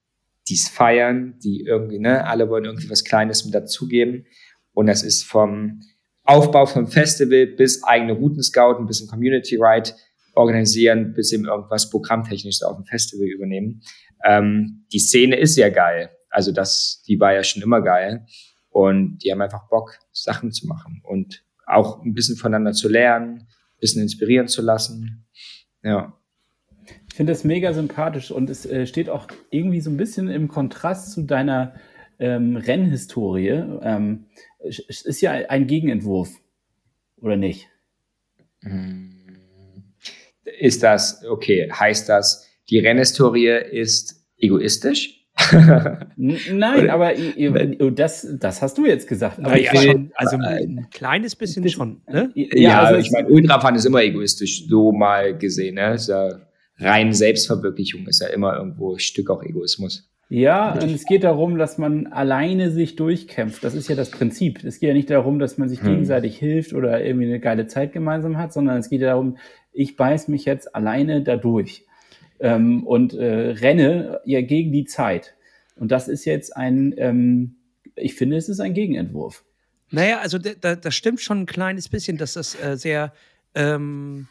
dies 0.50 0.68
feiern, 0.68 1.38
die 1.44 1.62
irgendwie, 1.62 2.00
ne, 2.00 2.26
alle 2.26 2.50
wollen 2.50 2.66
irgendwie 2.66 2.90
was 2.90 3.04
Kleines 3.04 3.46
mit 3.46 3.54
dazugeben. 3.54 4.26
Und 4.74 4.88
das 4.88 5.04
ist 5.04 5.24
vom 5.24 5.82
Aufbau 6.24 6.66
vom 6.66 6.88
Festival 6.88 7.48
bis 7.48 7.84
eigene 7.84 8.14
Routen 8.14 8.44
scouten, 8.44 8.86
bis 8.86 9.02
ein 9.02 9.08
Community 9.08 9.58
Ride 9.58 9.92
organisieren, 10.34 11.14
bis 11.14 11.32
eben 11.32 11.46
irgendwas 11.46 11.90
programmtechnisches 11.90 12.64
auf 12.64 12.78
dem 12.78 12.86
Festival 12.86 13.28
übernehmen. 13.28 13.82
Ähm, 14.26 14.86
die 14.92 15.00
Szene 15.00 15.38
ist 15.38 15.56
ja 15.58 15.70
geil. 15.70 16.10
Also 16.30 16.52
das, 16.52 17.04
die 17.08 17.20
war 17.20 17.34
ja 17.34 17.44
schon 17.44 17.62
immer 17.62 17.82
geil. 17.82 18.26
Und 18.70 19.20
die 19.20 19.32
haben 19.32 19.42
einfach 19.42 19.68
Bock, 19.68 20.00
Sachen 20.12 20.52
zu 20.52 20.68
machen 20.68 21.02
und 21.04 21.44
auch 21.66 22.02
ein 22.04 22.14
bisschen 22.14 22.38
voneinander 22.38 22.72
zu 22.72 22.88
lernen, 22.88 23.40
ein 23.40 23.80
bisschen 23.80 24.02
inspirieren 24.02 24.48
zu 24.48 24.62
lassen. 24.62 25.26
Ja. 25.84 26.18
Ich 27.10 27.16
finde 27.16 27.34
das 27.34 27.44
mega 27.44 27.74
sympathisch 27.74 28.32
und 28.32 28.50
es 28.50 28.66
äh, 28.66 28.88
steht 28.88 29.10
auch 29.10 29.28
irgendwie 29.50 29.82
so 29.82 29.90
ein 29.90 29.98
bisschen 29.98 30.30
im 30.30 30.48
Kontrast 30.48 31.12
zu 31.12 31.24
deiner 31.24 31.76
ähm, 32.20 32.56
Rennhistorie. 32.56 33.64
Ähm, 33.82 34.28
es 34.60 35.02
ist 35.02 35.22
ja 35.22 35.32
ein 35.32 35.68
Gegenentwurf, 35.68 36.30
oder 37.18 37.36
nicht? 37.36 37.68
Hm. 38.62 39.21
Ist 40.60 40.84
das, 40.84 41.24
okay, 41.30 41.70
heißt 41.72 42.10
das, 42.10 42.48
die 42.70 42.80
Rennhistorie 42.80 43.60
ist 43.72 44.26
egoistisch? 44.38 45.18
Nein, 46.18 46.90
aber 46.90 47.14
das, 47.92 48.28
das 48.40 48.62
hast 48.62 48.78
du 48.78 48.86
jetzt 48.86 49.08
gesagt. 49.08 49.40
Aber 49.40 49.58
ja, 49.58 49.76
schon, 49.76 50.12
also 50.16 50.38
ein 50.38 50.88
kleines 50.92 51.36
bisschen 51.36 51.68
schon. 51.70 52.02
Ne? 52.08 52.32
Ja, 52.36 52.48
ja 52.56 52.82
also 52.84 53.00
ich 53.00 53.12
meine, 53.12 53.28
Ultrafahren 53.30 53.76
ist 53.76 53.86
immer 53.86 54.04
egoistisch, 54.04 54.68
so 54.68 54.92
mal 54.92 55.38
gesehen. 55.38 55.76
Ne? 55.76 55.98
Ja 56.08 56.42
rein 56.82 57.14
Selbstverwirklichung 57.14 58.08
ist 58.08 58.22
ja 58.22 58.28
immer 58.28 58.58
irgendwo 58.58 58.94
ein 58.94 59.00
Stück 59.00 59.30
auch 59.30 59.44
Egoismus. 59.44 60.11
Ja, 60.34 60.72
und 60.72 60.90
es 60.90 61.04
geht 61.04 61.26
darum, 61.26 61.58
dass 61.58 61.78
man 61.78 62.08
alleine 62.08 62.72
sich 62.72 62.96
durchkämpft. 62.96 63.66
Das 63.66 63.74
ist 63.74 63.90
ja 63.90 63.98
das 63.98 64.12
Prinzip. 64.12 64.64
Es 64.64 64.80
geht 64.80 64.88
ja 64.88 64.94
nicht 64.94 65.10
darum, 65.10 65.40
dass 65.40 65.58
man 65.58 65.68
sich 65.68 65.82
hm. 65.82 65.90
gegenseitig 65.90 66.38
hilft 66.38 66.72
oder 66.72 67.04
irgendwie 67.04 67.26
eine 67.26 67.42
geile 67.42 67.68
Zeit 67.68 67.92
gemeinsam 67.92 68.38
hat, 68.38 68.54
sondern 68.54 68.78
es 68.78 68.90
geht 68.90 69.02
ja 69.02 69.08
darum, 69.08 69.38
ich 69.74 69.98
beiß 69.98 70.30
mich 70.30 70.46
jetzt 70.46 70.74
alleine 70.74 71.22
dadurch 71.22 71.86
ähm, 72.40 72.88
und 72.88 73.14
äh, 73.14 73.26
renne 73.26 74.22
ja 74.24 74.40
gegen 74.40 74.72
die 74.72 74.86
Zeit. 74.86 75.36
Und 75.76 75.92
das 75.92 76.08
ist 76.08 76.24
jetzt 76.24 76.56
ein, 76.56 76.94
ähm, 76.96 77.58
ich 77.98 78.16
finde, 78.16 78.38
es 78.38 78.48
ist 78.48 78.62
ein 78.62 78.74
Gegenentwurf. 78.74 79.44
Naja, 79.90 80.20
also 80.20 80.38
da, 80.38 80.78
das 80.78 80.96
stimmt 80.96 81.20
schon 81.20 81.42
ein 81.42 81.46
kleines 81.46 81.90
bisschen, 81.90 82.16
dass 82.16 82.36
das 82.36 82.58
äh, 82.64 82.78
sehr, 82.78 83.12
ähm, 83.54 84.30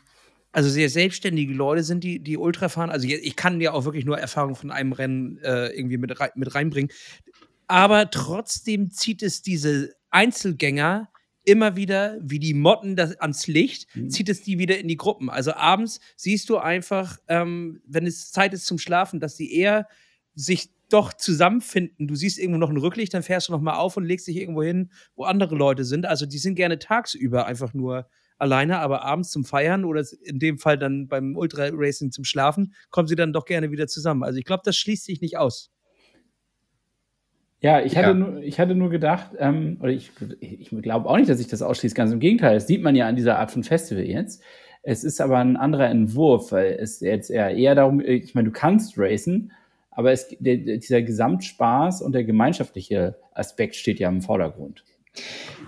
also 0.52 0.68
sehr 0.68 0.88
selbstständige 0.88 1.54
Leute 1.54 1.82
sind, 1.82 2.02
die, 2.02 2.20
die 2.20 2.36
Ultra 2.36 2.68
fahren. 2.68 2.90
Also 2.90 3.06
ich 3.06 3.36
kann 3.36 3.60
ja 3.60 3.72
auch 3.72 3.84
wirklich 3.84 4.04
nur 4.04 4.18
Erfahrung 4.18 4.54
von 4.54 4.70
einem 4.70 4.92
Rennen 4.92 5.38
äh, 5.38 5.68
irgendwie 5.68 5.98
mit, 5.98 6.18
rein, 6.18 6.30
mit 6.34 6.54
reinbringen. 6.54 6.90
Aber 7.66 8.10
trotzdem 8.10 8.90
zieht 8.90 9.22
es 9.22 9.42
diese 9.42 9.94
Einzelgänger 10.10 11.08
immer 11.44 11.76
wieder, 11.76 12.18
wie 12.20 12.38
die 12.38 12.54
Motten 12.54 12.96
das, 12.96 13.16
ans 13.16 13.46
Licht, 13.46 13.86
mhm. 13.94 14.10
zieht 14.10 14.28
es 14.28 14.42
die 14.42 14.58
wieder 14.58 14.78
in 14.78 14.88
die 14.88 14.96
Gruppen. 14.96 15.30
Also 15.30 15.54
abends 15.54 16.00
siehst 16.16 16.48
du 16.50 16.58
einfach, 16.58 17.18
ähm, 17.28 17.80
wenn 17.86 18.06
es 18.06 18.30
Zeit 18.30 18.52
ist 18.52 18.66
zum 18.66 18.78
Schlafen, 18.78 19.20
dass 19.20 19.36
sie 19.36 19.52
eher 19.52 19.86
sich 20.34 20.70
doch 20.90 21.12
zusammenfinden. 21.12 22.08
Du 22.08 22.14
siehst 22.14 22.38
irgendwo 22.38 22.58
noch 22.58 22.70
ein 22.70 22.76
Rücklicht, 22.76 23.14
dann 23.14 23.22
fährst 23.22 23.48
du 23.48 23.52
noch 23.52 23.60
mal 23.60 23.76
auf 23.76 23.96
und 23.96 24.04
legst 24.04 24.26
dich 24.26 24.36
irgendwo 24.36 24.62
hin, 24.62 24.90
wo 25.14 25.24
andere 25.24 25.54
Leute 25.54 25.84
sind. 25.84 26.06
Also 26.06 26.26
die 26.26 26.38
sind 26.38 26.56
gerne 26.56 26.78
tagsüber 26.78 27.46
einfach 27.46 27.72
nur 27.72 28.08
alleine, 28.40 28.78
aber 28.78 29.02
abends 29.04 29.30
zum 29.30 29.44
Feiern 29.44 29.84
oder 29.84 30.04
in 30.22 30.38
dem 30.38 30.58
Fall 30.58 30.78
dann 30.78 31.08
beim 31.08 31.36
Ultra 31.36 31.68
Racing 31.72 32.10
zum 32.10 32.24
Schlafen, 32.24 32.74
kommen 32.90 33.08
sie 33.08 33.16
dann 33.16 33.32
doch 33.32 33.44
gerne 33.44 33.70
wieder 33.70 33.86
zusammen. 33.86 34.22
Also 34.22 34.38
ich 34.38 34.44
glaube, 34.44 34.62
das 34.64 34.76
schließt 34.76 35.04
sich 35.04 35.20
nicht 35.20 35.36
aus. 35.36 35.70
Ja, 37.60 37.80
ich 37.82 37.96
hatte, 37.96 38.08
ja. 38.08 38.14
Nur, 38.14 38.42
ich 38.42 38.58
hatte 38.58 38.74
nur 38.74 38.88
gedacht, 38.88 39.32
ähm, 39.38 39.76
oder 39.80 39.90
ich, 39.90 40.10
ich 40.40 40.70
glaube 40.70 41.08
auch 41.08 41.16
nicht, 41.16 41.28
dass 41.28 41.40
ich 41.40 41.48
das 41.48 41.60
ausschließe, 41.60 41.94
ganz 41.94 42.10
im 42.10 42.20
Gegenteil, 42.20 42.54
das 42.54 42.66
sieht 42.66 42.82
man 42.82 42.96
ja 42.96 43.06
an 43.06 43.16
dieser 43.16 43.38
Art 43.38 43.50
von 43.50 43.62
Festival 43.62 44.04
jetzt. 44.04 44.42
Es 44.82 45.04
ist 45.04 45.20
aber 45.20 45.38
ein 45.38 45.58
anderer 45.58 45.90
Entwurf, 45.90 46.52
weil 46.52 46.78
es 46.80 47.00
jetzt 47.00 47.30
eher, 47.30 47.50
eher 47.50 47.74
darum, 47.74 48.00
ich 48.00 48.34
meine, 48.34 48.48
du 48.48 48.52
kannst 48.52 48.94
racen, 48.96 49.52
aber 49.90 50.12
es, 50.12 50.28
der, 50.38 50.56
dieser 50.56 51.02
Gesamtspaß 51.02 52.00
und 52.00 52.12
der 52.12 52.24
gemeinschaftliche 52.24 53.18
Aspekt 53.34 53.76
steht 53.76 53.98
ja 53.98 54.08
im 54.08 54.22
Vordergrund. 54.22 54.84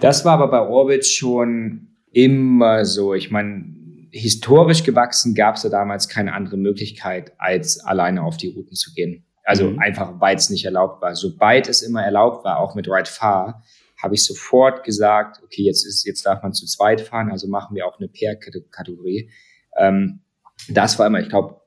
Das 0.00 0.24
war 0.24 0.35
aber 0.35 0.48
bei 0.48 0.66
Orbit 0.66 1.04
schon 1.04 1.88
immer 2.12 2.85
so. 2.85 3.14
Ich 3.14 3.31
meine, 3.31 3.64
historisch 4.11 4.85
gewachsen 4.85 5.35
gab 5.35 5.57
es 5.57 5.62
ja 5.62 5.70
damals 5.70 6.09
keine 6.09 6.35
andere 6.35 6.57
Möglichkeit, 6.57 7.33
als 7.38 7.81
alleine 7.81 8.22
auf 8.22 8.37
die 8.37 8.48
Routen 8.48 8.77
zu 8.77 8.92
gehen. 8.92 9.25
Also 9.44 9.70
mhm. 9.70 9.79
einfach, 9.81 10.20
weil 10.20 10.37
es 10.37 10.51
nicht 10.51 10.64
erlaubt 10.64 11.03
war. 11.03 11.14
Sobald 11.16 11.68
es 11.68 11.83
immer 11.83 12.03
erlaubt 12.03 12.44
war, 12.44 12.59
auch 12.59 12.75
mit 12.75 12.88
Ride 12.88 13.11
Far, 13.11 13.64
habe 14.01 14.14
ich 14.14 14.25
sofort 14.25 14.85
gesagt, 14.85 15.40
okay, 15.44 15.62
jetzt 15.62 15.87
ist, 15.87 16.05
jetzt 16.05 16.27
darf 16.27 16.42
man 16.42 16.53
zu 16.53 16.66
zweit 16.66 17.01
fahren, 17.01 17.31
also 17.31 17.48
machen 17.48 17.75
wir 17.75 17.87
auch 17.87 17.98
eine 17.98 18.09
Pair-Kategorie. 18.09 19.31
Ähm, 19.77 20.20
das 20.68 20.98
war 20.98 21.07
immer, 21.07 21.20
ich 21.20 21.29
glaube, 21.29 21.61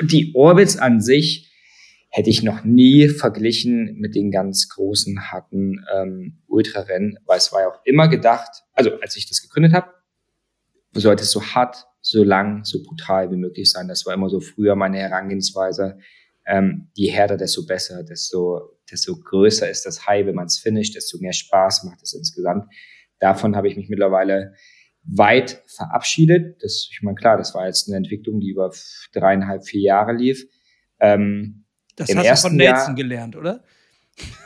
die 0.00 0.32
Orbits 0.34 0.76
an 0.76 1.00
sich 1.00 1.47
hätte 2.10 2.30
ich 2.30 2.42
noch 2.42 2.64
nie 2.64 3.08
verglichen 3.08 3.96
mit 3.98 4.14
den 4.14 4.30
ganz 4.30 4.68
großen, 4.68 5.30
harten 5.30 5.84
ähm, 5.94 6.38
Ultrarennen, 6.46 7.18
weil 7.26 7.38
es 7.38 7.52
war 7.52 7.62
ja 7.62 7.68
auch 7.68 7.80
immer 7.84 8.08
gedacht, 8.08 8.64
also 8.72 8.98
als 9.00 9.16
ich 9.16 9.28
das 9.28 9.42
gegründet 9.42 9.72
habe, 9.72 9.92
sollte 10.92 11.24
es 11.24 11.30
so 11.30 11.42
hart, 11.42 11.86
so 12.00 12.24
lang, 12.24 12.64
so 12.64 12.82
brutal 12.82 13.30
wie 13.30 13.36
möglich 13.36 13.70
sein. 13.70 13.88
Das 13.88 14.06
war 14.06 14.14
immer 14.14 14.30
so 14.30 14.40
früher 14.40 14.74
meine 14.74 14.98
Herangehensweise 14.98 15.98
ähm, 16.48 16.88
je 16.94 17.10
härter, 17.10 17.36
desto 17.36 17.66
besser, 17.66 18.02
desto, 18.02 18.78
desto 18.90 19.14
größer 19.16 19.68
ist 19.68 19.84
das 19.84 20.06
High, 20.06 20.26
wenn 20.26 20.34
man 20.34 20.46
es 20.46 20.58
finisht, 20.58 20.96
desto 20.96 21.18
mehr 21.18 21.34
Spaß 21.34 21.84
macht 21.84 22.02
es 22.02 22.14
insgesamt. 22.14 22.72
Davon 23.18 23.54
habe 23.54 23.68
ich 23.68 23.76
mich 23.76 23.90
mittlerweile 23.90 24.54
weit 25.02 25.62
verabschiedet. 25.66 26.62
Das, 26.62 26.88
ich 26.90 27.02
meine, 27.02 27.16
klar, 27.16 27.36
das 27.36 27.54
war 27.54 27.66
jetzt 27.66 27.88
eine 27.88 27.98
Entwicklung, 27.98 28.40
die 28.40 28.48
über 28.48 28.72
dreieinhalb, 29.12 29.66
vier 29.66 29.82
Jahre 29.82 30.12
lief. 30.12 30.46
Ähm, 31.00 31.64
das 31.98 32.14
hast 32.14 32.44
du 32.44 32.48
von 32.48 32.56
Nelson 32.56 32.86
Jahr, 32.86 32.94
gelernt, 32.94 33.36
oder? 33.36 33.62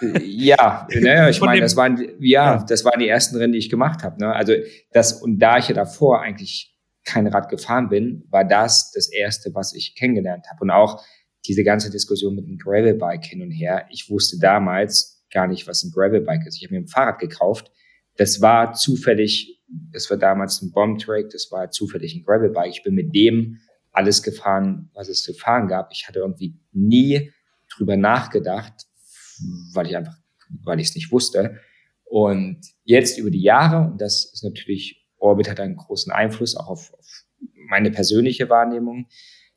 Äh, 0.01 0.23
ja, 0.25 0.87
naja, 0.95 1.29
ich 1.29 1.41
meine, 1.41 1.61
das 1.61 1.77
waren, 1.77 1.99
ja, 2.19 2.57
ja, 2.57 2.65
das 2.65 2.85
waren 2.85 2.99
die 2.99 3.09
ersten 3.09 3.37
Rennen, 3.37 3.53
die 3.53 3.59
ich 3.59 3.71
gemacht 3.71 4.03
habe. 4.03 4.21
Ne? 4.21 4.35
Also 4.35 4.55
das, 4.93 5.13
und 5.15 5.39
da 5.39 5.59
ich 5.59 5.69
ja 5.69 5.75
davor 5.75 6.21
eigentlich 6.21 6.77
kein 7.05 7.27
Rad 7.27 7.49
gefahren 7.49 7.89
bin, 7.89 8.25
war 8.31 8.45
das 8.45 8.93
das 8.93 9.11
erste, 9.11 9.55
was 9.55 9.75
ich 9.75 9.95
kennengelernt 9.97 10.47
habe. 10.51 10.63
Und 10.63 10.71
auch 10.71 11.03
diese 11.47 11.65
ganze 11.65 11.91
Diskussion 11.91 12.35
mit 12.35 12.47
dem 12.47 12.59
Gravelbike 12.59 13.25
hin 13.25 13.43
und 13.43 13.51
her. 13.51 13.87
Ich 13.91 14.09
wusste 14.09 14.39
damals 14.39 15.25
gar 15.33 15.47
nicht, 15.47 15.67
was 15.67 15.83
ein 15.83 15.91
Gravelbike 15.93 16.47
ist. 16.47 16.57
Ich 16.57 16.65
habe 16.65 16.75
mir 16.75 16.81
ein 16.81 16.89
Fahrrad 16.89 17.19
gekauft. 17.19 17.71
Das 18.17 18.41
war 18.41 18.75
zufällig, 18.75 19.61
das 19.93 20.09
war 20.11 20.19
damals 20.19 20.63
ein 20.63 20.71
Bombtrack, 20.71 21.31
das 21.31 21.51
war 21.51 21.71
zufällig 21.71 22.15
ein 22.15 22.25
Gravelbike. 22.25 22.71
Ich 22.71 22.83
bin 22.83 22.95
mit 22.95 23.15
dem 23.15 23.59
alles 23.91 24.23
gefahren, 24.23 24.91
was 24.95 25.09
es 25.09 25.23
zu 25.23 25.35
fahren 25.35 25.67
gab. 25.69 25.91
Ich 25.93 26.07
hatte 26.07 26.21
irgendwie 26.21 26.59
nie 26.73 27.33
drüber 27.77 27.97
nachgedacht, 27.97 28.87
weil 29.75 29.87
ich 29.87 29.97
einfach, 29.97 30.17
weil 30.65 30.81
ich 30.81 30.89
es 30.89 30.95
nicht 30.95 31.13
wusste. 31.13 31.59
Und 32.05 32.61
jetzt 32.85 33.19
über 33.19 33.31
die 33.31 33.43
Jahre, 33.43 33.91
und 33.91 34.01
das 34.01 34.31
ist 34.33 34.45
natürlich, 34.45 35.07
Orbit 35.17 35.49
hat 35.49 35.61
einen 35.61 35.77
großen 35.77 36.13
Einfluss 36.13 36.57
auch 36.57 36.69
auf, 36.69 36.93
auf 36.93 37.25
meine 37.69 37.91
persönliche 37.91 38.51
Wahrnehmung 38.51 39.07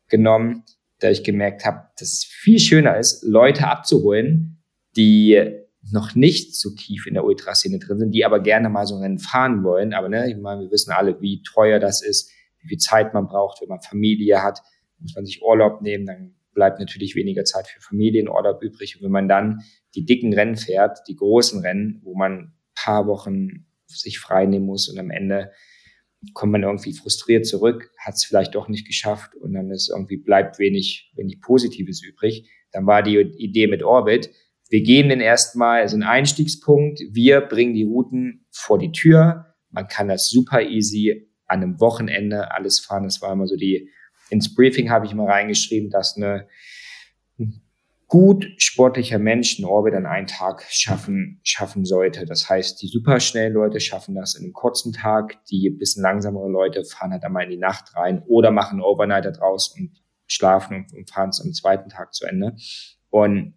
genommen, 0.07 0.63
da 0.99 1.09
ich 1.09 1.23
gemerkt 1.23 1.65
habe, 1.65 1.89
dass 1.99 2.13
es 2.13 2.23
viel 2.23 2.59
schöner 2.59 2.97
ist, 2.97 3.23
Leute 3.23 3.67
abzuholen, 3.67 4.63
die 4.95 5.65
noch 5.91 6.15
nicht 6.15 6.55
so 6.55 6.71
tief 6.71 7.05
in 7.05 7.13
der 7.13 7.25
Ultraszene 7.25 7.79
drin 7.79 7.99
sind, 7.99 8.11
die 8.11 8.25
aber 8.25 8.39
gerne 8.39 8.69
mal 8.69 8.87
so 8.87 8.95
ein 8.95 9.01
Rennen 9.01 9.19
fahren 9.19 9.63
wollen. 9.63 9.93
Aber 9.93 10.09
ne, 10.09 10.29
ich 10.29 10.37
meine, 10.37 10.61
wir 10.61 10.71
wissen 10.71 10.91
alle, 10.91 11.19
wie 11.21 11.43
teuer 11.43 11.79
das 11.79 12.01
ist, 12.01 12.31
wie 12.59 12.69
viel 12.69 12.77
Zeit 12.77 13.13
man 13.13 13.27
braucht, 13.27 13.61
wenn 13.61 13.69
man 13.69 13.81
Familie 13.81 14.41
hat, 14.41 14.61
muss 14.99 15.15
man 15.15 15.25
sich 15.25 15.43
Urlaub 15.43 15.81
nehmen, 15.81 16.05
dann 16.05 16.35
bleibt 16.55 16.79
natürlich 16.79 17.15
weniger 17.15 17.45
Zeit 17.45 17.67
für 17.67 17.79
Familienurlaub 17.81 18.63
übrig. 18.63 18.95
Und 18.95 19.03
wenn 19.03 19.11
man 19.11 19.27
dann 19.27 19.61
die 19.93 20.05
dicken 20.05 20.33
Rennen 20.33 20.55
fährt, 20.55 20.99
die 21.07 21.15
großen 21.15 21.61
Rennen, 21.61 22.01
wo 22.03 22.15
man 22.15 22.53
paar 22.73 23.05
Wochen 23.05 23.67
sich 23.85 24.17
frei 24.17 24.47
nehmen 24.47 24.65
muss 24.65 24.89
und 24.89 24.97
am 24.97 25.11
Ende 25.11 25.51
kommt 26.33 26.53
man 26.53 26.63
irgendwie 26.63 26.93
frustriert 26.93 27.45
zurück, 27.45 27.91
hat 27.99 28.15
es 28.15 28.25
vielleicht 28.25 28.55
doch 28.55 28.67
nicht 28.67 28.87
geschafft 28.87 29.35
und 29.35 29.53
dann 29.53 29.69
ist 29.69 29.89
irgendwie 29.89 30.17
bleibt 30.17 30.57
wenig, 30.57 31.11
wenig 31.15 31.39
Positives 31.39 32.03
übrig. 32.03 32.49
Dann 32.71 32.87
war 32.87 33.03
die 33.03 33.19
Idee 33.37 33.67
mit 33.67 33.83
Orbit, 33.83 34.31
wir 34.69 34.81
gehen 34.81 35.09
den 35.09 35.21
erstmal, 35.21 35.81
also 35.81 35.95
ein 35.95 36.03
Einstiegspunkt, 36.03 36.99
wir 37.11 37.41
bringen 37.41 37.75
die 37.75 37.83
Routen 37.83 38.47
vor 38.51 38.79
die 38.79 38.91
Tür, 38.91 39.53
man 39.69 39.87
kann 39.87 40.07
das 40.07 40.29
super 40.29 40.63
easy 40.63 41.29
an 41.47 41.61
einem 41.61 41.79
Wochenende 41.79 42.51
alles 42.51 42.79
fahren. 42.79 43.03
Das 43.03 43.21
war 43.21 43.33
immer 43.33 43.45
so 43.45 43.55
die, 43.55 43.89
ins 44.29 44.53
Briefing 44.53 44.89
habe 44.89 45.05
ich 45.05 45.13
mal 45.13 45.29
reingeschrieben, 45.29 45.89
dass 45.89 46.17
eine 46.17 46.47
gut 48.07 48.45
sportlicher 48.57 49.19
Mensch 49.19 49.57
einen 49.57 49.65
Orbit 49.65 49.95
an 49.95 50.05
einen 50.05 50.27
Tag 50.27 50.63
schaffen, 50.69 51.39
schaffen 51.43 51.85
sollte. 51.85 52.25
Das 52.25 52.49
heißt, 52.49 52.81
die 52.81 52.87
superschnellen 52.87 53.53
Leute 53.53 53.79
schaffen 53.79 54.15
das 54.15 54.35
in 54.35 54.43
einem 54.43 54.53
kurzen 54.53 54.93
Tag, 54.93 55.43
die 55.45 55.69
bisschen 55.71 56.03
langsamere 56.03 56.49
Leute 56.49 56.83
fahren 56.85 57.11
halt 57.11 57.23
einmal 57.23 57.45
in 57.45 57.49
die 57.49 57.57
Nacht 57.57 57.95
rein 57.95 58.23
oder 58.27 58.51
machen 58.51 58.81
Overnighter 58.81 59.31
draus 59.31 59.75
und 59.77 59.91
schlafen 60.27 60.85
und 60.95 61.09
fahren 61.09 61.29
es 61.29 61.41
am 61.41 61.53
zweiten 61.53 61.89
Tag 61.89 62.13
zu 62.13 62.25
Ende. 62.25 62.55
Und 63.09 63.55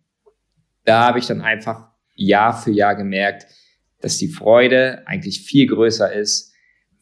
da 0.84 1.06
habe 1.06 1.18
ich 1.18 1.26
dann 1.26 1.42
einfach 1.42 1.90
Jahr 2.14 2.58
für 2.58 2.70
Jahr 2.70 2.94
gemerkt, 2.96 3.46
dass 4.00 4.16
die 4.16 4.28
Freude 4.28 5.02
eigentlich 5.06 5.42
viel 5.42 5.66
größer 5.66 6.12
ist 6.12 6.52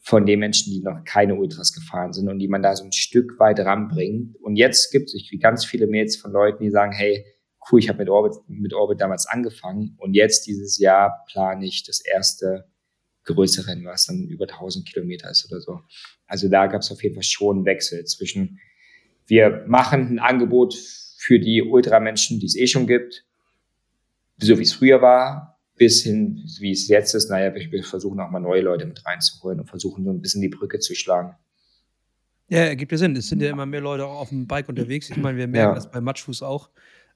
von 0.07 0.25
den 0.25 0.39
Menschen, 0.39 0.71
die 0.71 0.79
noch 0.79 1.03
keine 1.03 1.35
Ultras 1.35 1.73
gefahren 1.73 2.13
sind 2.13 2.29
und 2.29 2.39
die 2.39 2.47
man 2.47 2.61
da 2.61 2.73
so 2.73 2.85
ein 2.85 2.93
Stück 2.93 3.37
weit 3.39 3.59
ranbringt. 3.59 4.37
Und 4.37 4.55
jetzt 4.55 4.89
gibt 4.89 5.09
es 5.09 5.21
ganz 5.41 5.65
viele 5.65 5.85
Mails 5.85 6.15
von 6.15 6.31
Leuten, 6.31 6.63
die 6.63 6.69
sagen, 6.69 6.93
hey, 6.93 7.25
cool, 7.69 7.81
ich 7.81 7.89
habe 7.89 7.99
mit 7.99 8.09
Orbit, 8.09 8.37
mit 8.47 8.73
Orbit 8.73 9.01
damals 9.01 9.27
angefangen 9.27 9.95
und 9.97 10.13
jetzt 10.13 10.47
dieses 10.47 10.77
Jahr 10.77 11.25
plane 11.29 11.65
ich 11.65 11.83
das 11.83 11.99
erste 11.99 12.71
größere 13.25 13.67
Rennen, 13.67 13.83
was 13.83 14.05
dann 14.05 14.29
über 14.29 14.45
1000 14.45 14.87
Kilometer 14.87 15.29
ist 15.29 15.45
oder 15.51 15.59
so. 15.59 15.81
Also 16.25 16.47
da 16.47 16.67
gab 16.67 16.83
es 16.83 16.91
auf 16.91 17.03
jeden 17.03 17.15
Fall 17.15 17.23
schon 17.23 17.57
einen 17.57 17.65
Wechsel 17.65 18.05
zwischen, 18.05 18.61
wir 19.25 19.65
machen 19.67 20.07
ein 20.07 20.19
Angebot 20.19 20.73
für 21.17 21.37
die 21.37 21.61
Ultramenschen, 21.61 22.39
die 22.39 22.45
es 22.45 22.55
eh 22.55 22.67
schon 22.67 22.87
gibt, 22.87 23.25
so 24.37 24.57
wie 24.57 24.63
es 24.63 24.71
früher 24.71 25.01
war, 25.01 25.56
bis 25.77 26.03
hin, 26.03 26.43
wie 26.59 26.71
es 26.71 26.87
jetzt 26.87 27.13
ist. 27.13 27.29
Naja, 27.29 27.53
wir 27.53 27.83
versuchen 27.83 28.19
auch 28.19 28.29
mal 28.31 28.39
neue 28.39 28.61
Leute 28.61 28.85
mit 28.85 29.05
reinzuholen 29.05 29.59
und 29.59 29.67
versuchen 29.67 30.03
so 30.03 30.11
ein 30.11 30.21
bisschen 30.21 30.41
die 30.41 30.49
Brücke 30.49 30.79
zu 30.79 30.95
schlagen. 30.95 31.35
Ja, 32.49 32.59
ergibt 32.59 32.91
ja 32.91 32.97
Sinn. 32.97 33.15
Es 33.15 33.27
sind 33.27 33.41
ja 33.41 33.49
immer 33.49 33.65
mehr 33.65 33.81
Leute 33.81 34.05
auch 34.05 34.19
auf 34.19 34.29
dem 34.29 34.47
Bike 34.47 34.69
unterwegs. 34.69 35.09
Ich 35.09 35.17
meine, 35.17 35.37
wir 35.37 35.47
merken 35.47 35.69
ja. 35.69 35.75
das 35.75 35.91
bei 35.91 36.01
Matschfuß 36.01 36.43
auch. 36.43 36.69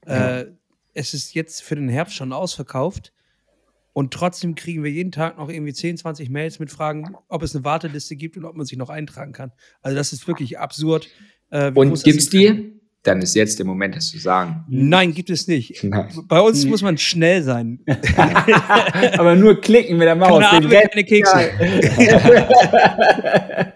Äh, 0.06 0.46
es 0.94 1.14
ist 1.14 1.34
jetzt 1.34 1.62
für 1.62 1.74
den 1.74 1.88
Herbst 1.88 2.14
schon 2.14 2.32
ausverkauft. 2.32 3.12
Und 3.94 4.12
trotzdem 4.12 4.54
kriegen 4.54 4.82
wir 4.82 4.90
jeden 4.90 5.12
Tag 5.12 5.38
noch 5.38 5.50
irgendwie 5.50 5.72
10, 5.72 5.98
20 5.98 6.30
Mails 6.30 6.58
mit 6.58 6.70
Fragen, 6.70 7.14
ob 7.28 7.42
es 7.42 7.54
eine 7.54 7.64
Warteliste 7.64 8.16
gibt 8.16 8.36
und 8.36 8.44
ob 8.44 8.56
man 8.56 8.64
sich 8.64 8.78
noch 8.78 8.88
eintragen 8.88 9.32
kann. 9.32 9.52
Also 9.82 9.96
das 9.96 10.12
ist 10.12 10.26
wirklich 10.26 10.58
absurd. 10.58 11.08
Äh, 11.50 11.72
und 11.72 12.02
gibt 12.02 12.18
es 12.18 12.30
die? 12.30 12.80
Dann 13.02 13.20
ist 13.20 13.34
jetzt 13.34 13.58
der 13.58 13.66
Moment, 13.66 13.96
das 13.96 14.10
zu 14.10 14.18
sagen. 14.18 14.64
Nein, 14.68 15.12
gibt 15.12 15.28
es 15.28 15.48
nicht. 15.48 15.82
Nein. 15.82 16.08
Bei 16.28 16.40
uns 16.40 16.64
muss 16.66 16.82
man 16.82 16.96
schnell 16.98 17.42
sein. 17.42 17.80
Aber 19.18 19.34
nur 19.34 19.60
klicken 19.60 19.96
mit 19.98 20.06
der 20.06 20.14
Maus. 20.14 20.44
Keine, 20.44 20.68
keine 20.68 21.04
Kekse. 21.04 21.50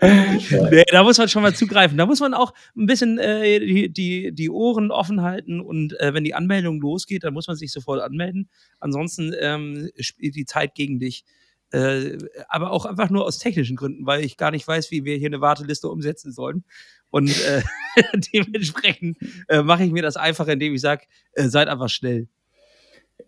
nee, 0.70 0.84
da 0.92 1.02
muss 1.02 1.18
man 1.18 1.28
schon 1.28 1.42
mal 1.42 1.52
zugreifen. 1.54 1.98
Da 1.98 2.06
muss 2.06 2.20
man 2.20 2.34
auch 2.34 2.54
ein 2.76 2.86
bisschen 2.86 3.18
äh, 3.18 3.58
die, 3.58 3.92
die, 3.92 4.32
die 4.32 4.50
Ohren 4.50 4.92
offen 4.92 5.22
halten 5.22 5.60
und 5.60 5.98
äh, 5.98 6.14
wenn 6.14 6.22
die 6.22 6.34
Anmeldung 6.34 6.80
losgeht, 6.80 7.24
dann 7.24 7.34
muss 7.34 7.48
man 7.48 7.56
sich 7.56 7.72
sofort 7.72 8.00
anmelden. 8.00 8.48
Ansonsten 8.78 9.34
ähm, 9.40 9.90
spielt 9.98 10.36
die 10.36 10.44
Zeit 10.44 10.76
gegen 10.76 11.00
dich. 11.00 11.24
Äh, 11.72 12.18
aber 12.48 12.70
auch 12.70 12.86
einfach 12.86 13.10
nur 13.10 13.24
aus 13.24 13.38
technischen 13.38 13.76
Gründen, 13.76 14.06
weil 14.06 14.24
ich 14.24 14.36
gar 14.36 14.50
nicht 14.50 14.66
weiß, 14.66 14.90
wie 14.90 15.04
wir 15.04 15.16
hier 15.16 15.26
eine 15.26 15.40
Warteliste 15.40 15.88
umsetzen 15.88 16.32
sollen. 16.32 16.64
Und 17.10 17.30
äh, 17.44 17.62
dementsprechend 18.32 19.18
äh, 19.48 19.62
mache 19.62 19.84
ich 19.84 19.92
mir 19.92 20.02
das 20.02 20.16
einfacher, 20.16 20.52
indem 20.52 20.74
ich 20.74 20.80
sage, 20.80 21.04
äh, 21.32 21.48
seid 21.48 21.68
einfach 21.68 21.88
schnell. 21.88 22.28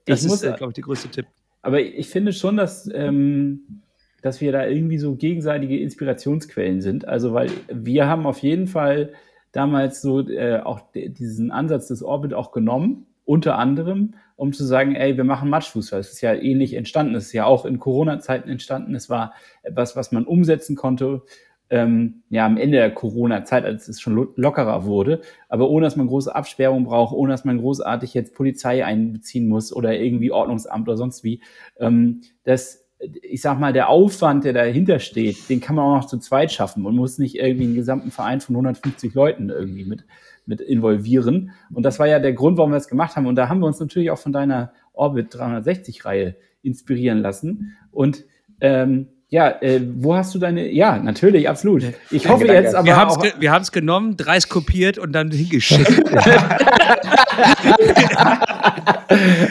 Das 0.04 0.24
ich 0.24 0.32
ist, 0.32 0.42
äh, 0.42 0.52
glaube 0.52 0.70
ich, 0.70 0.74
der 0.74 0.84
größte 0.84 1.08
Tipp. 1.08 1.26
Aber 1.62 1.80
ich 1.80 2.08
finde 2.08 2.32
schon, 2.32 2.56
dass, 2.56 2.88
ähm, 2.92 3.82
dass 4.22 4.40
wir 4.40 4.52
da 4.52 4.66
irgendwie 4.66 4.98
so 4.98 5.16
gegenseitige 5.16 5.78
Inspirationsquellen 5.78 6.80
sind. 6.80 7.06
Also, 7.06 7.34
weil 7.34 7.50
wir 7.72 8.06
haben 8.06 8.26
auf 8.26 8.38
jeden 8.38 8.66
Fall 8.66 9.12
damals 9.52 10.02
so 10.02 10.28
äh, 10.28 10.60
auch 10.60 10.80
diesen 10.94 11.50
Ansatz 11.50 11.88
des 11.88 12.02
Orbit 12.02 12.34
auch 12.34 12.52
genommen, 12.52 13.06
unter 13.24 13.58
anderem, 13.58 14.14
um 14.38 14.52
zu 14.52 14.64
sagen, 14.64 14.94
ey, 14.94 15.16
wir 15.16 15.24
machen 15.24 15.50
Matschfußball. 15.50 16.00
Es 16.00 16.12
ist 16.12 16.20
ja 16.20 16.32
ähnlich 16.32 16.74
entstanden. 16.74 17.14
Es 17.14 17.26
ist 17.26 17.32
ja 17.32 17.44
auch 17.44 17.66
in 17.66 17.78
Corona-Zeiten 17.78 18.48
entstanden. 18.48 18.94
Es 18.94 19.10
war 19.10 19.34
etwas, 19.62 19.96
was 19.96 20.12
man 20.12 20.24
umsetzen 20.24 20.76
konnte 20.76 21.22
ähm, 21.70 22.22
ja 22.30 22.46
am 22.46 22.56
Ende 22.56 22.78
der 22.78 22.90
Corona-Zeit, 22.90 23.64
als 23.64 23.88
es 23.88 24.00
schon 24.00 24.28
lockerer 24.36 24.84
wurde, 24.84 25.20
aber 25.48 25.68
ohne 25.68 25.86
dass 25.86 25.96
man 25.96 26.06
große 26.06 26.34
Absperrungen 26.34 26.84
braucht, 26.84 27.14
ohne 27.14 27.32
dass 27.32 27.44
man 27.44 27.58
großartig 27.58 28.14
jetzt 28.14 28.34
Polizei 28.34 28.84
einbeziehen 28.84 29.48
muss 29.48 29.72
oder 29.72 29.98
irgendwie 29.98 30.30
Ordnungsamt 30.30 30.88
oder 30.88 30.96
sonst 30.96 31.24
wie. 31.24 31.42
Ähm, 31.78 32.22
das, 32.44 32.88
ich 32.98 33.42
sag 33.42 33.58
mal, 33.58 33.72
der 33.72 33.90
Aufwand, 33.90 34.44
der 34.44 34.54
dahinter 34.54 34.98
steht, 34.98 35.48
den 35.48 35.60
kann 35.60 35.76
man 35.76 35.84
auch 35.84 36.02
noch 36.02 36.06
zu 36.06 36.18
zweit 36.18 36.52
schaffen 36.52 36.86
und 36.86 36.96
muss 36.96 37.18
nicht 37.18 37.36
irgendwie 37.36 37.64
einen 37.64 37.74
gesamten 37.74 38.10
Verein 38.10 38.40
von 38.40 38.56
150 38.56 39.14
Leuten 39.14 39.50
irgendwie 39.50 39.84
mit, 39.84 40.04
mit 40.48 40.60
involvieren. 40.60 41.52
Und 41.72 41.84
das 41.84 41.98
war 41.98 42.08
ja 42.08 42.18
der 42.18 42.32
Grund, 42.32 42.58
warum 42.58 42.72
wir 42.72 42.78
es 42.78 42.88
gemacht 42.88 43.14
haben. 43.16 43.26
Und 43.26 43.36
da 43.36 43.48
haben 43.48 43.60
wir 43.60 43.66
uns 43.66 43.78
natürlich 43.78 44.10
auch 44.10 44.18
von 44.18 44.32
deiner 44.32 44.72
Orbit 44.92 45.32
360-Reihe 45.34 46.36
inspirieren 46.62 47.18
lassen. 47.18 47.76
Und 47.92 48.24
ähm, 48.60 49.08
ja, 49.28 49.50
äh, 49.60 49.80
wo 49.96 50.16
hast 50.16 50.34
du 50.34 50.38
deine? 50.38 50.72
Ja, 50.72 50.98
natürlich, 50.98 51.48
absolut. 51.48 51.82
Ich 52.10 52.22
danke, 52.22 52.28
hoffe 52.28 52.46
danke. 52.46 52.62
jetzt, 52.62 52.74
aber 52.74 52.86
wir 52.86 52.96
haben 52.96 53.10
es 53.22 53.40
wir 53.40 53.52
haben's 53.52 53.72
genommen, 53.72 54.16
dreist 54.16 54.48
kopiert 54.48 54.96
und 54.96 55.12
dann 55.12 55.30
hingeschickt. 55.30 55.86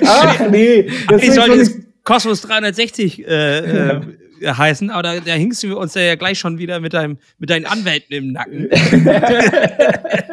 Ach 0.03 0.49
nee, 0.49 0.89
das 1.07 1.21
ich 1.21 1.31
sollte 1.31 1.57
jetzt 1.57 1.79
Cosmos 2.03 2.41
360 2.41 3.27
äh, 3.27 3.59
äh, 3.89 4.01
heißen, 4.41 4.89
aber 4.89 5.03
da, 5.03 5.19
da 5.19 5.33
hingst 5.33 5.61
du 5.61 5.77
uns 5.77 5.93
ja 5.93 6.15
gleich 6.15 6.39
schon 6.39 6.57
wieder 6.57 6.79
mit, 6.79 6.93
deinem, 6.93 7.17
mit 7.37 7.51
deinen 7.51 7.65
Anwälten 7.65 8.15
im 8.15 8.31
Nacken. 8.31 8.69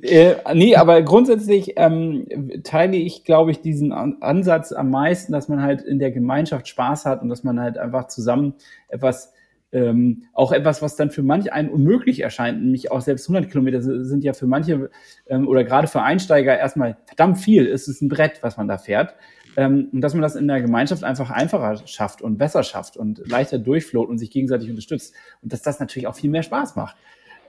äh, 0.02 0.34
nee, 0.54 0.76
aber 0.76 1.02
grundsätzlich 1.02 1.74
ähm, 1.76 2.26
teile 2.64 2.96
ich, 2.96 3.24
glaube 3.24 3.50
ich, 3.50 3.60
diesen 3.60 3.92
Ansatz 3.92 4.72
am 4.72 4.90
meisten, 4.90 5.32
dass 5.32 5.48
man 5.48 5.62
halt 5.62 5.82
in 5.82 5.98
der 5.98 6.10
Gemeinschaft 6.10 6.68
Spaß 6.68 7.06
hat 7.06 7.22
und 7.22 7.28
dass 7.28 7.44
man 7.44 7.60
halt 7.60 7.78
einfach 7.78 8.08
zusammen 8.08 8.54
etwas 8.88 9.32
ähm, 9.70 10.24
auch 10.32 10.52
etwas, 10.52 10.80
was 10.80 10.96
dann 10.96 11.10
für 11.10 11.22
manch 11.22 11.52
einen 11.52 11.68
unmöglich 11.68 12.20
erscheint, 12.20 12.62
nämlich 12.62 12.90
auch 12.90 13.02
selbst 13.02 13.28
100 13.28 13.50
Kilometer 13.50 13.82
sind 13.82 14.24
ja 14.24 14.32
für 14.32 14.46
manche 14.46 14.90
ähm, 15.26 15.46
oder 15.46 15.64
gerade 15.64 15.88
für 15.88 16.02
Einsteiger 16.02 16.58
erstmal 16.58 16.96
verdammt 17.06 17.38
viel. 17.38 17.66
Es 17.66 17.86
ist 17.86 18.00
ein 18.00 18.08
Brett, 18.08 18.42
was 18.42 18.56
man 18.56 18.68
da 18.68 18.78
fährt. 18.78 19.14
Ähm, 19.56 19.88
und 19.92 20.00
dass 20.00 20.14
man 20.14 20.22
das 20.22 20.36
in 20.36 20.46
der 20.46 20.62
Gemeinschaft 20.62 21.04
einfach 21.04 21.30
einfacher 21.30 21.86
schafft 21.86 22.22
und 22.22 22.38
besser 22.38 22.62
schafft 22.62 22.96
und 22.96 23.26
leichter 23.28 23.58
durchfloht 23.58 24.08
und 24.08 24.18
sich 24.18 24.30
gegenseitig 24.30 24.70
unterstützt. 24.70 25.14
Und 25.42 25.52
dass 25.52 25.62
das 25.62 25.80
natürlich 25.80 26.06
auch 26.06 26.14
viel 26.14 26.30
mehr 26.30 26.42
Spaß 26.42 26.76
macht. 26.76 26.96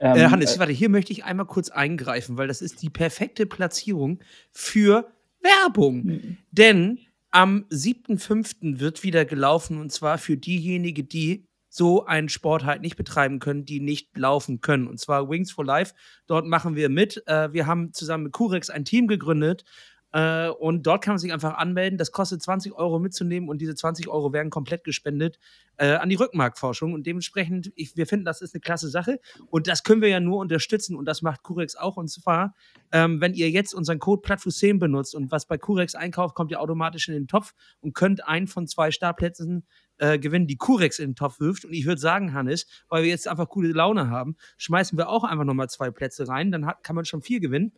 Ähm, 0.00 0.16
äh, 0.16 0.26
Hannes, 0.26 0.58
warte, 0.58 0.72
hier 0.72 0.88
möchte 0.88 1.12
ich 1.12 1.24
einmal 1.24 1.46
kurz 1.46 1.68
eingreifen, 1.68 2.36
weil 2.38 2.48
das 2.48 2.62
ist 2.62 2.82
die 2.82 2.90
perfekte 2.90 3.46
Platzierung 3.46 4.20
für 4.50 5.12
Werbung. 5.40 6.04
Mhm. 6.04 6.36
Denn 6.50 6.98
am 7.30 7.66
7.5. 7.70 8.80
wird 8.80 9.02
wieder 9.04 9.24
gelaufen 9.24 9.78
und 9.78 9.92
zwar 9.92 10.18
für 10.18 10.36
diejenigen, 10.36 11.08
die 11.08 11.46
so 11.68 12.04
einen 12.04 12.28
Sport 12.28 12.64
halt 12.64 12.82
nicht 12.82 12.96
betreiben 12.96 13.38
können, 13.38 13.64
die 13.64 13.78
nicht 13.78 14.16
laufen 14.18 14.60
können. 14.60 14.88
Und 14.88 14.98
zwar 14.98 15.30
Wings 15.30 15.52
for 15.52 15.64
Life. 15.64 15.94
Dort 16.26 16.46
machen 16.46 16.74
wir 16.74 16.88
mit. 16.88 17.22
Äh, 17.28 17.52
wir 17.52 17.66
haben 17.66 17.92
zusammen 17.92 18.24
mit 18.24 18.32
Curex 18.32 18.70
ein 18.70 18.84
Team 18.84 19.06
gegründet 19.06 19.64
äh, 20.12 20.48
und 20.48 20.86
dort 20.86 21.04
kann 21.04 21.12
man 21.12 21.18
sich 21.18 21.32
einfach 21.32 21.56
anmelden. 21.56 21.98
Das 21.98 22.10
kostet 22.10 22.42
20 22.42 22.72
Euro 22.72 22.98
mitzunehmen 22.98 23.48
und 23.48 23.60
diese 23.60 23.74
20 23.74 24.08
Euro 24.08 24.32
werden 24.32 24.50
komplett 24.50 24.84
gespendet 24.84 25.38
äh, 25.76 25.92
an 25.92 26.08
die 26.08 26.16
Rückenmarkforschung. 26.16 26.92
Und 26.92 27.06
dementsprechend, 27.06 27.72
ich, 27.76 27.96
wir 27.96 28.06
finden, 28.06 28.24
das 28.24 28.42
ist 28.42 28.54
eine 28.54 28.60
klasse 28.60 28.88
Sache. 28.88 29.20
Und 29.46 29.68
das 29.68 29.82
können 29.84 30.02
wir 30.02 30.08
ja 30.08 30.20
nur 30.20 30.38
unterstützen 30.38 30.96
und 30.96 31.04
das 31.04 31.22
macht 31.22 31.42
Curex 31.42 31.76
auch. 31.76 31.96
Und 31.96 32.08
zwar, 32.08 32.54
ähm, 32.92 33.20
wenn 33.20 33.34
ihr 33.34 33.50
jetzt 33.50 33.72
unseren 33.72 33.98
Code 33.98 34.22
Plattfuß10 34.26 34.78
benutzt 34.78 35.14
und 35.14 35.30
was 35.30 35.46
bei 35.46 35.58
Curex 35.58 35.94
einkauft, 35.94 36.34
kommt 36.34 36.50
ihr 36.50 36.60
automatisch 36.60 37.08
in 37.08 37.14
den 37.14 37.28
Topf 37.28 37.54
und 37.80 37.94
könnt 37.94 38.26
einen 38.26 38.48
von 38.48 38.66
zwei 38.66 38.90
Startplätzen 38.90 39.66
äh, 39.98 40.18
gewinnen, 40.18 40.46
die 40.46 40.56
Curex 40.56 40.98
in 40.98 41.10
den 41.10 41.14
Topf 41.14 41.38
wirft. 41.38 41.64
Und 41.64 41.72
ich 41.72 41.86
würde 41.86 42.00
sagen, 42.00 42.32
Hannes, 42.32 42.66
weil 42.88 43.04
wir 43.04 43.10
jetzt 43.10 43.28
einfach 43.28 43.48
coole 43.48 43.68
Laune 43.68 44.10
haben, 44.10 44.36
schmeißen 44.56 44.98
wir 44.98 45.08
auch 45.08 45.22
einfach 45.22 45.44
nochmal 45.44 45.68
zwei 45.68 45.90
Plätze 45.90 46.26
rein. 46.26 46.50
Dann 46.50 46.66
hat, 46.66 46.82
kann 46.82 46.96
man 46.96 47.04
schon 47.04 47.22
vier 47.22 47.38
gewinnen. 47.38 47.72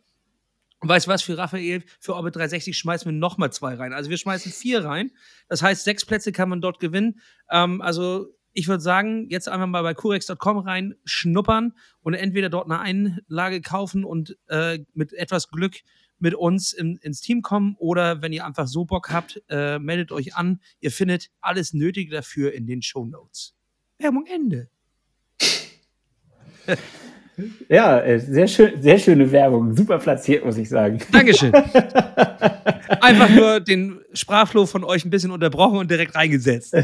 Und 0.83 0.89
weißt 0.89 1.07
du 1.07 1.11
was, 1.11 1.21
für 1.21 1.37
Raphael, 1.37 1.81
für 2.01 2.13
Orbit 2.13 2.35
360 2.35 2.77
schmeißen 2.77 3.09
wir 3.09 3.17
nochmal 3.17 3.53
zwei 3.53 3.75
rein. 3.75 3.93
Also 3.93 4.09
wir 4.09 4.17
schmeißen 4.17 4.51
vier 4.51 4.83
rein. 4.83 5.11
Das 5.47 5.61
heißt, 5.61 5.85
sechs 5.85 6.03
Plätze 6.03 6.33
kann 6.33 6.49
man 6.49 6.59
dort 6.59 6.81
gewinnen. 6.81 7.21
Ähm, 7.49 7.81
also 7.81 8.35
ich 8.51 8.67
würde 8.67 8.83
sagen, 8.83 9.29
jetzt 9.29 9.47
einfach 9.47 9.65
mal 9.65 9.81
bei 9.81 9.93
curex.com 9.93 10.57
rein 10.57 10.95
schnuppern 11.05 11.71
und 12.01 12.15
entweder 12.15 12.49
dort 12.49 12.69
eine 12.69 12.81
Einlage 12.81 13.61
kaufen 13.61 14.03
und 14.03 14.37
äh, 14.49 14.79
mit 14.93 15.13
etwas 15.13 15.47
Glück 15.47 15.77
mit 16.19 16.35
uns 16.35 16.73
in, 16.73 16.97
ins 16.97 17.21
Team 17.21 17.41
kommen 17.41 17.77
oder 17.79 18.21
wenn 18.21 18.33
ihr 18.33 18.45
einfach 18.45 18.67
so 18.67 18.83
Bock 18.83 19.09
habt, 19.09 19.41
äh, 19.47 19.79
meldet 19.79 20.11
euch 20.11 20.35
an. 20.35 20.59
Ihr 20.81 20.91
findet 20.91 21.31
alles 21.39 21.73
Nötige 21.73 22.11
dafür 22.11 22.51
in 22.51 22.67
den 22.67 22.81
Show 22.81 23.05
Notes. 23.05 23.55
Werbung 23.99 24.25
Ende. 24.25 24.69
Ja, 27.67 27.99
äh, 27.99 28.19
sehr, 28.19 28.47
schön, 28.47 28.79
sehr 28.81 28.97
schöne 28.99 29.31
Werbung. 29.31 29.75
Super 29.75 29.97
platziert, 29.97 30.45
muss 30.45 30.57
ich 30.57 30.69
sagen. 30.69 30.99
Dankeschön. 31.11 31.51
Einfach 33.01 33.29
nur 33.29 33.59
den 33.59 33.99
Sprachflow 34.13 34.67
von 34.67 34.83
euch 34.83 35.03
ein 35.03 35.09
bisschen 35.09 35.31
unterbrochen 35.31 35.79
und 35.79 35.89
direkt 35.89 36.13
reingesetzt. 36.15 36.71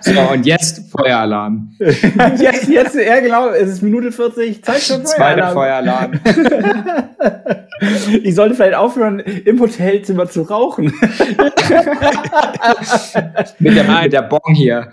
so, 0.00 0.20
und 0.32 0.46
jetzt 0.46 0.88
Feueralarm. 0.90 1.72
jetzt, 1.78 2.68
jetzt, 2.68 2.94
ja 2.94 3.18
genau, 3.20 3.48
es 3.48 3.70
ist 3.70 3.82
Minute 3.82 4.12
40, 4.12 4.62
Zeit 4.62 4.80
für 4.80 5.00
Feueralarm. 5.00 5.04
Zweiter 5.16 5.52
Feueralarm. 5.52 6.12
ich 8.22 8.34
sollte 8.36 8.54
vielleicht 8.54 8.76
aufhören, 8.76 9.18
im 9.18 9.58
Hotelzimmer 9.60 10.28
zu 10.28 10.42
rauchen. 10.42 10.92
mit, 13.58 13.76
der, 13.76 14.02
mit 14.02 14.12
der 14.12 14.22
Bon 14.22 14.54
hier. 14.54 14.92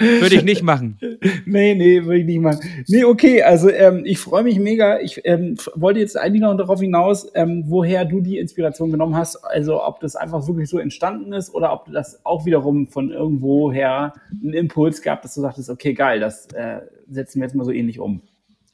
Würde 0.00 0.34
ich 0.34 0.44
nicht 0.44 0.62
machen. 0.62 0.98
nee, 1.44 1.74
nee, 1.74 2.04
würde 2.04 2.20
ich 2.20 2.26
nicht 2.26 2.40
machen. 2.40 2.60
Nee, 2.88 3.04
okay, 3.04 3.42
also 3.42 3.68
ähm, 3.70 4.02
ich 4.06 4.18
freue 4.18 4.42
mich 4.42 4.58
mega. 4.58 4.98
Ich 4.98 5.20
ähm, 5.24 5.56
wollte 5.74 6.00
jetzt 6.00 6.16
eigentlich 6.16 6.40
noch 6.40 6.56
darauf 6.56 6.80
hinaus, 6.80 7.30
ähm, 7.34 7.64
woher 7.66 8.06
du 8.06 8.20
die 8.20 8.38
Inspiration 8.38 8.90
genommen 8.90 9.14
hast. 9.14 9.36
Also 9.36 9.84
ob 9.84 10.00
das 10.00 10.16
einfach 10.16 10.46
wirklich 10.48 10.70
so 10.70 10.78
entstanden 10.78 11.34
ist 11.34 11.54
oder 11.54 11.72
ob 11.72 11.92
das 11.92 12.24
auch 12.24 12.46
wiederum 12.46 12.86
von 12.86 13.10
irgendwoher 13.10 14.14
einen 14.42 14.54
Impuls 14.54 15.02
gab, 15.02 15.20
dass 15.20 15.34
du 15.34 15.42
sagtest, 15.42 15.68
okay, 15.68 15.92
geil, 15.92 16.18
das 16.18 16.46
äh, 16.54 16.80
setzen 17.08 17.40
wir 17.40 17.46
jetzt 17.46 17.54
mal 17.54 17.64
so 17.64 17.72
ähnlich 17.72 18.00
um. 18.00 18.22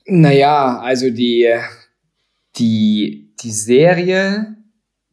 Naja, 0.06 0.78
also 0.78 1.10
die, 1.10 1.52
die, 2.56 3.34
die 3.42 3.50
Serie 3.50 4.56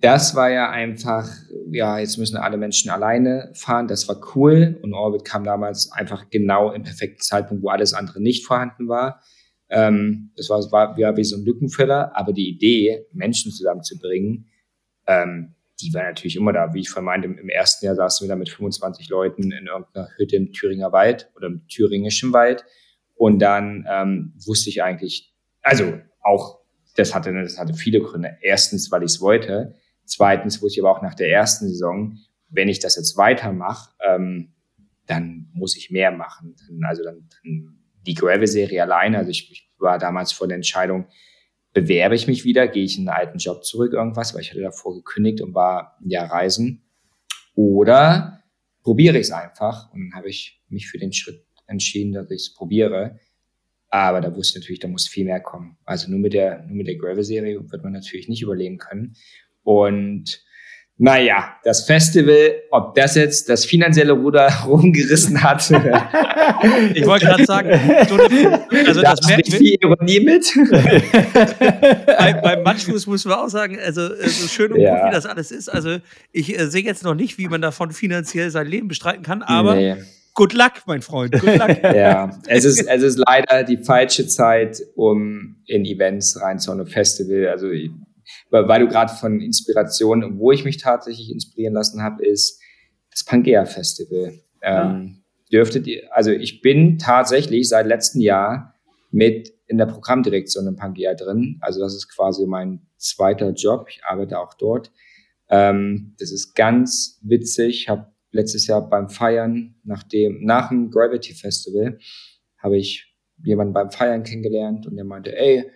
das 0.03 0.35
war 0.35 0.51
ja 0.51 0.69
einfach, 0.69 1.29
ja, 1.71 1.97
jetzt 1.97 2.17
müssen 2.17 2.35
alle 2.35 2.57
Menschen 2.57 2.91
alleine 2.91 3.49
fahren. 3.55 3.87
Das 3.87 4.09
war 4.09 4.19
cool. 4.35 4.77
Und 4.81 4.93
Orbit 4.93 5.23
kam 5.23 5.45
damals 5.45 5.93
einfach 5.93 6.29
genau 6.29 6.73
im 6.73 6.83
perfekten 6.83 7.21
Zeitpunkt, 7.21 7.63
wo 7.63 7.69
alles 7.69 7.93
andere 7.93 8.21
nicht 8.21 8.45
vorhanden 8.45 8.89
war. 8.89 9.21
Ähm, 9.69 10.33
das 10.35 10.49
war, 10.49 10.59
war 10.73 10.99
ja 10.99 11.15
wie 11.15 11.23
so 11.23 11.37
ein 11.37 11.45
Lückenfüller. 11.45 12.17
Aber 12.17 12.33
die 12.33 12.49
Idee, 12.49 13.05
Menschen 13.13 13.53
zusammenzubringen, 13.53 14.49
ähm, 15.07 15.55
die 15.79 15.93
war 15.93 16.03
natürlich 16.03 16.35
immer 16.35 16.51
da. 16.51 16.73
Wie 16.73 16.81
ich 16.81 16.89
vorhin 16.89 17.05
meinte, 17.05 17.27
im 17.29 17.47
ersten 17.47 17.85
Jahr 17.85 17.95
saßen 17.95 18.27
wir 18.27 18.29
da 18.29 18.35
mit 18.35 18.49
25 18.49 19.07
Leuten 19.07 19.53
in 19.53 19.67
irgendeiner 19.67 20.09
Hütte 20.17 20.35
im 20.35 20.51
Thüringer 20.51 20.91
Wald 20.91 21.31
oder 21.37 21.47
im 21.47 21.65
thüringischen 21.69 22.33
Wald. 22.33 22.65
Und 23.15 23.39
dann 23.39 23.87
ähm, 23.89 24.33
wusste 24.45 24.69
ich 24.69 24.83
eigentlich, 24.83 25.33
also 25.61 25.93
auch, 26.21 26.59
das 26.97 27.15
hatte, 27.15 27.31
das 27.31 27.57
hatte 27.57 27.73
viele 27.73 28.01
Gründe. 28.01 28.37
Erstens, 28.41 28.91
weil 28.91 29.03
ich 29.03 29.11
es 29.11 29.21
wollte. 29.21 29.75
Zweitens 30.05 30.61
wusste 30.61 30.79
ich 30.79 30.85
aber 30.85 30.95
auch 30.95 31.01
nach 31.01 31.15
der 31.15 31.29
ersten 31.29 31.67
Saison, 31.67 32.17
wenn 32.49 32.69
ich 32.69 32.79
das 32.79 32.95
jetzt 32.95 33.17
weitermache, 33.17 33.91
ähm, 34.05 34.53
dann 35.05 35.49
muss 35.53 35.75
ich 35.75 35.91
mehr 35.91 36.11
machen. 36.11 36.55
Also 36.83 37.03
dann, 37.03 37.27
dann 37.43 37.77
die 38.05 38.13
Gravel-Serie 38.13 38.81
alleine. 38.81 39.17
Also 39.17 39.31
ich, 39.31 39.51
ich, 39.51 39.69
war 39.79 39.97
damals 39.97 40.31
vor 40.31 40.47
der 40.47 40.55
Entscheidung, 40.55 41.07
bewerbe 41.73 42.15
ich 42.15 42.27
mich 42.27 42.45
wieder, 42.45 42.69
gehe 42.69 42.85
ich 42.85 42.97
in 42.97 43.09
einen 43.09 43.17
alten 43.17 43.37
Job 43.37 43.65
zurück, 43.65 43.91
irgendwas, 43.91 44.33
weil 44.33 44.41
ich 44.41 44.51
hatte 44.51 44.61
davor 44.61 44.95
gekündigt 44.95 45.41
und 45.41 45.53
war 45.53 45.97
Jahr 46.05 46.31
reisen. 46.31 46.85
Oder 47.55 48.43
probiere 48.81 49.17
ich 49.17 49.27
es 49.27 49.31
einfach. 49.31 49.91
Und 49.91 50.09
dann 50.09 50.17
habe 50.17 50.29
ich 50.29 50.63
mich 50.69 50.87
für 50.87 50.99
den 50.99 51.11
Schritt 51.11 51.45
entschieden, 51.67 52.13
dass 52.13 52.31
ich 52.31 52.41
es 52.41 52.53
probiere. 52.53 53.19
Aber 53.89 54.21
da 54.21 54.35
wusste 54.35 54.57
ich 54.57 54.63
natürlich, 54.63 54.79
da 54.79 54.87
muss 54.87 55.07
viel 55.07 55.25
mehr 55.25 55.41
kommen. 55.41 55.77
Also 55.85 56.09
nur 56.09 56.19
mit 56.19 56.33
der, 56.33 56.63
nur 56.63 56.75
mit 56.75 56.87
der 56.87 56.95
Gravel-Serie 56.95 57.69
wird 57.69 57.83
man 57.83 57.93
natürlich 57.93 58.27
nicht 58.29 58.41
überleben 58.41 58.77
können. 58.77 59.15
Und 59.63 60.43
naja, 60.97 61.55
das 61.63 61.85
Festival, 61.85 62.53
ob 62.69 62.93
das 62.93 63.15
jetzt 63.15 63.49
das 63.49 63.65
finanzielle 63.65 64.13
Ruder 64.13 64.47
rumgerissen 64.67 65.41
hat. 65.41 65.69
ich 66.93 67.05
wollte 67.05 67.25
gerade 67.25 67.45
sagen, 67.45 67.71
also 68.85 69.01
da 69.01 69.15
das 69.15 69.27
merkt 69.27 69.51
viel 69.51 69.75
Ironie 69.81 70.19
mit. 70.19 70.53
bei, 72.07 72.33
beim 72.33 72.63
Matschfuß 72.63 73.07
müssen 73.07 73.29
wir 73.29 73.41
auch 73.41 73.49
sagen, 73.49 73.77
also 73.83 74.13
äh, 74.13 74.29
so 74.29 74.47
schön 74.47 74.71
und 74.71 74.79
ja. 74.79 74.95
gut 74.95 75.09
wie 75.09 75.13
das 75.13 75.25
alles 75.25 75.51
ist. 75.51 75.67
Also 75.67 75.97
ich 76.31 76.57
äh, 76.57 76.67
sehe 76.67 76.83
jetzt 76.83 77.03
noch 77.03 77.15
nicht, 77.15 77.39
wie 77.39 77.47
man 77.47 77.61
davon 77.61 77.91
finanziell 77.91 78.51
sein 78.51 78.67
Leben 78.67 78.87
bestreiten 78.87 79.23
kann, 79.23 79.41
aber 79.41 79.75
nee. 79.75 79.95
good 80.35 80.53
luck, 80.53 80.73
mein 80.85 81.01
Freund. 81.01 81.33
Good 81.33 81.57
luck. 81.57 81.83
ja, 81.83 82.39
es 82.47 82.65
ist, 82.65 82.87
es 82.87 83.01
ist 83.01 83.17
leider 83.17 83.63
die 83.63 83.77
falsche 83.77 84.27
Zeit, 84.27 84.81
um 84.95 85.55
in 85.65 85.85
Events 85.85 86.39
reinzuhauen, 86.39 86.85
Festival. 86.85 87.47
Also 87.47 87.71
ich, 87.71 87.89
weil, 88.53 88.79
du 88.81 88.87
gerade 88.87 89.11
von 89.11 89.41
Inspiration, 89.41 90.37
wo 90.37 90.51
ich 90.51 90.63
mich 90.63 90.77
tatsächlich 90.77 91.31
inspirieren 91.31 91.73
lassen 91.73 92.03
habe, 92.03 92.23
ist 92.23 92.61
das 93.11 93.23
Pangea 93.23 93.65
Festival. 93.65 94.39
Ähm, 94.61 95.23
dürftet 95.51 95.87
ihr, 95.87 96.15
also 96.15 96.31
ich 96.31 96.61
bin 96.61 96.97
tatsächlich 96.97 97.67
seit 97.67 97.87
letztem 97.87 98.21
Jahr 98.21 98.75
mit 99.11 99.51
in 99.67 99.77
der 99.77 99.87
Programmdirektion 99.87 100.67
in 100.67 100.75
Pangea 100.75 101.15
drin. 101.15 101.57
Also 101.61 101.79
das 101.79 101.95
ist 101.95 102.09
quasi 102.09 102.45
mein 102.45 102.85
zweiter 102.97 103.51
Job. 103.51 103.87
Ich 103.89 104.03
arbeite 104.05 104.39
auch 104.39 104.53
dort. 104.53 104.91
Ähm, 105.49 106.15
das 106.19 106.31
ist 106.31 106.55
ganz 106.55 107.19
witzig. 107.23 107.81
Ich 107.81 107.89
habe 107.89 108.13
letztes 108.31 108.67
Jahr 108.67 108.87
beim 108.87 109.09
Feiern, 109.09 109.75
nach 109.83 110.03
dem, 110.03 110.43
nach 110.43 110.69
dem 110.69 110.89
Gravity 110.89 111.33
Festival, 111.33 111.97
habe 112.57 112.77
ich 112.77 113.13
jemanden 113.43 113.73
beim 113.73 113.91
Feiern 113.91 114.23
kennengelernt 114.23 114.87
und 114.87 114.95
der 114.95 115.05
meinte, 115.05 115.35
ey, 115.37 115.69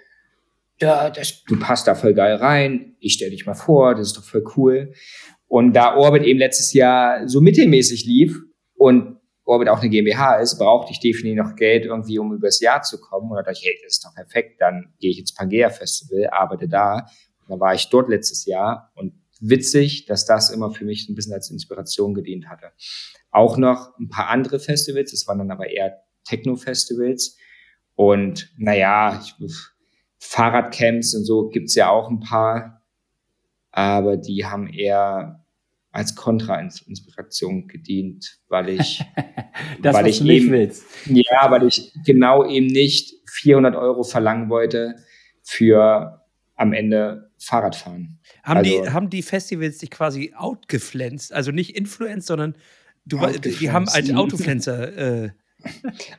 ja, 0.79 1.09
das, 1.09 1.43
du 1.43 1.59
passt 1.59 1.87
da 1.87 1.95
voll 1.95 2.13
geil 2.13 2.35
rein, 2.35 2.95
ich 2.99 3.13
stell 3.13 3.31
dich 3.31 3.45
mal 3.45 3.55
vor, 3.55 3.95
das 3.95 4.07
ist 4.07 4.17
doch 4.17 4.23
voll 4.23 4.43
cool. 4.55 4.93
Und 5.47 5.73
da 5.73 5.95
Orbit 5.95 6.23
eben 6.23 6.39
letztes 6.39 6.73
Jahr 6.73 7.27
so 7.27 7.41
mittelmäßig 7.41 8.05
lief 8.05 8.39
und 8.75 9.17
Orbit 9.45 9.69
auch 9.69 9.79
eine 9.79 9.89
GmbH 9.89 10.35
ist, 10.35 10.57
brauchte 10.57 10.91
ich 10.91 10.99
definitiv 10.99 11.41
noch 11.41 11.55
Geld 11.55 11.85
irgendwie, 11.85 12.19
um 12.19 12.33
übers 12.33 12.59
Jahr 12.59 12.81
zu 12.81 12.99
kommen. 12.99 13.31
Und 13.31 13.37
da 13.37 13.43
dachte 13.43 13.59
ich, 13.61 13.65
hey, 13.65 13.79
das 13.81 13.93
ist 13.93 14.05
doch 14.05 14.13
perfekt, 14.13 14.59
dann 14.59 14.93
gehe 14.99 15.09
ich 15.09 15.19
ins 15.19 15.33
Pangea 15.33 15.69
Festival, 15.69 16.27
arbeite 16.31 16.67
da. 16.67 17.07
Und 17.47 17.55
da 17.55 17.59
war 17.59 17.73
ich 17.73 17.89
dort 17.89 18.09
letztes 18.09 18.45
Jahr 18.45 18.91
und 18.95 19.13
witzig, 19.39 20.05
dass 20.05 20.25
das 20.25 20.49
immer 20.49 20.71
für 20.71 20.83
mich 20.83 21.07
ein 21.07 21.15
bisschen 21.15 21.33
als 21.33 21.49
Inspiration 21.49 22.13
gedient 22.13 22.49
hatte. 22.49 22.71
Auch 23.31 23.57
noch 23.57 23.97
ein 23.99 24.09
paar 24.09 24.27
andere 24.27 24.59
Festivals, 24.59 25.11
das 25.11 25.27
waren 25.27 25.37
dann 25.37 25.51
aber 25.51 25.69
eher 25.69 26.03
Techno-Festivals. 26.25 27.37
Und 27.95 28.53
naja, 28.57 29.21
ich, 29.23 29.33
Fahrradcamps 30.19 31.15
und 31.15 31.25
so 31.25 31.49
gibt's 31.49 31.75
ja 31.75 31.89
auch 31.89 32.09
ein 32.09 32.19
paar, 32.19 32.83
aber 33.71 34.17
die 34.17 34.45
haben 34.45 34.67
eher 34.67 35.45
als 35.91 36.15
Kontrainspiration 36.15 37.67
gedient, 37.67 38.39
weil 38.49 38.69
ich, 38.69 39.03
das, 39.81 39.95
weil 39.95 40.07
ich 40.07 40.23
eben, 40.23 40.51
willst. 40.51 40.85
ja, 41.05 41.49
weil 41.49 41.65
ich 41.67 41.91
genau 42.05 42.45
eben 42.47 42.67
nicht 42.67 43.13
400 43.31 43.75
Euro 43.75 44.03
verlangen 44.03 44.49
wollte 44.49 44.95
für 45.43 46.21
am 46.55 46.73
Ende 46.73 47.31
Fahrradfahren. 47.39 48.19
Haben 48.43 48.57
also, 48.57 48.83
die, 48.83 48.89
haben 48.89 49.09
die 49.09 49.21
Festivals 49.21 49.77
dich 49.77 49.91
quasi 49.91 50.33
outgeflenzt, 50.35 51.33
also 51.33 51.51
nicht 51.51 51.75
influenced, 51.75 52.27
sondern 52.27 52.55
du, 53.05 53.19
die 53.37 53.71
haben 53.71 53.87
als 53.87 54.13
Autoflenzer 54.13 55.23
äh, 55.25 55.29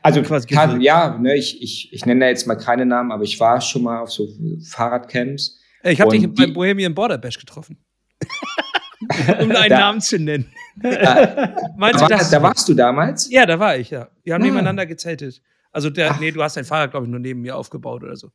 also 0.02 0.22
kann, 0.22 0.80
ja, 0.80 1.18
ne, 1.18 1.36
ich, 1.36 1.62
ich, 1.62 1.92
ich 1.92 2.06
nenne 2.06 2.20
da 2.20 2.26
jetzt 2.28 2.46
mal 2.46 2.56
keine 2.56 2.86
Namen, 2.86 3.12
aber 3.12 3.24
ich 3.24 3.38
war 3.40 3.60
schon 3.60 3.82
mal 3.82 4.00
auf 4.00 4.10
so 4.10 4.28
Fahrradcamps. 4.64 5.60
Ich 5.84 6.00
habe 6.00 6.10
dich 6.10 6.32
beim 6.32 6.52
Bohemian 6.52 6.94
Border 6.94 7.18
Bash 7.18 7.38
getroffen. 7.38 7.78
um 9.40 9.50
einen 9.50 9.68
da, 9.68 9.78
Namen 9.78 10.00
zu 10.00 10.18
nennen. 10.18 10.46
Da, 10.80 11.56
Meinst 11.76 12.00
da, 12.00 12.06
du 12.06 12.14
das? 12.14 12.30
da 12.30 12.40
warst 12.40 12.68
du 12.68 12.74
damals? 12.74 13.28
Ja, 13.32 13.44
da 13.46 13.58
war 13.58 13.76
ich, 13.76 13.90
ja. 13.90 14.08
Wir 14.22 14.34
haben 14.34 14.42
ah. 14.42 14.46
nebeneinander 14.46 14.86
gezeltet. 14.86 15.42
Also, 15.72 15.90
der, 15.90 16.16
nee, 16.20 16.30
du 16.30 16.40
hast 16.40 16.56
dein 16.56 16.64
Fahrrad, 16.64 16.92
glaube 16.92 17.06
ich, 17.06 17.10
nur 17.10 17.18
neben 17.18 17.40
mir 17.40 17.56
aufgebaut 17.56 18.04
oder 18.04 18.14
so. 18.14 18.30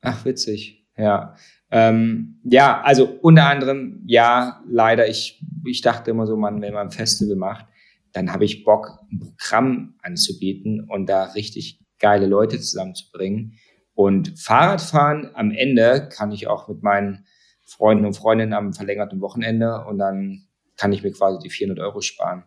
Ach, 0.00 0.24
witzig. 0.24 0.84
Ja. 0.96 1.36
Ähm, 1.70 2.40
ja, 2.42 2.82
also 2.82 3.06
unter 3.22 3.46
anderem, 3.46 4.02
ja, 4.06 4.60
leider, 4.68 5.08
ich, 5.08 5.40
ich 5.64 5.80
dachte 5.80 6.10
immer 6.10 6.26
so, 6.26 6.36
man, 6.36 6.60
wenn 6.60 6.74
man 6.74 6.88
ein 6.88 6.90
Festival 6.90 7.36
macht, 7.36 7.66
dann 8.12 8.32
habe 8.32 8.44
ich 8.44 8.64
Bock, 8.64 8.98
ein 9.10 9.18
Programm 9.18 9.94
anzubieten 10.02 10.88
und 10.88 11.06
da 11.06 11.24
richtig 11.24 11.80
geile 11.98 12.26
Leute 12.26 12.60
zusammenzubringen. 12.60 13.58
Und 13.94 14.38
Fahrradfahren 14.38 15.30
am 15.34 15.50
Ende 15.50 16.08
kann 16.08 16.32
ich 16.32 16.46
auch 16.46 16.68
mit 16.68 16.82
meinen 16.82 17.26
Freunden 17.64 18.04
und 18.04 18.14
Freundinnen 18.16 18.52
am 18.52 18.72
verlängerten 18.72 19.20
Wochenende 19.20 19.84
und 19.86 19.98
dann 19.98 20.46
kann 20.76 20.92
ich 20.92 21.02
mir 21.02 21.12
quasi 21.12 21.38
die 21.38 21.50
400 21.50 21.84
Euro 21.84 22.00
sparen. 22.00 22.44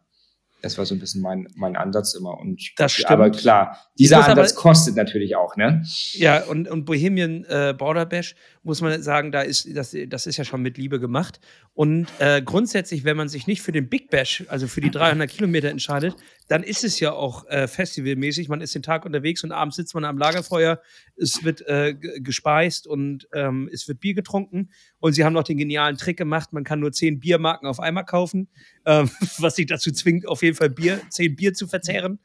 Das 0.65 0.79
war 0.79 0.85
so 0.87 0.95
ein 0.95 0.99
bisschen 0.99 1.21
mein, 1.21 1.47
mein 1.53 1.75
Ansatz 1.75 2.15
immer. 2.15 2.39
Und 2.39 2.71
das 2.77 2.93
stimmt. 2.93 3.11
Aber 3.11 3.29
klar, 3.29 3.77
dieser 3.99 4.27
Ansatz 4.27 4.53
aber, 4.53 4.61
kostet 4.61 4.95
natürlich 4.95 5.35
auch, 5.35 5.55
ne? 5.57 5.83
Ja, 6.13 6.43
und, 6.45 6.67
und 6.67 6.85
Bohemian 6.85 7.43
äh, 7.43 7.75
Border 7.77 8.07
Bash, 8.07 8.35
muss 8.63 8.81
man 8.81 8.99
sagen, 9.03 9.31
da 9.31 9.41
ist, 9.41 9.67
das, 9.77 9.95
das 10.07 10.25
ist 10.25 10.37
ja 10.37 10.43
schon 10.43 10.63
mit 10.63 10.79
Liebe 10.79 10.99
gemacht. 10.99 11.39
Und 11.75 12.07
äh, 12.17 12.41
grundsätzlich, 12.41 13.03
wenn 13.03 13.15
man 13.15 13.29
sich 13.29 13.45
nicht 13.45 13.61
für 13.61 13.73
den 13.73 13.89
Big 13.89 14.09
Bash, 14.09 14.43
also 14.47 14.65
für 14.65 14.81
die 14.81 14.89
300 14.89 15.29
Kilometer 15.29 15.69
entscheidet, 15.69 16.15
dann 16.47 16.63
ist 16.63 16.83
es 16.83 16.99
ja 16.99 17.11
auch 17.13 17.45
äh, 17.47 17.67
festivalmäßig. 17.67 18.49
Man 18.49 18.61
ist 18.61 18.73
den 18.73 18.81
Tag 18.81 19.05
unterwegs 19.05 19.43
und 19.43 19.51
abends 19.51 19.75
sitzt 19.75 19.93
man 19.93 20.03
am 20.03 20.17
Lagerfeuer, 20.17 20.81
es 21.15 21.43
wird 21.43 21.61
äh, 21.67 21.93
gespeist 21.93 22.87
und 22.87 23.27
ähm, 23.33 23.69
es 23.71 23.87
wird 23.87 23.99
Bier 23.99 24.15
getrunken. 24.15 24.71
Und 25.05 25.13
sie 25.13 25.23
haben 25.23 25.33
noch 25.33 25.43
den 25.43 25.59
genialen 25.59 25.97
Trick 25.97 26.17
gemacht, 26.17 26.51
man 26.51 26.63
kann 26.63 26.79
nur 26.79 26.91
zehn 26.91 27.19
Biermarken 27.19 27.67
auf 27.67 27.79
einmal 27.79 28.05
kaufen, 28.05 28.47
ähm, 28.87 29.07
was 29.37 29.55
sich 29.55 29.67
dazu 29.67 29.91
zwingt, 29.91 30.27
auf 30.27 30.41
jeden 30.41 30.57
Fall 30.57 30.71
Bier, 30.71 30.99
zehn 31.09 31.35
Bier 31.35 31.53
zu 31.53 31.67
verzehren. 31.67 32.17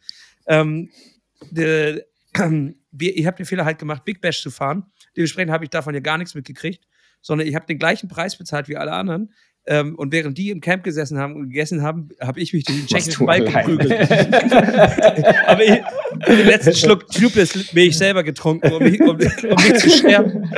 Ähm, 0.46 0.88
de, 1.50 2.02
äh, 2.38 2.74
ihr 2.98 3.26
habt 3.26 3.38
den 3.38 3.44
Fehler 3.44 3.66
halt 3.66 3.78
gemacht, 3.78 4.06
Big 4.06 4.22
Bash 4.22 4.40
zu 4.40 4.50
fahren. 4.50 4.86
Dementsprechend 5.14 5.52
habe 5.52 5.64
ich 5.64 5.68
davon 5.68 5.92
ja 5.92 6.00
gar 6.00 6.16
nichts 6.16 6.34
mitgekriegt. 6.34 6.82
sondern 7.20 7.46
ich 7.46 7.54
habe 7.54 7.66
den 7.66 7.78
gleichen 7.78 8.08
Preis 8.08 8.38
bezahlt 8.38 8.66
wie 8.70 8.78
alle 8.78 8.92
anderen. 8.92 9.34
Ähm, 9.70 9.94
und 9.94 10.10
während 10.10 10.36
die 10.36 10.50
im 10.50 10.60
Camp 10.60 10.82
gesessen 10.82 11.16
haben 11.16 11.36
und 11.36 11.50
gegessen 11.50 11.80
haben, 11.82 12.08
habe 12.20 12.40
ich 12.40 12.52
mich 12.52 12.64
durch 12.64 12.76
den 12.76 12.86
tschechischen 12.88 13.24
Wald 13.24 13.46
geprügelt. 13.46 14.10
habe 15.46 15.62
ich 15.62 15.80
den 16.26 16.46
letzten 16.46 16.74
Schluck 16.74 17.06
Tubeless 17.06 17.72
Milch 17.72 17.96
selber 17.96 18.24
getrunken, 18.24 18.72
um, 18.72 18.82
mich, 18.82 19.00
um, 19.00 19.10
um 19.10 19.16
nicht 19.16 19.78
zu 19.78 19.88
sterben. 19.88 20.50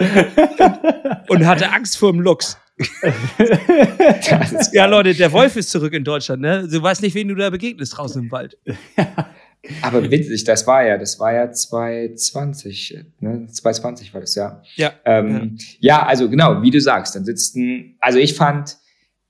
Und 1.29 1.47
hatte 1.47 1.71
Angst 1.71 1.99
vor 1.99 2.11
dem 2.11 2.23
Lux. 2.23 2.57
ja, 4.73 4.87
Leute, 4.87 5.13
der 5.13 5.31
Wolf 5.31 5.57
ist 5.57 5.69
zurück 5.69 5.93
in 5.93 6.05
Deutschland, 6.05 6.41
ne? 6.41 6.67
Du 6.67 6.83
weißt 6.83 7.03
nicht, 7.03 7.15
wen 7.15 7.29
du 7.29 7.35
da 7.35 7.51
begegnest 7.51 7.99
draußen 7.99 8.23
im 8.23 8.31
Wald. 8.31 8.57
Aber 9.83 10.11
witzig, 10.11 10.43
das 10.45 10.67
war 10.67 10.85
ja, 10.85 10.97
das 10.97 11.21
war 11.21 11.35
ja 11.35 11.53
2020, 11.53 12.99
ne? 13.21 13.47
2020 13.47 14.15
war 14.15 14.23
das, 14.23 14.35
ja. 14.37 14.63
Ja. 14.77 14.95
Ähm, 15.05 15.59
ja. 15.81 15.99
ja, 15.99 16.07
also 16.07 16.31
genau, 16.31 16.63
wie 16.63 16.71
du 16.71 16.81
sagst, 16.81 17.15
dann 17.15 17.27
sitzen, 17.27 17.97
also 18.01 18.19
ich 18.19 18.35
fand 18.35 18.79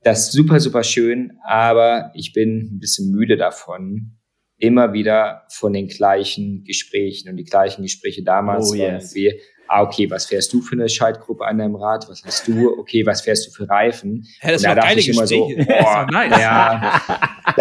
das 0.05 0.33
super, 0.33 0.61
super 0.61 0.83
schön, 0.83 1.39
aber 1.45 2.11
ich 2.15 2.33
bin 2.33 2.71
ein 2.75 2.79
bisschen 2.79 3.11
müde 3.11 3.37
davon, 3.37 4.19
immer 4.59 4.93
wieder 4.93 5.43
von 5.51 5.73
den 5.73 5.89
gleichen 5.89 6.65
Gesprächen 6.65 7.29
und 7.29 7.37
die 7.37 7.45
gleichen 7.45 7.83
Gespräche 7.83 8.23
damals 8.23 8.71
Oh, 8.71 8.75
yes. 8.75 9.15
irgendwie, 9.15 9.41
ah, 9.69 9.83
okay, 9.83 10.09
was 10.11 10.27
fährst 10.27 10.53
du 10.53 10.61
für 10.61 10.75
eine 10.77 10.89
Schaltgruppe 10.89 11.45
an 11.45 11.59
deinem 11.59 11.75
Rad? 11.77 12.09
Was 12.09 12.23
hast 12.25 12.47
du? 12.47 12.79
Okay, 12.79 13.05
was 13.07 13.23
fährst 13.23 13.47
du 13.47 13.51
für 13.51 13.69
Reifen? 13.69 14.25
Ja, 14.43 14.53
das 14.53 14.63
Und 14.63 14.65
da 14.65 14.69
war 14.77 14.77
dachte 14.77 14.99
ich 15.01 15.09
immer 15.09 15.27
so, 15.27 15.49
boah, 15.67 16.07
nice. 16.11 16.41
ja, 16.41 17.03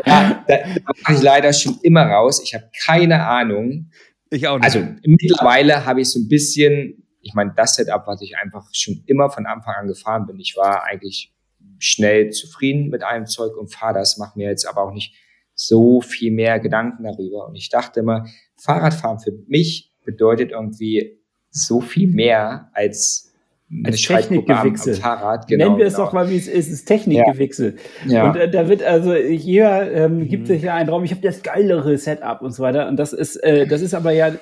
da, 0.05 0.43
da, 0.47 0.57
da 0.57 0.85
war 0.85 1.15
ich 1.15 1.21
leider 1.21 1.53
schon 1.53 1.79
immer 1.81 2.03
raus. 2.03 2.41
Ich 2.43 2.53
habe 2.53 2.69
keine 2.85 3.25
Ahnung. 3.25 3.89
Ich 4.29 4.47
auch 4.47 4.57
nicht. 4.57 4.65
Also 4.65 4.85
mittlerweile 5.03 5.85
habe 5.85 6.01
ich 6.01 6.09
so 6.09 6.19
ein 6.19 6.27
bisschen, 6.27 7.07
ich 7.21 7.33
meine, 7.33 7.53
das 7.55 7.75
Setup, 7.75 8.03
was 8.05 8.21
ich 8.21 8.37
einfach 8.37 8.65
schon 8.73 9.03
immer 9.07 9.29
von 9.29 9.45
Anfang 9.45 9.75
an 9.75 9.87
gefahren 9.87 10.25
bin. 10.27 10.39
Ich 10.39 10.55
war 10.55 10.85
eigentlich 10.85 11.30
schnell 11.83 12.29
zufrieden 12.29 12.89
mit 12.89 13.03
einem 13.03 13.25
Zeug 13.25 13.55
und 13.57 13.73
fahre 13.73 13.95
das, 13.95 14.17
mache 14.17 14.37
mir 14.37 14.49
jetzt 14.49 14.65
aber 14.67 14.83
auch 14.83 14.93
nicht 14.93 15.13
so 15.53 16.01
viel 16.01 16.31
mehr 16.31 16.59
Gedanken 16.59 17.03
darüber. 17.03 17.47
Und 17.47 17.55
ich 17.55 17.69
dachte 17.69 17.99
immer, 17.99 18.25
Fahrradfahren 18.57 19.19
für 19.19 19.33
mich 19.47 19.91
bedeutet 20.05 20.51
irgendwie 20.51 21.19
so 21.49 21.81
viel 21.81 22.07
mehr 22.07 22.69
als 22.73 23.31
Als 23.83 24.01
Technikgewichse. 24.01 24.95
Fahrrad. 24.95 25.47
Genau, 25.47 25.65
Nennen 25.65 25.77
wir 25.77 25.85
es 25.85 25.93
genau. 25.95 26.07
doch 26.07 26.13
mal, 26.13 26.29
wie 26.29 26.35
es 26.37 26.47
ist. 26.47 26.67
Es 26.67 26.73
ist 26.73 26.85
Technikgewichse. 26.85 27.75
Ja. 28.07 28.29
Und 28.29 28.35
äh, 28.37 28.49
da 28.49 28.67
wird 28.67 28.83
also 28.83 29.15
jeder 29.15 29.91
ähm, 29.91 30.17
Mhm. 30.19 30.27
gibt 30.27 30.47
sich 30.47 30.63
ja 30.63 30.75
einen 30.75 30.89
Raum. 30.89 31.03
Ich 31.03 31.11
habe 31.11 31.21
das 31.21 31.41
geilere 31.43 31.97
Setup 31.97 32.41
und 32.41 32.51
so 32.51 32.63
weiter. 32.63 32.87
Und 32.87 32.97
das 32.97 33.13
ist, 33.13 33.37
äh, 33.37 33.67
das 33.67 33.81
ist 33.81 33.93
aber 33.93 34.11
ja 34.11 34.33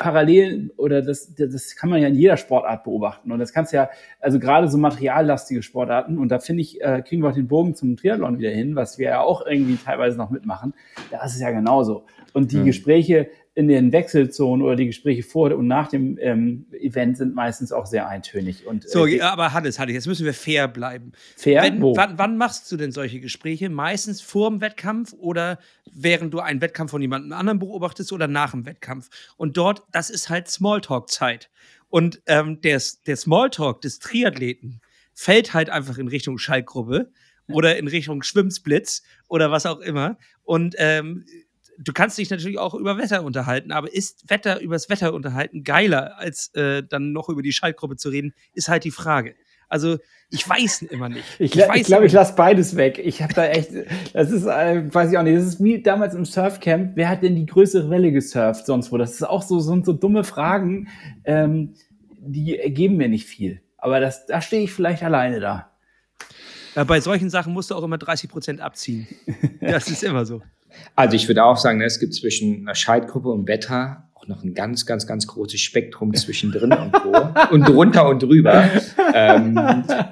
parallel 0.00 0.72
oder 0.78 1.02
das, 1.02 1.34
das 1.36 1.76
kann 1.76 1.90
man 1.90 2.00
ja 2.00 2.08
in 2.08 2.14
jeder 2.14 2.38
Sportart 2.38 2.84
beobachten. 2.84 3.30
Und 3.30 3.38
das 3.38 3.52
kannst 3.52 3.72
ja, 3.72 3.90
also 4.18 4.38
gerade 4.38 4.66
so 4.68 4.78
materiallastige 4.78 5.62
Sportarten, 5.62 6.18
und 6.18 6.30
da 6.30 6.38
finde 6.38 6.62
ich, 6.62 6.80
äh, 6.80 7.02
kriegen 7.02 7.22
wir 7.22 7.28
auch 7.28 7.34
den 7.34 7.48
Bogen 7.48 7.74
zum 7.74 7.96
Triathlon 7.96 8.38
wieder 8.38 8.50
hin, 8.50 8.74
was 8.76 8.98
wir 8.98 9.10
ja 9.10 9.20
auch 9.20 9.46
irgendwie 9.46 9.76
teilweise 9.76 10.16
noch 10.16 10.30
mitmachen. 10.30 10.74
Da 11.10 11.22
ist 11.24 11.34
es 11.34 11.40
ja 11.40 11.50
genauso. 11.50 12.06
Und 12.32 12.50
die 12.52 12.58
Mhm. 12.58 12.64
Gespräche 12.64 13.28
in 13.54 13.66
den 13.66 13.92
Wechselzonen 13.92 14.64
oder 14.64 14.76
die 14.76 14.86
Gespräche 14.86 15.24
vor 15.24 15.52
und 15.54 15.66
nach 15.66 15.88
dem 15.88 16.18
ähm, 16.20 16.66
Event 16.72 17.16
sind 17.16 17.34
meistens 17.34 17.72
auch 17.72 17.84
sehr 17.84 18.08
eintönig. 18.08 18.66
Und, 18.66 18.88
so, 18.88 19.06
äh, 19.06 19.16
ja, 19.16 19.32
aber 19.32 19.52
Hannes, 19.52 19.78
Hannes, 19.78 19.94
jetzt 19.94 20.06
müssen 20.06 20.24
wir 20.24 20.34
fair 20.34 20.68
bleiben. 20.68 21.12
fair. 21.36 21.62
Wenn, 21.62 21.82
wann, 21.82 22.16
wann 22.16 22.36
machst 22.36 22.70
du 22.70 22.76
denn 22.76 22.92
solche 22.92 23.18
Gespräche? 23.18 23.68
Meistens 23.68 24.20
vor 24.20 24.48
dem 24.48 24.60
Wettkampf 24.60 25.12
oder 25.14 25.58
während 25.92 26.32
du 26.32 26.38
einen 26.38 26.60
Wettkampf 26.60 26.92
von 26.92 27.02
jemandem 27.02 27.32
anderen 27.32 27.58
beobachtest 27.58 28.12
oder 28.12 28.28
nach 28.28 28.52
dem 28.52 28.66
Wettkampf? 28.66 29.10
Und 29.36 29.56
dort, 29.56 29.82
das 29.90 30.10
ist 30.10 30.30
halt 30.30 30.48
Smalltalk-Zeit. 30.48 31.50
Und 31.88 32.22
ähm, 32.26 32.60
der, 32.60 32.80
der 33.06 33.16
Smalltalk 33.16 33.80
des 33.80 33.98
Triathleten 33.98 34.80
fällt 35.12 35.54
halt 35.54 35.70
einfach 35.70 35.98
in 35.98 36.06
Richtung 36.06 36.38
Schaltgruppe 36.38 37.10
oder 37.48 37.76
in 37.76 37.88
Richtung 37.88 38.22
Schwimmsplits 38.22 39.02
oder 39.28 39.50
was 39.50 39.66
auch 39.66 39.80
immer. 39.80 40.16
Und 40.44 40.76
ähm, 40.78 41.24
du 41.82 41.92
kannst 41.92 42.18
dich 42.18 42.30
natürlich 42.30 42.58
auch 42.58 42.74
über 42.74 42.98
Wetter 42.98 43.24
unterhalten, 43.24 43.72
aber 43.72 43.92
ist 43.92 44.28
Wetter 44.28 44.60
übers 44.60 44.88
Wetter 44.88 45.14
unterhalten 45.14 45.64
geiler, 45.64 46.18
als 46.18 46.54
äh, 46.54 46.82
dann 46.82 47.12
noch 47.12 47.28
über 47.28 47.42
die 47.42 47.52
Schaltgruppe 47.52 47.96
zu 47.96 48.10
reden, 48.10 48.34
ist 48.52 48.68
halt 48.68 48.84
die 48.84 48.90
Frage. 48.90 49.34
Also 49.68 49.98
ich 50.30 50.48
weiß 50.48 50.82
immer 50.82 51.08
nicht. 51.08 51.24
Ich, 51.38 51.52
ich 51.52 51.52
glaube, 51.52 51.78
ich 51.78 51.88
immer 51.88 52.06
lasse 52.06 52.34
beides 52.34 52.76
weg. 52.76 53.00
Ich 53.02 53.22
habe 53.22 53.34
da 53.34 53.46
echt, 53.46 53.70
das 54.12 54.30
ist, 54.30 54.44
äh, 54.44 54.92
weiß 54.92 55.12
ich 55.12 55.18
auch 55.18 55.22
nicht, 55.22 55.38
das 55.38 55.46
ist 55.46 55.62
wie 55.62 55.80
damals 55.80 56.14
im 56.14 56.24
Surfcamp. 56.24 56.92
Wer 56.96 57.08
hat 57.08 57.22
denn 57.22 57.36
die 57.36 57.46
größere 57.46 57.88
Welle 57.88 58.12
gesurft 58.12 58.66
sonst 58.66 58.92
wo? 58.92 58.98
Das 58.98 59.12
ist 59.12 59.22
auch 59.22 59.42
so, 59.42 59.60
so, 59.60 59.82
so 59.82 59.92
dumme 59.92 60.24
Fragen, 60.24 60.88
ähm, 61.24 61.74
die 62.18 62.58
ergeben 62.58 62.96
mir 62.96 63.08
nicht 63.08 63.26
viel. 63.26 63.62
Aber 63.78 64.00
das, 64.00 64.26
da 64.26 64.40
stehe 64.40 64.64
ich 64.64 64.72
vielleicht 64.72 65.02
alleine 65.02 65.40
da. 65.40 65.70
Äh, 66.74 66.84
bei 66.84 67.00
solchen 67.00 67.30
Sachen 67.30 67.52
musst 67.52 67.70
du 67.70 67.76
auch 67.76 67.84
immer 67.84 67.98
30 67.98 68.28
Prozent 68.28 68.60
abziehen. 68.60 69.06
Das 69.60 69.88
ist 69.88 70.02
immer 70.02 70.24
so. 70.24 70.42
Also 70.96 71.16
ich 71.16 71.28
würde 71.28 71.44
auch 71.44 71.56
sagen, 71.56 71.78
ne, 71.78 71.84
es 71.84 72.00
gibt 72.00 72.14
zwischen 72.14 72.60
einer 72.60 72.74
Schaltgruppe 72.74 73.28
und 73.28 73.48
Wetter 73.48 74.10
auch 74.14 74.26
noch 74.26 74.42
ein 74.42 74.54
ganz, 74.54 74.86
ganz, 74.86 75.06
ganz 75.06 75.26
großes 75.26 75.60
Spektrum 75.60 76.14
zwischendrin 76.14 76.70
irgendwo 76.70 77.54
und 77.54 77.68
drunter 77.68 78.08
und 78.08 78.22
drüber. 78.22 78.68
Ähm, 79.14 79.56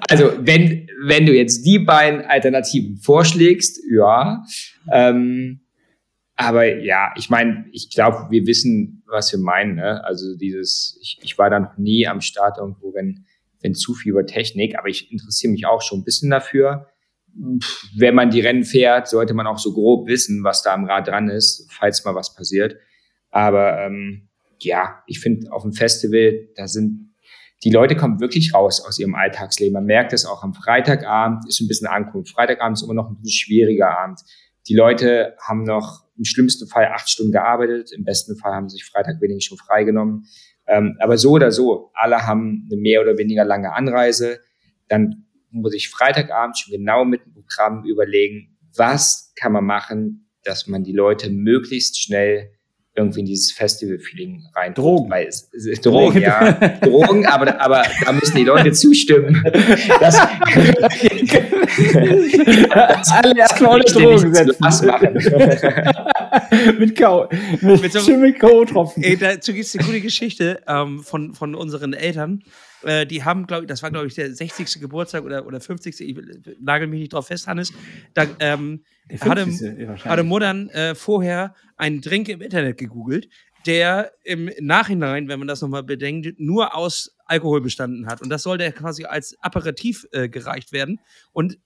also 0.09 0.31
wenn, 0.39 0.87
wenn 1.03 1.25
du 1.25 1.33
jetzt 1.33 1.65
die 1.65 1.79
beiden 1.79 2.21
Alternativen 2.21 2.97
vorschlägst, 2.97 3.79
ja. 3.91 4.43
Ähm, 4.91 5.61
aber 6.35 6.77
ja, 6.77 7.13
ich 7.17 7.29
meine, 7.29 7.65
ich 7.73 7.91
glaube, 7.91 8.27
wir 8.29 8.45
wissen, 8.47 9.03
was 9.07 9.31
wir 9.33 9.39
meinen. 9.39 9.75
Ne? 9.75 10.03
Also 10.05 10.37
dieses, 10.37 10.97
ich, 11.01 11.19
ich 11.21 11.37
war 11.37 11.49
da 11.49 11.59
noch 11.59 11.77
nie 11.77 12.07
am 12.07 12.21
Start 12.21 12.57
irgendwo, 12.57 12.93
wenn, 12.93 13.25
wenn 13.61 13.75
zu 13.75 13.93
viel 13.93 14.11
über 14.11 14.25
Technik, 14.25 14.77
aber 14.77 14.87
ich 14.87 15.11
interessiere 15.11 15.51
mich 15.51 15.65
auch 15.65 15.81
schon 15.81 15.99
ein 15.99 16.05
bisschen 16.05 16.29
dafür 16.29 16.87
wenn 17.95 18.15
man 18.15 18.29
die 18.29 18.41
Rennen 18.41 18.63
fährt, 18.63 19.07
sollte 19.07 19.33
man 19.33 19.47
auch 19.47 19.59
so 19.59 19.73
grob 19.73 20.07
wissen, 20.07 20.43
was 20.43 20.63
da 20.63 20.73
am 20.73 20.85
Rad 20.85 21.07
dran 21.07 21.29
ist, 21.29 21.67
falls 21.71 22.03
mal 22.05 22.15
was 22.15 22.33
passiert. 22.35 22.75
Aber 23.31 23.79
ähm, 23.79 24.29
ja, 24.59 25.03
ich 25.07 25.19
finde 25.19 25.51
auf 25.51 25.63
dem 25.63 25.73
Festival, 25.73 26.47
da 26.55 26.67
sind 26.67 27.09
die 27.63 27.71
Leute 27.71 27.97
kommen 27.97 28.21
wirklich 28.21 28.53
raus 28.53 28.81
aus 28.85 28.99
ihrem 28.99 29.15
Alltagsleben. 29.15 29.73
Man 29.73 29.85
merkt 29.85 30.13
es 30.13 30.25
auch 30.25 30.43
am 30.43 30.53
Freitagabend, 30.53 31.45
ist 31.47 31.59
ein 31.59 31.67
bisschen 31.67 31.87
Ankunft. 31.87 32.33
Freitagabend 32.33 32.77
ist 32.77 32.83
immer 32.83 32.93
noch 32.93 33.09
ein 33.09 33.17
bisschen 33.17 33.47
schwieriger 33.47 33.97
Abend. 33.99 34.21
Die 34.69 34.75
Leute 34.75 35.35
haben 35.45 35.63
noch 35.63 36.05
im 36.17 36.23
schlimmsten 36.23 36.67
Fall 36.67 36.85
acht 36.85 37.09
Stunden 37.09 37.31
gearbeitet, 37.31 37.91
im 37.91 38.03
besten 38.03 38.37
Fall 38.37 38.53
haben 38.53 38.69
sie 38.69 38.77
sich 38.77 38.85
Freitag 38.85 39.21
wenig 39.21 39.43
schon 39.45 39.57
freigenommen. 39.57 40.25
Ähm, 40.67 40.95
aber 40.99 41.17
so 41.17 41.31
oder 41.31 41.51
so, 41.51 41.91
alle 41.93 42.27
haben 42.27 42.67
eine 42.71 42.79
mehr 42.79 43.01
oder 43.01 43.17
weniger 43.17 43.43
lange 43.43 43.73
Anreise. 43.73 44.39
Dann 44.87 45.25
muss 45.51 45.73
ich 45.73 45.89
Freitagabend 45.89 46.57
schon 46.57 46.73
genau 46.73 47.05
mit 47.05 47.25
dem 47.25 47.33
Programm 47.33 47.85
überlegen, 47.85 48.57
was 48.75 49.33
kann 49.35 49.51
man 49.51 49.65
machen, 49.65 50.29
dass 50.43 50.67
man 50.67 50.83
die 50.83 50.93
Leute 50.93 51.29
möglichst 51.29 52.01
schnell 52.01 52.51
irgendwie 52.95 53.19
in 53.21 53.27
dieses 53.27 53.53
Festival-Feeling 53.53 54.43
rein. 54.55 54.73
Drogen. 54.73 55.09
Weil 55.09 55.27
es, 55.27 55.49
es 55.53 55.65
ist 55.65 55.85
Drogen, 55.85 56.21
ja. 56.21 56.51
Drogen, 56.81 57.25
aber, 57.25 57.61
aber 57.61 57.83
da 58.03 58.11
müssen 58.11 58.35
die 58.35 58.43
Leute 58.43 58.73
zustimmen. 58.73 59.41
Das, 59.99 60.17
Alle 63.11 63.37
erstmal 63.37 63.75
ohne 63.75 63.83
das 63.83 63.93
Drogen 63.93 64.33
setzen. 64.33 64.55
Last 64.59 64.85
machen. 64.85 65.13
mit 66.79 66.97
Kau, 66.97 67.29
mit, 67.61 67.81
Mit 67.81 67.93
so-. 67.93 68.11
Ey, 69.01 69.17
dazu 69.17 69.53
gibt 69.53 69.65
es 69.65 69.75
eine 69.75 69.85
coole 69.85 70.01
Geschichte 70.01 70.61
ähm, 70.67 71.03
von, 71.03 71.33
von 71.33 71.55
unseren 71.55 71.93
Eltern. 71.93 72.43
Äh, 72.83 73.05
die 73.05 73.23
haben, 73.23 73.47
glaube 73.47 73.63
ich, 73.63 73.67
das 73.67 73.83
war, 73.83 73.91
glaube 73.91 74.07
ich, 74.07 74.15
der 74.15 74.33
60. 74.33 74.79
Geburtstag 74.79 75.23
oder, 75.23 75.45
oder 75.45 75.59
50. 75.59 75.99
Ich 75.99 76.17
nagel 76.59 76.87
mich 76.87 76.99
nicht 76.99 77.13
drauf 77.13 77.27
fest, 77.27 77.47
Hannes. 77.47 77.73
Da 78.13 78.25
ähm, 78.39 78.83
hatte, 79.19 79.43
50. 79.43 79.87
wahrscheinlich. 79.87 80.05
hatte 80.05 80.23
Muttern 80.23 80.69
äh, 80.69 80.95
vorher 80.95 81.55
einen 81.77 82.01
Drink 82.01 82.29
im 82.29 82.41
Internet 82.41 82.77
gegoogelt, 82.77 83.29
der 83.65 84.11
im 84.23 84.49
Nachhinein, 84.59 85.27
wenn 85.27 85.39
man 85.39 85.47
das 85.47 85.61
nochmal 85.61 85.83
bedenkt, 85.83 86.39
nur 86.39 86.75
aus 86.75 87.17
Alkohol 87.29 87.61
bestanden 87.61 88.07
hat. 88.07 88.21
Und 88.21 88.29
das 88.29 88.43
sollte 88.43 88.71
quasi 88.71 89.05
als 89.05 89.37
Aperitif 89.41 90.07
äh, 90.11 90.29
gereicht 90.29 90.71
werden. 90.71 90.99
Und 91.31 91.57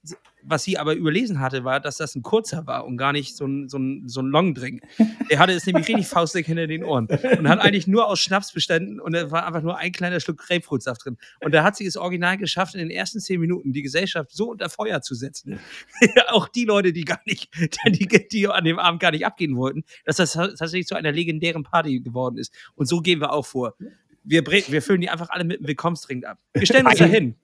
was 0.45 0.63
sie 0.63 0.77
aber 0.77 0.93
überlesen 0.93 1.39
hatte, 1.39 1.63
war, 1.63 1.79
dass 1.79 1.97
das 1.97 2.15
ein 2.15 2.21
kurzer 2.21 2.67
war 2.67 2.85
und 2.85 2.97
gar 2.97 3.13
nicht 3.13 3.35
so 3.35 3.45
ein, 3.45 3.69
so 3.69 3.77
ein, 3.77 4.07
so 4.07 4.21
ein 4.21 4.27
Long-Drink. 4.27 4.81
Er 5.29 5.39
hatte 5.39 5.53
es 5.53 5.65
nämlich 5.65 5.87
richtig 5.87 6.07
faustdick 6.07 6.45
hinter 6.45 6.67
den 6.67 6.83
Ohren 6.83 7.07
und 7.07 7.47
hat 7.47 7.59
eigentlich 7.59 7.87
nur 7.87 8.07
aus 8.07 8.19
Schnaps 8.19 8.51
bestanden 8.51 8.99
und 8.99 9.13
da 9.13 9.31
war 9.31 9.47
einfach 9.47 9.61
nur 9.61 9.77
ein 9.77 9.91
kleiner 9.91 10.19
Schluck 10.19 10.37
Grapefruitsaft 10.37 11.05
drin. 11.05 11.17
Und 11.39 11.53
da 11.53 11.63
hat 11.63 11.75
sie 11.77 11.85
es 11.85 11.95
original 11.95 12.37
geschafft, 12.37 12.75
in 12.75 12.79
den 12.79 12.89
ersten 12.89 13.19
zehn 13.19 13.39
Minuten 13.39 13.71
die 13.71 13.81
Gesellschaft 13.81 14.31
so 14.31 14.51
unter 14.51 14.69
Feuer 14.69 15.01
zu 15.01 15.15
setzen. 15.15 15.59
Auch 16.27 16.47
die 16.47 16.65
Leute, 16.65 16.93
die 16.93 17.05
gar 17.05 17.21
nicht, 17.25 17.49
die, 17.87 18.27
die 18.27 18.47
an 18.47 18.65
dem 18.65 18.79
Abend 18.79 19.01
gar 19.01 19.11
nicht 19.11 19.25
abgehen 19.25 19.55
wollten, 19.55 19.83
dass 20.05 20.17
das 20.17 20.33
tatsächlich 20.33 20.87
zu 20.87 20.95
einer 20.95 21.11
legendären 21.11 21.63
Party 21.63 22.01
geworden 22.01 22.37
ist. 22.37 22.53
Und 22.75 22.87
so 22.87 22.99
gehen 22.99 23.21
wir 23.21 23.31
auch 23.31 23.45
vor. 23.45 23.75
Wir, 24.23 24.43
wir 24.45 24.81
füllen 24.81 25.01
die 25.01 25.09
einfach 25.09 25.29
alle 25.29 25.43
mit 25.43 25.59
einem 25.59 25.67
Willkommensdrink 25.67 26.25
ab. 26.25 26.37
Wir 26.53 26.65
stellen 26.65 26.87
uns 26.87 26.97
da 26.97 27.05
hin. 27.05 27.35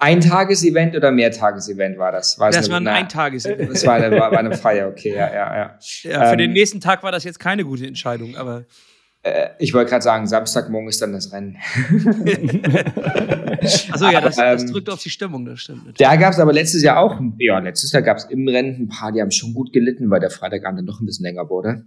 Ein 0.00 0.20
Tagesevent 0.20 0.94
oder 0.94 1.10
Mehrtagesevent 1.10 1.98
war 1.98 2.12
das? 2.12 2.38
War 2.38 2.50
Das 2.52 2.66
eine- 2.66 2.70
war 2.70 2.80
ein 2.80 2.86
Eintagesevent. 2.86 3.70
Das 3.72 3.84
war 3.84 3.94
eine, 3.94 4.16
war, 4.16 4.32
eine 4.32 4.56
Feier, 4.56 4.86
okay, 4.88 5.10
ja, 5.14 5.26
ja, 5.32 5.56
ja. 5.56 5.78
Ja, 6.04 6.24
für 6.26 6.32
Ähm, 6.32 6.38
den 6.38 6.52
nächsten 6.52 6.80
Tag 6.80 7.02
war 7.02 7.10
das 7.10 7.24
jetzt 7.24 7.40
keine 7.40 7.64
gute 7.64 7.84
Entscheidung, 7.86 8.36
aber 8.36 8.64
Äh, 9.24 9.48
ich 9.58 9.74
wollte 9.74 9.90
gerade 9.90 10.04
sagen, 10.04 10.28
Samstagmorgen 10.28 10.88
ist 10.88 11.02
dann 11.02 11.12
das 11.12 11.32
Rennen. 11.32 11.56
also 13.90 14.06
ja, 14.06 14.20
das, 14.20 14.36
das, 14.36 14.62
ähm, 14.62 14.70
drückt 14.72 14.90
auf 14.90 15.02
die 15.02 15.10
Stimmung, 15.10 15.44
das 15.44 15.60
stimmt. 15.60 16.00
Da 16.00 16.14
gab 16.16 16.32
es 16.32 16.38
aber 16.38 16.52
letztes 16.52 16.82
Jahr 16.82 16.98
auch, 17.00 17.20
ja, 17.38 17.58
letztes 17.58 17.90
Jahr 17.92 18.02
gab 18.02 18.18
es 18.18 18.24
im 18.26 18.46
Rennen 18.46 18.82
ein 18.82 18.88
paar, 18.88 19.10
die 19.12 19.20
haben 19.20 19.30
schon 19.32 19.54
gut 19.54 19.72
gelitten, 19.72 20.08
weil 20.10 20.20
der 20.20 20.30
Freitagabend 20.30 20.78
dann 20.78 20.84
noch 20.86 21.00
ein 21.00 21.06
bisschen 21.06 21.24
länger 21.24 21.48
wurde. 21.50 21.84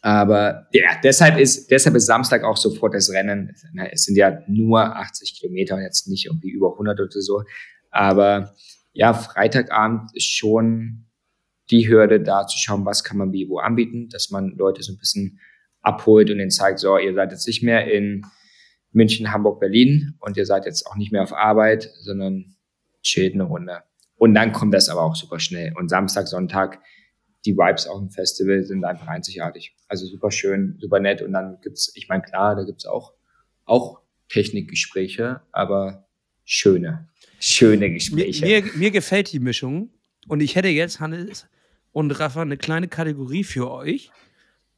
Aber 0.00 0.68
ja, 0.72 0.90
deshalb 1.02 1.38
ist, 1.38 1.70
deshalb 1.70 1.96
ist 1.96 2.06
Samstag 2.06 2.44
auch 2.44 2.56
sofort 2.56 2.94
das 2.94 3.10
Rennen. 3.10 3.52
Es 3.90 4.04
sind 4.04 4.16
ja 4.16 4.38
nur 4.46 4.96
80 4.96 5.40
Kilometer, 5.40 5.80
jetzt 5.80 6.08
nicht 6.08 6.26
irgendwie 6.26 6.50
über 6.50 6.72
100 6.72 7.00
oder 7.00 7.10
so. 7.20 7.42
Aber 7.90 8.54
ja, 8.92 9.12
Freitagabend 9.12 10.10
ist 10.14 10.30
schon 10.30 11.06
die 11.70 11.88
Hürde, 11.88 12.20
da 12.20 12.46
zu 12.46 12.58
schauen, 12.58 12.84
was 12.84 13.04
kann 13.04 13.18
man 13.18 13.32
wie 13.32 13.48
wo 13.48 13.58
anbieten, 13.58 14.08
dass 14.08 14.30
man 14.30 14.54
Leute 14.56 14.82
so 14.82 14.92
ein 14.92 14.98
bisschen 14.98 15.40
abholt 15.82 16.30
und 16.30 16.38
ihnen 16.38 16.50
zeigt, 16.50 16.78
so, 16.78 16.96
ihr 16.96 17.14
seid 17.14 17.32
jetzt 17.32 17.46
nicht 17.46 17.62
mehr 17.62 17.90
in 17.92 18.24
München, 18.92 19.32
Hamburg, 19.32 19.60
Berlin 19.60 20.14
und 20.20 20.36
ihr 20.36 20.46
seid 20.46 20.64
jetzt 20.64 20.86
auch 20.86 20.96
nicht 20.96 21.12
mehr 21.12 21.22
auf 21.22 21.32
Arbeit, 21.32 21.90
sondern 22.00 22.56
chillt 23.02 23.34
eine 23.34 23.44
Runde. 23.44 23.82
Und 24.16 24.34
dann 24.34 24.52
kommt 24.52 24.74
das 24.74 24.88
aber 24.88 25.02
auch 25.02 25.14
super 25.14 25.38
schnell. 25.38 25.72
Und 25.76 25.88
Samstag, 25.88 26.26
Sonntag, 26.26 26.80
die 27.48 27.56
Vibes 27.56 27.86
auf 27.86 27.98
dem 27.98 28.10
Festival 28.10 28.62
sind 28.62 28.84
einfach 28.84 29.08
einzigartig. 29.08 29.74
Also 29.88 30.06
super 30.06 30.30
schön, 30.30 30.76
super 30.80 31.00
nett. 31.00 31.22
Und 31.22 31.32
dann 31.32 31.58
gibt's, 31.62 31.90
ich 31.94 32.08
meine, 32.08 32.22
klar, 32.22 32.54
da 32.54 32.64
gibt's 32.64 32.86
auch, 32.86 33.14
auch 33.64 34.00
Technikgespräche, 34.28 35.40
aber 35.52 36.06
schöne, 36.44 37.08
schöne 37.40 37.90
Gespräche. 37.90 38.44
Mir, 38.44 38.62
mir, 38.62 38.72
mir 38.74 38.90
gefällt 38.90 39.32
die 39.32 39.40
Mischung. 39.40 39.90
Und 40.28 40.40
ich 40.40 40.56
hätte 40.56 40.68
jetzt, 40.68 41.00
Hannes 41.00 41.48
und 41.92 42.10
Rafa, 42.12 42.42
eine 42.42 42.58
kleine 42.58 42.88
Kategorie 42.88 43.44
für 43.44 43.70
euch 43.70 44.10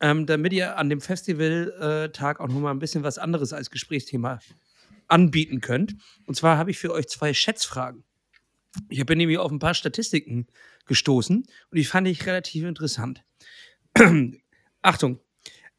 ähm, 0.01 0.27
damit 0.27 0.53
ihr 0.53 0.77
an 0.79 0.89
dem 0.89 1.01
Festivaltag 1.01 2.41
auch 2.41 2.49
nochmal 2.49 2.73
ein 2.73 2.79
bisschen 2.79 3.05
was 3.05 3.19
anderes 3.19 3.53
als 3.53 3.71
Gesprächsthema 3.71 4.41
anbieten 5.09 5.61
könnt. 5.61 5.97
Und 6.27 6.37
zwar 6.37 6.57
habe 6.57 6.71
ich 6.71 6.79
für 6.79 6.93
euch 6.93 7.09
zwei 7.09 7.35
Schätzfragen. 7.35 8.05
Ich 8.89 9.05
bin 9.05 9.19
nämlich 9.19 9.39
auf 9.39 9.51
ein 9.51 9.59
paar 9.59 9.75
Statistiken 9.75 10.47
gestoßen 10.87 11.39
und 11.39 11.77
die 11.77 11.85
fand 11.85 12.07
ich 12.09 12.27
relativ 12.27 12.65
interessant. 12.65 13.25
Achtung, 14.83 15.19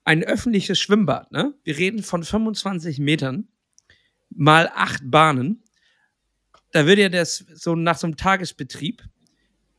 ein 0.04 0.24
öffentliches 0.24 0.80
Schwimmbad, 0.80 1.32
ne? 1.32 1.54
Wir 1.64 1.78
reden 1.78 2.04
von 2.04 2.24
25 2.24 3.00
Metern 3.00 3.48
mal 4.30 4.70
acht 4.74 5.02
Bahnen. 5.10 5.64
Da 6.72 6.86
wird 6.86 7.00
ja 7.00 7.10
das 7.10 7.46
so 7.54 7.76
nach 7.76 7.98
so 7.98 8.08
einem 8.08 8.18
Tagesbetrieb 8.18 9.04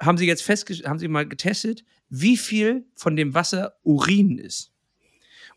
haben 0.01 0.19
sie 0.19 0.27
jetzt 0.27 0.43
festgestellt, 0.43 0.89
haben 0.89 0.99
sie 0.99 1.09
mal 1.09 1.27
getestet, 1.27 1.85
wie 2.09 2.37
viel 2.37 2.87
von 2.95 3.17
dem 3.17 3.35
Wasser 3.35 3.77
Urin 3.85 4.39
ist. 4.39 4.72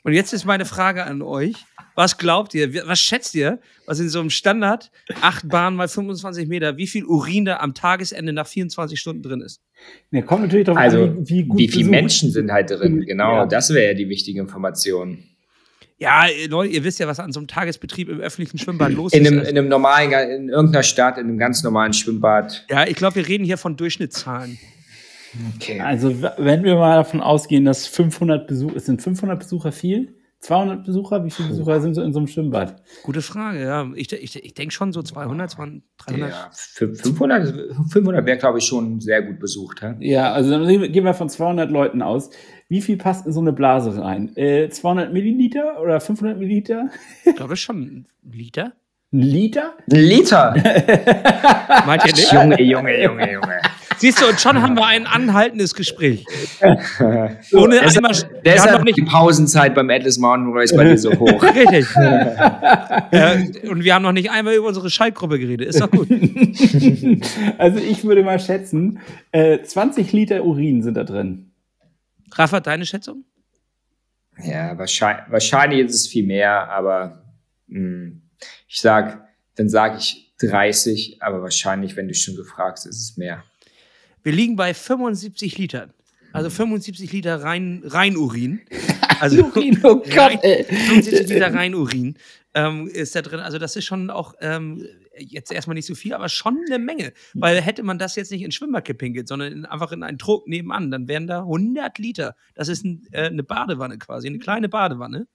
Und 0.05 0.13
jetzt 0.13 0.33
ist 0.33 0.45
meine 0.45 0.65
Frage 0.65 1.03
an 1.03 1.23
euch. 1.23 1.55
Was 1.95 2.19
glaubt 2.19 2.53
ihr, 2.53 2.85
was 2.87 2.99
schätzt 2.99 3.33
ihr, 3.33 3.59
was 3.87 3.99
in 3.99 4.07
so 4.07 4.19
einem 4.19 4.29
Standard, 4.29 4.91
acht 5.21 5.49
Bahnen 5.49 5.75
mal 5.75 5.87
25 5.87 6.47
Meter, 6.47 6.77
wie 6.77 6.85
viel 6.85 7.05
Urin 7.05 7.45
da 7.45 7.57
am 7.57 7.73
Tagesende 7.73 8.31
nach 8.31 8.45
24 8.45 8.99
Stunden 8.99 9.23
drin 9.23 9.41
ist? 9.41 9.61
Ja, 10.11 10.21
kommt 10.21 10.43
natürlich 10.43 10.65
darauf 10.65 10.79
also, 10.79 11.05
an, 11.05 11.27
wie, 11.27 11.37
wie 11.37 11.43
gut 11.45 11.57
Wie 11.57 11.67
viele 11.69 11.89
Menschen 11.89 12.29
sind 12.29 12.51
halt 12.51 12.69
drin? 12.69 13.01
Genau, 13.01 13.33
ja. 13.37 13.45
das 13.47 13.73
wäre 13.73 13.87
ja 13.87 13.93
die 13.95 14.07
wichtige 14.07 14.39
Information. 14.39 15.23
Ja, 15.97 16.25
Leute, 16.49 16.73
ihr 16.73 16.83
wisst 16.83 16.99
ja, 16.99 17.07
was 17.07 17.19
an 17.19 17.31
so 17.31 17.39
einem 17.39 17.47
Tagesbetrieb 17.47 18.07
im 18.07 18.19
öffentlichen 18.19 18.59
Schwimmbad 18.59 18.91
los 18.91 19.11
in 19.11 19.23
ist. 19.23 19.31
Einem, 19.31 19.41
in 19.41 19.57
einem 19.57 19.69
normalen, 19.69 20.11
in 20.11 20.49
irgendeiner 20.49 20.83
Stadt, 20.83 21.17
in 21.17 21.23
einem 21.23 21.39
ganz 21.39 21.63
normalen 21.63 21.93
Schwimmbad. 21.93 22.67
Ja, 22.69 22.85
ich 22.85 22.95
glaube, 22.95 23.15
wir 23.15 23.27
reden 23.27 23.43
hier 23.43 23.57
von 23.57 23.75
Durchschnittszahlen. 23.75 24.59
Okay. 25.55 25.79
Also 25.79 26.21
wenn 26.37 26.63
wir 26.63 26.75
mal 26.75 26.97
davon 26.97 27.21
ausgehen, 27.21 27.65
dass 27.65 27.87
500 27.87 28.47
Besucher, 28.47 28.79
sind 28.79 29.01
500 29.01 29.39
Besucher 29.39 29.71
viel? 29.71 30.15
200 30.45 30.85
Besucher? 30.85 31.25
Wie 31.25 31.31
viele 31.31 31.49
Besucher 31.49 31.81
sind 31.81 31.95
so 31.95 32.03
in 32.03 32.13
so 32.13 32.19
einem 32.19 32.27
Schwimmbad? 32.27 32.75
Gute 33.03 33.21
Frage, 33.21 33.63
ja. 33.63 33.87
Ich, 33.95 34.11
ich, 34.13 34.43
ich 34.43 34.53
denke 34.53 34.73
schon 34.73 34.93
so 34.93 35.01
200, 35.01 35.49
200 35.49 35.83
300. 35.97 36.29
Ja, 36.29 36.49
500, 36.51 37.71
500 37.89 38.25
wäre, 38.25 38.37
glaube 38.37 38.59
ich, 38.59 38.65
schon 38.65 38.99
sehr 39.01 39.23
gut 39.23 39.39
besucht. 39.39 39.81
Hä? 39.81 39.95
Ja, 39.99 40.33
also 40.33 40.51
dann 40.51 40.67
gehen 40.67 41.03
wir 41.03 41.13
von 41.13 41.29
200 41.29 41.71
Leuten 41.71 42.01
aus. 42.01 42.29
Wie 42.69 42.81
viel 42.81 42.97
passt 42.97 43.25
in 43.25 43.33
so 43.33 43.39
eine 43.39 43.53
Blase 43.53 43.99
rein? 43.99 44.35
Äh, 44.35 44.69
200 44.69 45.11
Milliliter 45.11 45.81
oder 45.81 45.99
500 45.99 46.37
Milliliter? 46.37 46.89
Ich 47.23 47.35
glaube 47.35 47.55
schon 47.55 47.81
ein 47.81 48.07
Liter. 48.31 48.73
Ein 49.11 49.19
Liter? 49.21 49.73
Ein 49.91 49.99
Liter? 49.99 50.51
Meint 51.85 52.05
ihr 52.05 52.13
nicht? 52.13 52.31
Junge, 52.31 52.61
Junge, 52.61 53.03
Junge, 53.03 53.33
Junge. 53.33 53.61
Siehst 53.97 54.21
du, 54.21 54.27
und 54.27 54.39
schon 54.39 54.61
haben 54.61 54.75
wir 54.75 54.85
ein 54.85 55.07
anhaltendes 55.07 55.73
Gespräch. 55.73 56.25
Ohne 57.53 57.79
deshalb, 57.79 57.97
einmal, 57.97 58.41
deshalb 58.43 58.83
nicht 58.83 58.97
die 58.97 59.03
Pausenzeit 59.03 59.73
beim 59.73 59.89
Atlas 59.89 60.17
Mountain 60.17 60.53
Race 60.53 60.75
bei 60.75 60.83
dir 60.83 60.97
so 60.97 61.11
hoch. 61.19 61.43
Richtig. 61.43 61.87
ja, 61.95 63.37
und 63.69 63.83
wir 63.83 63.93
haben 63.93 64.03
noch 64.03 64.11
nicht 64.11 64.31
einmal 64.31 64.55
über 64.55 64.67
unsere 64.67 64.89
Schaltgruppe 64.89 65.39
geredet. 65.39 65.67
Ist 65.69 65.81
doch 65.81 65.91
gut. 65.91 66.07
Also 67.57 67.79
ich 67.79 68.03
würde 68.03 68.23
mal 68.23 68.39
schätzen, 68.39 68.99
äh, 69.31 69.61
20 69.61 70.11
Liter 70.11 70.43
Urin 70.43 70.83
sind 70.83 70.95
da 70.95 71.03
drin. 71.03 71.51
Rafa, 72.31 72.59
deine 72.59 72.85
Schätzung? 72.85 73.23
Ja, 74.43 74.77
wahrscheinlich, 74.77 75.23
wahrscheinlich 75.29 75.79
ist 75.85 75.95
es 75.95 76.07
viel 76.07 76.25
mehr, 76.25 76.69
aber 76.69 77.23
mh, 77.67 77.79
hm, 77.79 78.21
ich 78.67 78.81
sag, 78.81 79.27
dann 79.55 79.69
sage 79.69 79.97
ich 79.97 80.25
30, 80.41 81.21
aber 81.21 81.41
wahrscheinlich, 81.41 81.95
wenn 81.95 82.07
du 82.07 82.13
schon 82.13 82.35
gefragt 82.35 82.79
ist 82.79 83.01
es 83.01 83.17
mehr. 83.17 83.43
Wir 84.25 84.33
liegen 84.33 84.55
bei 84.55 84.73
75 84.73 85.59
Litern. 85.59 85.93
Also 86.33 86.49
75 86.49 87.13
Liter 87.13 87.43
rein, 87.43 87.83
rein 87.85 88.17
Urin. 88.17 88.61
Also 89.21 89.45
Urin, 89.45 89.79
oh 89.83 90.03
Gott, 90.13 90.39
ey. 90.41 90.65
75 90.65 91.29
Liter 91.29 91.53
rein 91.53 91.73
Urin 91.73 92.17
ähm, 92.53 92.89
ist 92.89 93.15
da 93.15 93.21
drin. 93.21 93.39
Also 93.39 93.57
das 93.59 93.77
ist 93.77 93.85
schon 93.85 94.09
auch 94.09 94.33
ähm, 94.41 94.85
jetzt 95.17 95.53
erstmal 95.53 95.75
nicht 95.75 95.85
so 95.85 95.95
viel, 95.95 96.13
aber 96.13 96.27
schon 96.27 96.59
eine 96.67 96.79
Menge. 96.79 97.13
Weil 97.33 97.61
hätte 97.61 97.81
man 97.83 97.97
das 97.97 98.17
jetzt 98.17 98.29
nicht 98.29 98.41
in 98.41 98.51
Schwimmbad 98.51 98.83
gepinkelt, 98.83 99.29
sondern 99.29 99.53
in, 99.53 99.65
einfach 99.65 99.93
in 99.93 100.03
einen 100.03 100.17
Druck 100.17 100.49
nebenan, 100.49 100.91
dann 100.91 101.07
wären 101.07 101.27
da 101.27 101.39
100 101.39 101.97
Liter. 101.97 102.35
Das 102.55 102.67
ist 102.67 102.83
ein, 102.83 103.07
äh, 103.11 103.27
eine 103.27 103.43
Badewanne 103.43 103.97
quasi, 103.97 104.27
eine 104.27 104.39
kleine 104.39 104.67
Badewanne. 104.67 105.27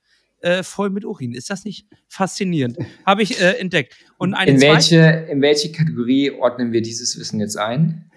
Äh, 0.43 0.62
voll 0.62 0.91
mit 0.91 1.07
Urin. 1.07 1.32
Ist 1.32 1.49
das 1.49 1.64
nicht 1.64 1.86
faszinierend? 2.07 2.76
Habe 3.07 3.22
ich 3.22 3.41
äh, 3.41 3.53
entdeckt. 3.53 3.97
Und 4.18 4.34
eine 4.34 4.51
in, 4.51 4.61
welche, 4.61 5.26
in 5.30 5.41
welche 5.41 5.72
Kategorie 5.72 6.32
ordnen 6.32 6.72
wir 6.72 6.82
dieses 6.82 7.18
Wissen 7.18 7.41
jetzt 7.41 7.57
ein? 7.57 8.10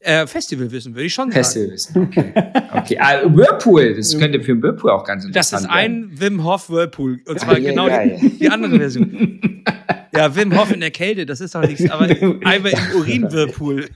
Äh, 0.00 0.26
Festivalwissen, 0.26 0.94
würde 0.94 1.06
ich 1.06 1.14
schon 1.14 1.30
sagen. 1.30 1.44
Festivalwissen, 1.44 2.02
okay. 2.02 2.32
okay. 2.72 2.98
Ah, 3.00 3.22
Whirlpool, 3.24 3.94
das 3.94 4.16
könnte 4.18 4.40
für 4.40 4.52
einen 4.52 4.62
Whirlpool 4.62 4.90
auch 4.90 5.04
ganz 5.04 5.24
interessant 5.24 5.62
sein. 5.62 5.70
Das 5.70 5.76
ist 5.76 5.84
ein 5.84 6.10
werden. 6.10 6.20
Wim 6.20 6.44
Hof 6.44 6.70
Whirlpool. 6.70 7.20
Und 7.26 7.40
zwar 7.40 7.54
geil, 7.54 7.64
genau 7.64 7.86
geil. 7.86 8.18
Die, 8.20 8.38
die, 8.38 8.48
andere 8.48 8.78
Version. 8.78 9.64
ja, 10.14 10.34
Wim 10.34 10.58
Hof 10.58 10.72
in 10.72 10.80
der 10.80 10.90
Kälte, 10.90 11.26
das 11.26 11.40
ist 11.40 11.54
doch 11.54 11.62
nichts, 11.62 11.88
aber 11.90 12.04
einmal 12.44 12.72
im 12.72 12.96
Urin-Whirlpool. 12.96 13.88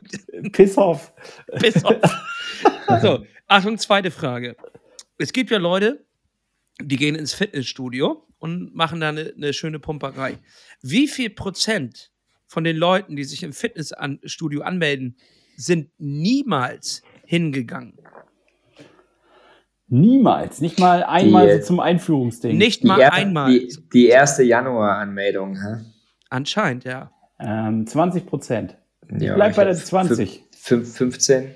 Piss 0.53 0.77
off. 0.77 1.13
Piss 1.59 1.85
off. 1.85 2.01
So, 3.01 3.25
Achtung, 3.47 3.79
zweite 3.79 4.11
Frage. 4.11 4.57
Es 5.19 5.33
gibt 5.33 5.51
ja 5.51 5.59
Leute, 5.59 6.05
die 6.81 6.97
gehen 6.97 7.15
ins 7.15 7.35
Fitnessstudio 7.35 8.27
und 8.39 8.75
machen 8.75 9.01
da 9.01 9.11
eine, 9.11 9.33
eine 9.37 9.53
schöne 9.53 9.79
Pumperei. 9.79 10.39
Wie 10.83 11.07
viel 11.07 11.31
Prozent 11.31 12.11
von 12.47 12.65
den 12.65 12.77
Leuten, 12.77 13.17
die 13.17 13.25
sich 13.25 13.43
im 13.45 13.53
Fitnessstudio 13.53 14.63
anmelden, 14.63 15.17
sind 15.63 15.91
niemals 15.99 17.03
hingegangen. 17.25 17.99
Niemals, 19.89 20.61
nicht 20.61 20.79
mal 20.79 21.03
einmal 21.05 21.47
die, 21.47 21.61
so 21.61 21.67
zum 21.67 21.81
Einführungsding. 21.81 22.57
Nicht 22.57 22.83
mal 22.83 22.99
er, 22.99 23.13
einmal. 23.13 23.51
Die, 23.51 23.77
die 23.93 24.07
erste 24.07 24.43
Januar-Anmeldung, 24.43 25.57
hä? 25.57 25.85
Anscheinend, 26.31 26.85
ja. 26.85 27.11
Ähm, 27.39 27.87
20 27.87 28.25
Prozent. 28.27 28.79
Ja, 29.11 29.35
Bleib 29.35 29.55
bei 29.55 29.65
der 29.65 29.75
20. 29.75 30.45
15. 30.53 31.55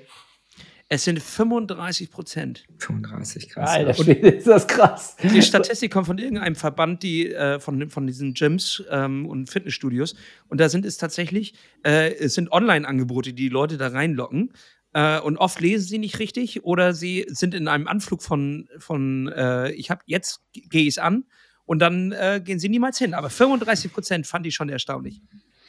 Es 0.89 1.03
sind 1.03 1.21
35 1.21 2.09
Prozent. 2.09 2.63
35, 2.77 3.49
krass. 3.49 3.71
Alter, 3.71 4.03
ja. 4.03 4.13
ist 4.29 4.47
das 4.47 4.67
krass. 4.67 5.17
Die 5.21 5.41
Statistik 5.41 5.91
kommt 5.91 6.07
von 6.07 6.17
irgendeinem 6.17 6.55
Verband, 6.55 7.03
die 7.03 7.33
äh, 7.33 7.59
von, 7.59 7.89
von 7.89 8.07
diesen 8.07 8.33
Gyms 8.33 8.83
ähm, 8.89 9.25
und 9.25 9.49
Fitnessstudios. 9.49 10.15
Und 10.47 10.61
da 10.61 10.69
sind 10.69 10.85
es 10.85 10.97
tatsächlich, 10.97 11.55
äh, 11.83 12.13
es 12.13 12.35
sind 12.35 12.53
Online-Angebote, 12.53 13.33
die, 13.33 13.43
die 13.43 13.49
Leute 13.49 13.77
da 13.77 13.89
reinlocken. 13.89 14.53
Äh, 14.93 15.19
und 15.19 15.35
oft 15.37 15.59
lesen 15.59 15.85
sie 15.85 15.97
nicht 15.97 16.19
richtig 16.19 16.63
oder 16.63 16.93
sie 16.93 17.25
sind 17.27 17.53
in 17.53 17.67
einem 17.67 17.87
Anflug 17.87 18.23
von, 18.23 18.69
von 18.77 19.27
äh, 19.27 19.71
ich 19.71 19.91
habe 19.91 20.01
jetzt 20.05 20.41
gehe 20.53 20.83
ich 20.83 20.89
es 20.89 20.97
an 20.99 21.25
und 21.65 21.79
dann 21.79 22.13
äh, 22.13 22.41
gehen 22.41 22.59
sie 22.59 22.69
niemals 22.69 22.97
hin. 22.97 23.13
Aber 23.13 23.29
35 23.29 23.91
Prozent 23.91 24.25
fand 24.25 24.45
ich 24.45 24.55
schon 24.55 24.69
erstaunlich. 24.69 25.21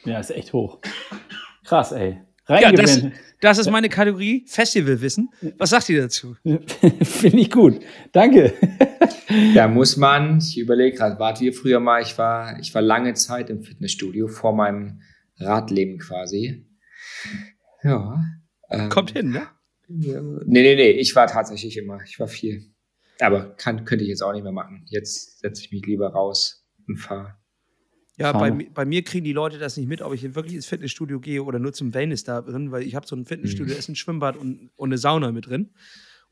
Ja, 0.05 0.17
ist 0.17 0.31
echt 0.31 0.53
hoch. 0.53 0.79
Krass, 1.65 1.91
ey. 1.91 2.21
Ja, 2.49 2.71
das, 2.71 3.01
das, 3.41 3.57
ist 3.59 3.69
meine 3.69 3.89
Kategorie 3.89 4.43
Festivalwissen. 4.47 5.29
Was 5.57 5.69
sagt 5.69 5.89
ihr 5.89 6.01
dazu? 6.01 6.35
Finde 6.43 7.39
ich 7.39 7.51
gut. 7.51 7.79
Danke. 8.11 8.53
da 9.55 9.67
muss 9.67 9.97
man, 9.97 10.39
ich 10.39 10.57
überlege 10.57 10.97
gerade, 10.97 11.19
wart 11.19 11.39
ihr 11.41 11.53
früher 11.53 11.79
mal, 11.79 12.01
ich 12.01 12.17
war, 12.17 12.59
ich 12.59 12.73
war 12.73 12.81
lange 12.81 13.13
Zeit 13.13 13.49
im 13.49 13.61
Fitnessstudio 13.61 14.27
vor 14.27 14.55
meinem 14.55 15.01
Radleben 15.37 15.99
quasi. 15.99 16.65
Ja. 17.83 18.23
Ähm, 18.69 18.89
Kommt 18.89 19.11
hin, 19.11 19.29
ne? 19.29 19.47
Nee, 19.87 20.15
nee, 20.45 20.75
nee, 20.75 20.91
ich 20.91 21.15
war 21.15 21.27
tatsächlich 21.27 21.77
immer, 21.77 21.99
ich 22.05 22.19
war 22.19 22.27
viel. 22.27 22.71
aber 23.19 23.55
kann, 23.55 23.85
könnte 23.85 24.03
ich 24.03 24.09
jetzt 24.09 24.21
auch 24.21 24.33
nicht 24.33 24.43
mehr 24.43 24.51
machen. 24.51 24.85
Jetzt 24.87 25.39
setze 25.39 25.63
ich 25.63 25.71
mich 25.71 25.85
lieber 25.85 26.09
raus 26.09 26.67
und 26.87 26.97
fahre. 26.97 27.38
Ja, 28.19 28.33
bei, 28.33 28.51
bei, 28.51 28.83
mir 28.83 29.01
kriegen 29.03 29.23
die 29.23 29.31
Leute 29.31 29.59
das 29.59 29.77
nicht 29.77 29.87
mit, 29.87 30.01
ob 30.01 30.13
ich 30.13 30.35
wirklich 30.35 30.53
ins 30.53 30.65
Fitnessstudio 30.65 31.21
gehe 31.21 31.41
oder 31.41 31.57
nur 31.57 31.71
zum 31.71 31.93
Wellness 31.93 32.25
da 32.25 32.41
drin, 32.41 32.71
weil 32.71 32.83
ich 32.83 32.95
habe 32.95 33.07
so 33.07 33.15
ein 33.15 33.25
Fitnessstudio, 33.25 33.73
mhm. 33.73 33.79
ist 33.79 33.87
ein 33.87 33.95
Schwimmbad 33.95 34.35
und, 34.35 34.71
und 34.75 34.89
eine 34.89 34.97
Sauna 34.97 35.31
mit 35.31 35.47
drin. 35.47 35.69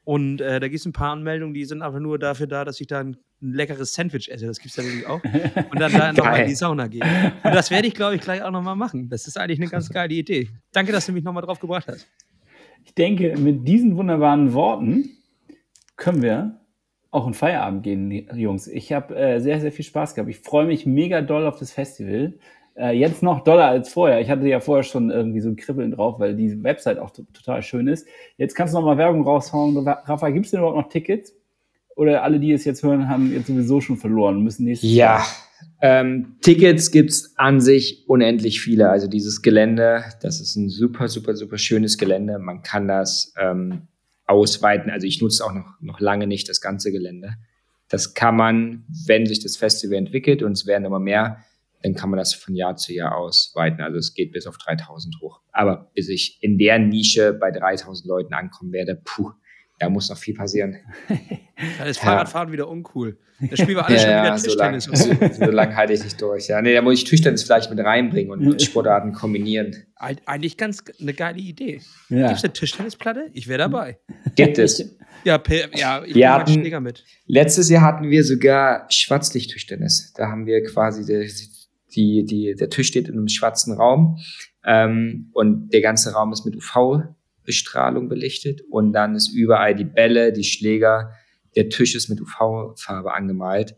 Und 0.04 0.40
äh, 0.40 0.60
da 0.60 0.68
gibt 0.68 0.80
es 0.80 0.86
ein 0.86 0.94
paar 0.94 1.12
Anmeldungen, 1.12 1.54
die 1.54 1.66
sind 1.66 1.82
einfach 1.82 2.00
nur 2.00 2.20
dafür 2.20 2.48
da, 2.48 2.66
dass 2.66 2.80
ich 2.80 2.88
da 2.88 3.00
ein, 3.00 3.18
ein 3.42 3.54
leckeres 3.54 3.94
Sandwich 3.94 4.30
esse. 4.30 4.48
Das 4.48 4.60
gibt 4.60 4.72
es 4.72 4.78
natürlich 4.78 5.06
auch. 5.06 5.22
Und 5.24 5.80
dann 5.80 5.92
da 5.92 6.14
nochmal 6.14 6.42
in 6.42 6.48
die 6.48 6.56
Sauna 6.56 6.88
gehe. 6.88 7.04
Und 7.44 7.54
das 7.54 7.72
werde 7.72 7.88
ich, 7.88 7.94
glaube 7.94 8.16
ich, 8.16 8.22
gleich 8.22 8.42
auch 8.42 8.52
nochmal 8.52 8.76
machen. 8.76 9.10
Das 9.10 9.28
ist 9.28 9.38
eigentlich 9.38 9.60
eine 9.60 9.70
ganz 9.70 9.90
geile 9.90 10.14
Idee. 10.14 10.50
Danke, 10.72 10.92
dass 10.92 11.06
du 11.06 11.12
mich 11.12 11.24
nochmal 11.24 11.44
drauf 11.44 11.60
gebracht 11.60 11.88
hast. 11.88 12.08
Ich 12.86 12.94
denke, 12.94 13.36
mit 13.38 13.68
diesen 13.68 13.98
wunderbaren 13.98 14.54
Worten 14.54 15.10
können 15.98 16.22
wir 16.22 16.58
auch 17.12 17.28
in 17.28 17.34
Feierabend 17.34 17.84
gehen, 17.84 18.28
Jungs. 18.36 18.68
Ich 18.68 18.92
habe 18.94 19.16
äh, 19.16 19.40
sehr, 19.40 19.62
sehr 19.62 19.72
viel 19.72 19.86
Spaß 19.86 20.16
gehabt. 20.16 20.30
Ich 20.30 20.40
freue 20.40 20.66
mich 20.66 20.86
mega 20.86 21.22
doll 21.22 21.46
auf 21.46 21.58
das 21.58 21.72
Festival. 21.72 22.34
Äh, 22.76 22.92
jetzt 22.98 23.24
noch 23.24 23.44
doller 23.44 23.66
als 23.68 23.90
vorher. 23.90 24.22
Ich 24.22 24.30
hatte 24.30 24.48
ja 24.48 24.60
vorher 24.60 24.84
schon 24.84 25.10
irgendwie 25.10 25.42
so 25.42 25.50
ein 25.50 25.56
Kribbeln 25.56 25.92
drauf, 25.92 26.20
weil 26.20 26.36
die 26.36 26.64
Website 26.64 27.00
auch 27.00 27.12
total 27.12 27.62
schön 27.62 27.88
ist. 27.88 28.08
Jetzt 28.38 28.56
kannst 28.56 28.74
du 28.74 28.80
noch 28.80 28.86
mal 28.86 28.98
Werbung 28.98 29.24
raushauen. 29.24 29.78
Rafa, 29.78 30.30
gibt 30.30 30.46
es 30.46 30.52
denn 30.52 30.60
überhaupt 30.60 30.78
noch 30.78 30.90
Tickets? 30.90 31.34
Oder 31.96 32.24
alle, 32.24 32.40
die 32.40 32.52
es 32.52 32.66
jetzt 32.66 32.84
hören, 32.84 33.10
haben 33.10 33.34
jetzt 33.34 33.48
sowieso 33.48 33.82
schon 33.82 33.98
verloren, 33.98 34.44
müssen 34.44 34.66
nächstes 34.66 34.94
Ja, 34.94 35.24
ähm, 35.82 36.38
Tickets 36.42 36.92
gibt's 36.92 37.34
an 37.38 37.62
sich 37.62 38.06
unendlich 38.08 38.62
viele. 38.62 38.90
Also 38.90 39.08
dieses 39.08 39.42
Gelände, 39.42 40.04
das 40.22 40.42
ist 40.42 40.56
ein 40.56 40.70
super, 40.70 41.08
super, 41.08 41.36
super 41.36 41.58
schönes 41.58 41.98
Gelände. 41.98 42.40
Man 42.40 42.64
kann 42.64 42.88
das 42.88 43.34
ähm, 43.40 43.88
ausweiten. 44.28 44.92
Also 44.92 45.08
ich 45.08 45.22
nutze 45.22 45.44
auch 45.44 45.54
noch, 45.54 45.80
noch 45.82 46.00
lange 46.00 46.28
nicht 46.28 46.50
das 46.50 46.62
ganze 46.62 46.92
Gelände. 46.92 47.36
Das 47.90 48.14
kann 48.14 48.36
man, 48.36 48.86
wenn 49.06 49.26
sich 49.26 49.40
das 49.40 49.58
Festival 49.58 49.98
entwickelt 49.98 50.44
und 50.44 50.52
es 50.52 50.68
werden 50.68 50.86
immer 50.86 51.00
mehr, 51.00 51.44
dann 51.84 51.96
kann 51.96 52.10
man 52.10 52.18
das 52.18 52.34
von 52.34 52.56
Jahr 52.56 52.76
zu 52.76 52.94
Jahr 52.94 53.16
ausweiten. 53.16 53.82
Also 53.82 53.98
es 53.98 54.14
geht 54.14 54.34
bis 54.34 54.48
auf 54.48 54.58
3000 54.58 55.22
hoch. 55.22 55.42
Aber 55.52 55.90
bis 55.94 56.10
ich 56.10 56.38
in 56.42 56.58
der 56.58 56.80
Nische 56.80 57.34
bei 57.34 57.52
3000 57.52 58.08
Leuten 58.08 58.34
ankommen 58.34 58.74
werde, 58.74 59.02
puh, 59.04 59.32
da 59.80 59.90
muss 59.90 60.10
noch 60.10 60.18
viel 60.18 60.34
passieren. 60.34 60.78
Da 61.78 61.86
ist 61.86 62.00
Fahrradfahren 62.00 62.48
ja. 62.50 62.54
wieder 62.54 62.68
uncool. 62.68 63.18
Das 63.40 63.60
Spiel 63.60 63.76
war 63.76 63.86
alles 63.86 64.04
ja, 64.04 64.26
schon 64.26 64.26
wieder 64.26 64.44
Tischtennis. 64.44 64.84
So 64.86 65.10
lang, 65.14 65.34
so, 65.34 65.46
so 65.46 65.52
lang 65.52 65.76
halte 65.76 65.94
ich 65.94 66.04
nicht 66.04 66.20
durch. 66.20 66.48
Ja, 66.48 66.62
nee, 66.62 66.74
da 66.74 66.82
muss 66.82 66.96
ich 66.96 67.04
Tischtennis 67.04 67.44
vielleicht 67.44 67.70
mit 67.70 67.80
reinbringen 67.80 68.32
und 68.32 68.44
mit 68.44 68.62
Sportarten 68.62 69.14
kombinieren. 69.14 69.76
Eigentlich 69.96 70.58
ganz 70.58 70.84
eine 71.00 71.14
geile 71.14 71.40
Idee. 71.40 71.82
Ja. 72.10 72.28
Gibt 72.28 72.40
es 72.40 72.44
eine 72.44 72.54
Tischtennisplatte? 72.54 73.30
Ich 73.34 73.48
wäre 73.48 73.60
dabei. 73.60 74.00
Gibt 74.36 74.58
es. 74.58 74.80
Ja, 75.24 75.42
ja 75.74 76.04
ich 76.04 76.16
wir 76.16 76.34
hatten, 76.34 76.54
Schläger 76.54 76.80
mit. 76.80 77.04
Letztes 77.26 77.70
Jahr 77.70 77.84
hatten 77.84 78.10
wir 78.10 78.24
sogar 78.24 78.88
Schwarzlicht-Tischtennis. 78.90 80.14
Da 80.16 80.30
haben 80.30 80.48
wir 80.48 80.64
quasi 80.64 81.06
die, 81.06 81.30
die, 81.96 82.26
die, 82.26 82.56
der 82.56 82.70
Tisch 82.70 82.88
steht 82.88 83.08
in 83.08 83.16
einem 83.16 83.28
schwarzen 83.28 83.74
Raum 83.74 84.18
ähm, 84.66 85.30
und 85.34 85.70
der 85.70 85.82
ganze 85.82 86.14
Raum 86.14 86.32
ist 86.34 86.46
mit 86.46 86.56
UV-Bestrahlung 87.48 88.10
belichtet 88.10 88.62
und 88.70 88.94
dann 88.94 89.16
ist 89.16 89.30
überall 89.30 89.76
die 89.76 89.86
Bälle, 89.86 90.34
die 90.34 90.44
Schläger, 90.44 91.12
der 91.56 91.70
Tisch 91.70 91.96
ist 91.96 92.10
mit 92.10 92.22
UV-Farbe 92.22 93.14
angemalt. 93.14 93.76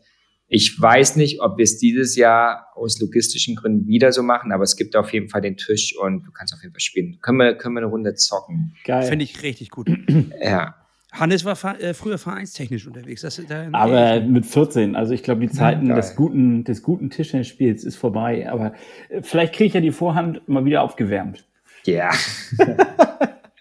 Ich 0.48 0.78
weiß 0.78 1.14
nicht, 1.14 1.40
ob 1.40 1.58
wir 1.58 1.62
es 1.62 1.78
dieses 1.78 2.16
Jahr 2.16 2.66
aus 2.74 3.00
logistischen 3.00 3.54
Gründen 3.54 3.86
wieder 3.86 4.10
so 4.10 4.24
machen, 4.24 4.50
aber 4.50 4.64
es 4.64 4.76
gibt 4.76 4.96
auf 4.96 5.12
jeden 5.12 5.28
Fall 5.28 5.40
den 5.40 5.56
Tisch 5.56 5.96
und 5.96 6.26
du 6.26 6.32
kannst 6.32 6.52
auf 6.52 6.60
jeden 6.62 6.74
Fall 6.74 6.80
spielen. 6.80 7.18
Können 7.22 7.38
wir, 7.38 7.54
können 7.54 7.76
wir 7.76 7.82
eine 7.82 7.90
Runde 7.90 8.14
zocken? 8.14 8.74
Geil. 8.84 9.04
Finde 9.04 9.24
ich 9.24 9.42
richtig 9.42 9.70
gut. 9.70 9.88
ja. 10.42 10.74
Hannes 11.12 11.44
war 11.44 11.80
äh, 11.80 11.94
früher 11.94 12.18
vereinstechnisch 12.18 12.86
unterwegs. 12.86 13.22
Das, 13.22 13.40
da 13.48 13.68
aber 13.72 14.20
mit 14.20 14.46
14, 14.46 14.94
also 14.94 15.12
ich 15.12 15.22
glaube, 15.22 15.40
die 15.40 15.50
Zeiten 15.50 15.86
ja, 15.86 15.96
des 15.96 16.14
guten, 16.14 16.62
des 16.64 16.82
guten 16.82 17.10
Tischtennisspiels 17.10 17.84
ist 17.84 17.96
vorbei. 17.96 18.48
Aber 18.50 18.74
äh, 19.08 19.22
vielleicht 19.22 19.54
kriege 19.54 19.68
ich 19.68 19.74
ja 19.74 19.80
die 19.80 19.90
Vorhand 19.92 20.48
mal 20.48 20.64
wieder 20.64 20.82
aufgewärmt. 20.82 21.46
Ja. 21.84 22.10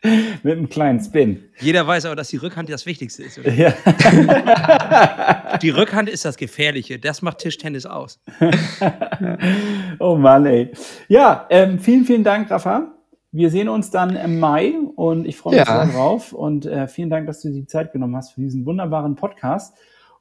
mit 0.44 0.58
einem 0.58 0.70
kleinen 0.70 1.00
Spin. 1.00 1.44
Jeder 1.60 1.86
weiß 1.86 2.06
aber, 2.06 2.16
dass 2.16 2.30
die 2.30 2.38
Rückhand 2.38 2.70
das 2.70 2.86
Wichtigste 2.86 3.24
ist. 3.24 3.38
Ja. 3.38 3.74
die 5.62 5.70
Rückhand 5.70 6.10
ist 6.10 6.26
das 6.26 6.38
Gefährliche. 6.38 7.00
Das 7.00 7.22
macht 7.22 7.40
Tischtennis 7.40 7.86
aus. 7.86 8.20
oh 10.00 10.16
Mann, 10.16 10.46
ey. 10.46 10.72
Ja, 11.08 11.48
ähm, 11.50 11.80
vielen, 11.80 12.06
vielen 12.06 12.24
Dank, 12.24 12.50
Rafa. 12.52 12.94
Wir 13.32 13.52
sehen 13.52 13.70
uns 13.70 13.92
dann 13.92 14.16
im 14.16 14.40
Mai 14.40 14.74
und 14.96 15.28
ich 15.28 15.38
freue 15.38 15.56
mich 15.58 15.68
ja. 15.68 15.86
sehr 15.86 15.94
drauf. 15.94 16.34
Und 16.34 16.66
äh, 16.66 16.88
vielen 16.88 17.10
Dank, 17.10 17.28
dass 17.28 17.42
du 17.42 17.52
die 17.52 17.68
Zeit 17.68 17.92
genommen 17.92 18.16
hast 18.16 18.34
für 18.34 18.42
diesen 18.42 18.66
wunderbaren 18.66 19.16
Podcast. 19.16 19.78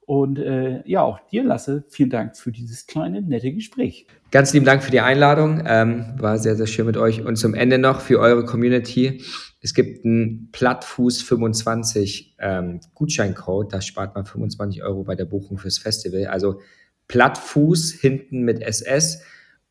Und 0.09 0.39
äh, 0.39 0.81
ja, 0.87 1.03
auch 1.03 1.21
dir, 1.31 1.45
Lasse, 1.45 1.85
vielen 1.91 2.09
Dank 2.09 2.35
für 2.35 2.51
dieses 2.51 2.87
kleine, 2.87 3.21
nette 3.21 3.53
Gespräch. 3.53 4.07
Ganz 4.31 4.55
lieben 4.55 4.65
Dank 4.65 4.83
für 4.83 4.91
die 4.91 5.01
Einladung. 5.01 5.63
Ähm, 5.67 6.15
war 6.17 6.39
sehr, 6.39 6.57
sehr 6.57 6.67
schön 6.67 6.87
mit 6.87 6.97
euch. 6.97 7.27
Und 7.27 7.37
zum 7.37 7.53
Ende 7.53 7.77
noch 7.77 8.01
für 8.01 8.19
eure 8.19 8.47
Community. 8.47 9.23
Es 9.61 9.75
gibt 9.75 10.05
einen 10.05 10.51
Plattfuß 10.53 11.23
25 11.23 12.37
ähm, 12.39 12.81
Gutscheincode. 12.95 13.73
Da 13.73 13.81
spart 13.81 14.15
man 14.15 14.25
25 14.25 14.83
Euro 14.83 15.03
bei 15.03 15.17
der 15.17 15.25
Buchung 15.25 15.59
fürs 15.59 15.79
Festival. 15.79 16.27
Also 16.27 16.61
Plattfuß 17.09 17.93
hinten 17.95 18.43
mit 18.43 18.63
SS 18.63 19.23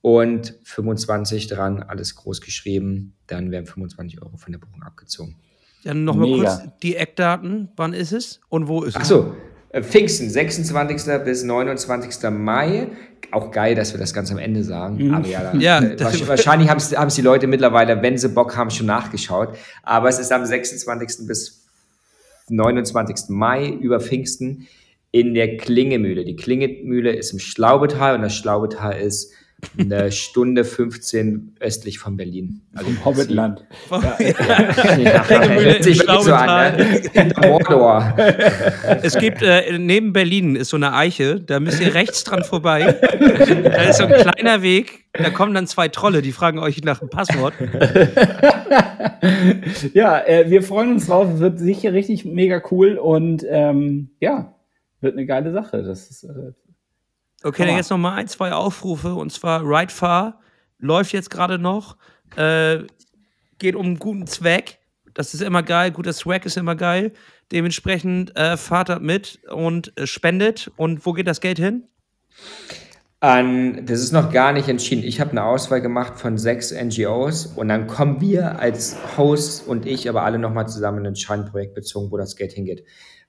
und 0.01 0.55
25 0.63 1.47
dran, 1.47 1.83
alles 1.83 2.15
groß 2.15 2.41
geschrieben. 2.41 3.15
Dann 3.27 3.51
werden 3.51 3.65
25 3.65 4.21
Euro 4.21 4.37
von 4.37 4.51
der 4.51 4.59
Buchung 4.59 4.83
abgezogen. 4.83 5.35
Dann 5.83 6.03
nochmal 6.03 6.31
kurz 6.31 6.61
die 6.83 6.95
Eckdaten. 6.95 7.69
Wann 7.77 7.93
ist 7.93 8.11
es 8.11 8.41
und 8.49 8.67
wo 8.67 8.83
ist 8.83 8.97
Ach 8.97 9.01
es? 9.01 9.11
Achso, 9.11 9.35
äh, 9.77 9.83
Pfingsten, 9.83 10.29
26. 10.29 11.23
bis 11.23 11.43
29. 11.43 12.29
Mai. 12.31 12.87
Auch 13.31 13.51
geil, 13.51 13.75
dass 13.75 13.93
wir 13.93 13.99
das 13.99 14.13
ganz 14.13 14.31
am 14.31 14.37
Ende 14.37 14.63
sagen. 14.63 14.97
Mhm. 14.97 15.13
Aber 15.13 15.27
ja, 15.27 15.41
dann, 15.43 15.59
ja 15.59 15.79
äh, 15.79 16.27
wahrscheinlich 16.27 16.69
haben 16.95 17.07
es 17.07 17.15
die 17.15 17.21
Leute 17.21 17.47
mittlerweile, 17.47 18.01
wenn 18.01 18.17
sie 18.17 18.29
Bock 18.29 18.55
haben, 18.55 18.69
schon 18.69 18.85
nachgeschaut. 18.85 19.49
Aber 19.83 20.09
es 20.09 20.19
ist 20.19 20.31
am 20.31 20.45
26. 20.45 21.27
bis 21.27 21.65
29. 22.49 23.29
Mai 23.29 23.69
über 23.69 23.99
Pfingsten 23.99 24.67
in 25.11 25.33
der 25.33 25.57
Klingemühle. 25.57 26.25
Die 26.25 26.35
Klingemühle 26.35 27.15
ist 27.15 27.31
im 27.33 27.39
Schlaubetal 27.39 28.15
und 28.15 28.21
das 28.21 28.35
Schlaubetal 28.35 28.99
ist 28.99 29.31
eine 29.77 30.11
Stunde 30.11 30.63
15 30.63 31.55
östlich 31.59 31.97
von 31.97 32.15
Berlin. 32.15 32.61
Also 32.73 32.91
Vom 32.91 33.05
Hobbitland. 33.05 33.65
Ja, 34.97 35.25
ja, 35.27 35.83
sich 35.83 36.01
so 36.01 36.33
an, 36.33 36.77
ne? 36.77 37.01
Es 39.01 39.17
gibt 39.17 39.41
äh, 39.41 39.77
neben 39.79 40.13
Berlin 40.13 40.55
ist 40.55 40.69
so 40.69 40.77
eine 40.77 40.93
Eiche, 40.93 41.41
da 41.41 41.59
müsst 41.59 41.81
ihr 41.81 41.95
rechts 41.95 42.23
dran 42.23 42.43
vorbei. 42.43 42.95
Da 43.63 43.81
ist 43.83 43.97
so 43.97 44.05
ein 44.05 44.13
kleiner 44.13 44.61
Weg, 44.61 45.05
da 45.13 45.31
kommen 45.31 45.53
dann 45.53 45.65
zwei 45.67 45.87
Trolle, 45.87 46.21
die 46.21 46.31
fragen 46.31 46.59
euch 46.59 46.83
nach 46.83 46.99
dem 46.99 47.09
Passwort. 47.09 47.53
ja, 49.93 50.19
äh, 50.25 50.49
wir 50.49 50.61
freuen 50.61 50.93
uns 50.93 51.07
drauf, 51.07 51.39
wird 51.39 51.57
sicher 51.59 51.93
richtig 51.93 52.25
mega 52.25 52.61
cool 52.71 52.97
und 52.97 53.45
ähm, 53.49 54.11
ja, 54.19 54.55
wird 55.01 55.13
eine 55.13 55.25
geile 55.25 55.51
Sache. 55.51 55.83
Das 55.83 56.09
ist 56.09 56.23
äh, 56.23 56.53
Okay, 57.43 57.65
dann 57.65 57.75
jetzt 57.75 57.89
noch 57.89 57.97
mal 57.97 58.15
ein, 58.15 58.27
zwei 58.27 58.51
Aufrufe. 58.51 59.13
Und 59.13 59.31
zwar 59.31 59.61
Ride 59.63 59.93
Far 59.93 60.39
läuft 60.79 61.13
jetzt 61.13 61.29
gerade 61.29 61.59
noch. 61.59 61.97
Äh, 62.35 62.79
geht 63.59 63.75
um 63.75 63.85
einen 63.85 63.99
guten 63.99 64.27
Zweck. 64.27 64.79
Das 65.13 65.33
ist 65.33 65.41
immer 65.41 65.63
geil. 65.63 65.91
Guter 65.91 66.13
Swag 66.13 66.45
ist 66.45 66.57
immer 66.57 66.75
geil. 66.75 67.11
Dementsprechend 67.51 68.35
äh, 68.35 68.57
fahrt 68.57 69.01
mit 69.01 69.39
und 69.49 69.97
äh, 69.97 70.05
spendet. 70.05 70.71
Und 70.75 71.05
wo 71.05 71.13
geht 71.13 71.27
das 71.27 71.41
Geld 71.41 71.57
hin? 71.57 71.87
An, 73.19 73.87
das 73.87 74.01
ist 74.01 74.11
noch 74.11 74.31
gar 74.31 74.53
nicht 74.53 74.67
entschieden. 74.67 75.03
Ich 75.03 75.19
habe 75.19 75.31
eine 75.31 75.43
Auswahl 75.43 75.81
gemacht 75.81 76.19
von 76.19 76.37
sechs 76.37 76.71
NGOs 76.71 77.47
und 77.47 77.67
dann 77.67 77.87
kommen 77.87 78.21
wir 78.21 78.59
als 78.59 78.95
Host 79.17 79.67
und 79.67 79.87
ich 79.87 80.07
aber 80.07 80.21
alle 80.21 80.37
nochmal 80.37 80.67
zusammen 80.67 80.99
in 80.99 81.07
ein 81.07 81.15
Scheinprojekt 81.15 81.73
bezogen, 81.73 82.11
wo 82.11 82.17
das 82.17 82.35
Geld 82.35 82.53
hingeht. 82.53 82.83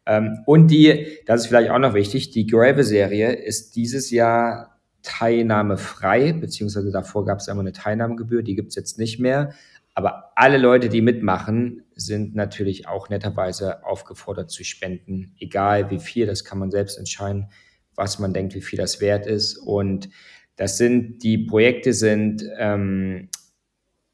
Ähm, 0.09 0.38
und 0.46 0.68
die, 0.68 1.18
das 1.26 1.42
ist 1.42 1.46
vielleicht 1.48 1.70
auch 1.70 1.78
noch 1.78 1.94
wichtig, 1.94 2.30
die 2.30 2.46
Gravel-Serie 2.46 3.32
ist 3.32 3.76
dieses 3.76 4.11
Jahr 4.11 4.80
teilnahmefrei, 5.02 6.32
beziehungsweise 6.32 6.90
davor 6.90 7.24
gab 7.24 7.38
es 7.38 7.48
einmal 7.48 7.64
eine 7.64 7.72
Teilnahmegebühr, 7.72 8.42
die 8.42 8.56
gibt 8.56 8.70
es 8.70 8.74
jetzt 8.74 8.98
nicht 8.98 9.20
mehr. 9.20 9.52
Aber 9.94 10.32
alle 10.34 10.59
Leute, 10.59 10.88
die 10.88 11.02
mitmachen, 11.02 11.82
sind 11.94 12.34
natürlich 12.34 12.88
auch 12.88 13.09
netterweise 13.09 13.84
aufgefordert 13.84 14.50
zu 14.50 14.64
spenden, 14.64 15.34
egal 15.38 15.90
wie 15.90 15.98
viel, 15.98 16.26
das 16.26 16.44
kann 16.44 16.59
man 16.59 16.70
selbst 16.70 16.98
entscheiden, 16.98 17.48
was 17.94 18.18
man 18.18 18.32
denkt, 18.32 18.54
wie 18.54 18.62
viel 18.62 18.78
das 18.78 19.00
wert 19.00 19.26
ist. 19.26 19.59
Und 19.59 20.09
das 20.56 20.78
sind, 20.78 21.22
die 21.22 21.38
Projekte 21.38 21.92
sind 21.92 22.44
ähm, 22.56 23.28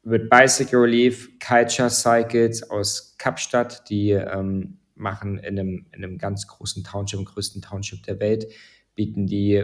mit 0.03 0.29
Bicycle 0.29 0.79
Relief, 0.79 1.29
Culture 1.39 1.89
Cycles 1.89 2.69
aus 2.69 3.15
Kapstadt, 3.17 3.89
die 3.89 4.11
ähm, 4.11 4.74
machen 4.95 5.37
in 5.37 5.59
einem, 5.59 5.85
in 5.91 6.03
einem 6.03 6.17
ganz 6.17 6.47
großen 6.47 6.83
Township, 6.83 7.19
im 7.19 7.25
größten 7.25 7.61
Township 7.61 8.03
der 8.03 8.19
Welt, 8.19 8.47
bieten 8.95 9.27
die 9.27 9.63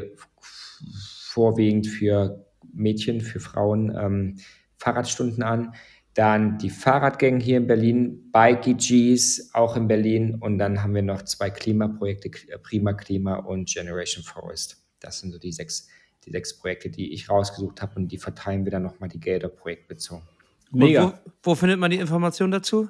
vorwiegend 1.31 1.87
für 1.87 2.45
Mädchen, 2.73 3.21
für 3.21 3.39
Frauen 3.39 3.95
ähm, 3.95 4.37
Fahrradstunden 4.77 5.43
an. 5.43 5.73
Dann 6.13 6.57
die 6.57 6.69
Fahrradgang 6.69 7.39
hier 7.39 7.57
in 7.57 7.67
Berlin, 7.67 8.31
Bikey 8.31 8.73
G's 8.73 9.51
auch 9.53 9.77
in 9.77 9.87
Berlin. 9.87 10.35
Und 10.35 10.57
dann 10.57 10.83
haben 10.83 10.93
wir 10.93 11.01
noch 11.01 11.21
zwei 11.21 11.49
Klimaprojekte, 11.49 12.29
Prima 12.61 12.93
Klima 12.93 13.35
und 13.35 13.69
Generation 13.69 14.23
Forest. 14.23 14.83
Das 14.99 15.19
sind 15.19 15.31
so 15.31 15.39
die 15.39 15.53
sechs, 15.53 15.87
die 16.25 16.31
sechs 16.31 16.57
Projekte, 16.57 16.89
die 16.89 17.13
ich 17.13 17.29
rausgesucht 17.29 17.81
habe. 17.81 17.95
Und 17.95 18.11
die 18.11 18.17
verteilen 18.17 18.65
wir 18.65 18.71
dann 18.71 18.83
nochmal 18.83 19.07
die 19.07 19.21
Gelder 19.21 19.47
projektbezogen. 19.47 20.27
Mega. 20.71 21.21
Wo, 21.43 21.51
wo 21.51 21.55
findet 21.55 21.79
man 21.79 21.91
die 21.91 21.97
Informationen 21.97 22.51
dazu? 22.51 22.89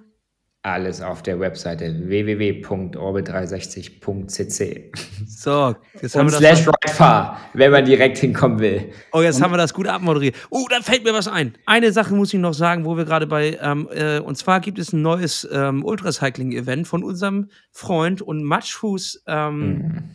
Alles 0.64 1.02
auf 1.02 1.24
der 1.24 1.40
Webseite 1.40 2.08
www.orbit360.cc. 2.08 4.92
So, 5.26 5.76
jetzt 6.00 6.16
haben 6.16 6.28
Und 6.28 6.34
wir 6.34 6.38
slash 6.38 6.68
rightfar, 6.68 7.42
wenn 7.56 7.72
man 7.72 7.84
direkt 7.84 8.20
hinkommen 8.20 8.60
will. 8.60 8.94
Oh, 9.12 9.22
jetzt 9.22 9.38
Und 9.38 9.44
haben 9.44 9.54
wir 9.54 9.58
das 9.58 9.74
gut 9.74 9.88
abmoderiert. 9.88 10.36
Oh, 10.52 10.68
da 10.70 10.82
fällt 10.82 11.04
mir 11.04 11.16
was 11.16 11.28
ein. 11.28 11.58
Eine 11.66 11.92
Sache 11.92 12.14
muss 12.14 12.32
ich 12.32 12.40
noch 12.40 12.54
sagen, 12.54 12.86
wo 12.86 12.96
wir 12.96 13.06
gerade 13.06 13.26
bei, 13.26 13.58
ähm, 13.60 13.90
äh, 13.92 14.20
und 14.20 14.38
zwar 14.38 14.60
gibt 14.60 14.78
es 14.78 14.94
ein 14.94 15.02
neues 15.02 15.50
ähm, 15.52 15.84
Ultracycling-Event 15.84 16.88
von 16.88 17.04
unserem 17.04 17.50
Freund 17.72 18.22
und 18.22 18.44
Matschfuß 18.44 19.24
ähm, 19.26 19.78
mhm. 19.78 20.12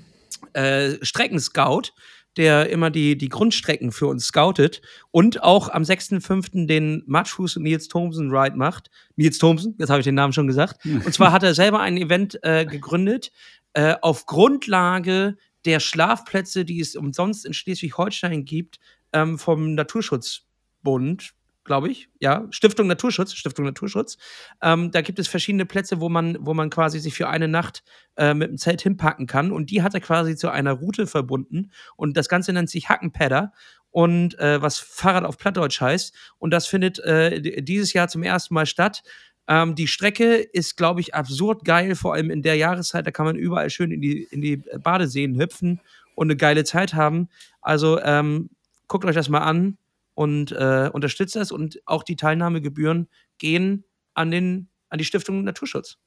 äh, 0.52 1.04
Streckenscout 1.04 1.90
der 2.36 2.68
immer 2.70 2.90
die, 2.90 3.16
die 3.16 3.28
Grundstrecken 3.28 3.92
für 3.92 4.06
uns 4.06 4.26
scoutet 4.26 4.82
und 5.10 5.42
auch 5.42 5.68
am 5.68 5.82
6.5. 5.82 6.66
den 6.66 7.02
Matschfuß 7.06 7.56
und 7.56 7.62
Nils 7.62 7.88
Thompson 7.88 8.30
Ride 8.30 8.56
macht. 8.56 8.90
Nils 9.16 9.38
Thompson, 9.38 9.74
jetzt 9.78 9.90
habe 9.90 10.00
ich 10.00 10.04
den 10.04 10.14
Namen 10.14 10.32
schon 10.32 10.46
gesagt. 10.46 10.84
Und 10.84 11.12
zwar 11.12 11.32
hat 11.32 11.42
er 11.42 11.54
selber 11.54 11.80
ein 11.80 11.96
Event 11.96 12.38
äh, 12.42 12.66
gegründet 12.66 13.32
äh, 13.72 13.94
auf 14.00 14.26
Grundlage 14.26 15.36
der 15.64 15.80
Schlafplätze, 15.80 16.64
die 16.64 16.80
es 16.80 16.94
umsonst 16.96 17.44
in 17.44 17.52
Schleswig-Holstein 17.52 18.44
gibt, 18.44 18.78
ähm, 19.12 19.38
vom 19.38 19.74
Naturschutzbund, 19.74 21.32
glaube 21.66 21.88
ich, 21.88 22.08
ja, 22.20 22.46
Stiftung 22.50 22.86
Naturschutz, 22.86 23.34
Stiftung 23.34 23.64
Naturschutz. 23.66 24.16
Ähm, 24.62 24.90
da 24.90 25.02
gibt 25.02 25.18
es 25.18 25.28
verschiedene 25.28 25.66
Plätze, 25.66 26.00
wo 26.00 26.08
man, 26.08 26.38
wo 26.40 26.54
man 26.54 26.70
quasi 26.70 26.98
sich 26.98 27.14
für 27.14 27.28
eine 27.28 27.48
Nacht 27.48 27.82
äh, 28.16 28.32
mit 28.32 28.48
dem 28.48 28.56
Zelt 28.56 28.80
hinpacken 28.80 29.26
kann. 29.26 29.52
Und 29.52 29.70
die 29.70 29.82
hat 29.82 29.94
er 29.94 30.00
quasi 30.00 30.36
zu 30.36 30.50
einer 30.50 30.72
Route 30.72 31.06
verbunden. 31.06 31.70
Und 31.96 32.16
das 32.16 32.28
Ganze 32.28 32.52
nennt 32.52 32.70
sich 32.70 32.88
Hackenpadder 32.88 33.52
und 33.90 34.38
äh, 34.38 34.62
was 34.62 34.78
Fahrrad 34.78 35.24
auf 35.24 35.38
Plattdeutsch 35.38 35.80
heißt. 35.80 36.14
Und 36.38 36.50
das 36.50 36.66
findet 36.66 36.98
äh, 37.00 37.62
dieses 37.62 37.92
Jahr 37.92 38.08
zum 38.08 38.22
ersten 38.22 38.54
Mal 38.54 38.66
statt. 38.66 39.02
Ähm, 39.48 39.74
die 39.74 39.86
Strecke 39.86 40.36
ist, 40.36 40.76
glaube 40.76 41.00
ich, 41.00 41.14
absurd 41.14 41.64
geil, 41.64 41.94
vor 41.94 42.14
allem 42.14 42.30
in 42.30 42.42
der 42.42 42.56
Jahreszeit. 42.56 43.06
Da 43.06 43.10
kann 43.10 43.26
man 43.26 43.36
überall 43.36 43.70
schön 43.70 43.90
in 43.90 44.00
die, 44.00 44.24
in 44.30 44.40
die 44.40 44.56
Badeseen 44.82 45.38
hüpfen 45.38 45.80
und 46.14 46.26
eine 46.26 46.36
geile 46.36 46.64
Zeit 46.64 46.94
haben. 46.94 47.28
Also 47.60 48.00
ähm, 48.00 48.50
guckt 48.88 49.04
euch 49.04 49.14
das 49.14 49.28
mal 49.28 49.40
an 49.40 49.78
und 50.16 50.50
äh, 50.50 50.90
unterstützt 50.92 51.36
das 51.36 51.52
und 51.52 51.80
auch 51.84 52.02
die 52.02 52.16
Teilnahmegebühren 52.16 53.08
gehen 53.38 53.84
an, 54.14 54.30
den, 54.30 54.68
an 54.88 54.98
die 54.98 55.04
Stiftung 55.04 55.44
Naturschutz. 55.44 55.98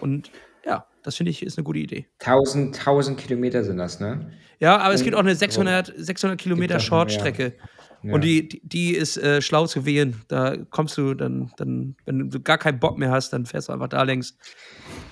Und 0.00 0.32
ja, 0.64 0.86
das 1.04 1.14
finde 1.14 1.30
ich 1.30 1.44
ist 1.44 1.56
eine 1.56 1.64
gute 1.64 1.78
Idee. 1.78 2.08
1000, 2.18 2.76
1000 2.76 3.16
Kilometer 3.16 3.62
sind 3.62 3.78
das, 3.78 4.00
ne? 4.00 4.32
Ja, 4.58 4.78
aber 4.78 4.94
es 4.94 5.04
gibt 5.04 5.14
auch 5.14 5.20
eine 5.20 5.36
600, 5.36 5.92
600 5.96 6.38
Kilometer 6.38 6.80
Shortstrecke. 6.80 7.54
Ja. 7.56 7.68
Und 8.12 8.24
die, 8.24 8.48
die, 8.48 8.60
die 8.62 8.90
ist 8.94 9.16
äh, 9.16 9.40
schlau 9.42 9.66
zu 9.66 9.86
wählen. 9.86 10.22
Da 10.28 10.56
kommst 10.70 10.96
du 10.98 11.14
dann, 11.14 11.52
dann, 11.56 11.96
wenn 12.04 12.30
du 12.30 12.40
gar 12.40 12.58
keinen 12.58 12.78
Bock 12.78 12.98
mehr 12.98 13.10
hast, 13.10 13.32
dann 13.32 13.46
fährst 13.46 13.68
du 13.68 13.72
einfach 13.72 13.88
da 13.88 14.02
längs. 14.02 14.36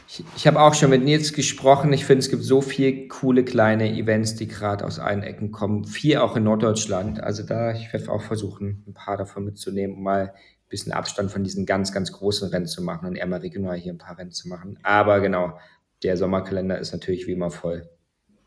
Ich, 0.08 0.24
ich 0.36 0.46
habe 0.46 0.60
auch 0.60 0.74
schon 0.74 0.90
mit 0.90 1.02
Nils 1.02 1.32
gesprochen. 1.32 1.92
Ich 1.92 2.04
finde, 2.04 2.20
es 2.20 2.30
gibt 2.30 2.42
so 2.42 2.60
viele 2.60 3.08
coole 3.08 3.44
kleine 3.44 3.90
Events, 3.90 4.36
die 4.36 4.48
gerade 4.48 4.84
aus 4.84 4.98
allen 4.98 5.22
Ecken 5.22 5.50
kommen. 5.50 5.84
Vier 5.84 6.22
auch 6.22 6.36
in 6.36 6.44
Norddeutschland. 6.44 7.22
Also 7.22 7.42
da, 7.42 7.72
ich 7.72 7.92
werde 7.92 8.10
auch 8.10 8.22
versuchen, 8.22 8.84
ein 8.86 8.94
paar 8.94 9.16
davon 9.16 9.44
mitzunehmen, 9.44 9.96
um 9.96 10.02
mal 10.02 10.28
ein 10.28 10.68
bisschen 10.68 10.92
Abstand 10.92 11.30
von 11.30 11.42
diesen 11.44 11.66
ganz, 11.66 11.92
ganz 11.92 12.12
großen 12.12 12.48
Rennen 12.50 12.66
zu 12.66 12.82
machen 12.82 13.08
und 13.08 13.16
eher 13.16 13.26
mal 13.26 13.40
regional 13.40 13.76
hier 13.76 13.92
ein 13.92 13.98
paar 13.98 14.18
Rennen 14.18 14.32
zu 14.32 14.48
machen. 14.48 14.78
Aber 14.82 15.20
genau, 15.20 15.58
der 16.02 16.16
Sommerkalender 16.16 16.78
ist 16.78 16.92
natürlich 16.92 17.26
wie 17.26 17.32
immer 17.32 17.50
voll. 17.50 17.88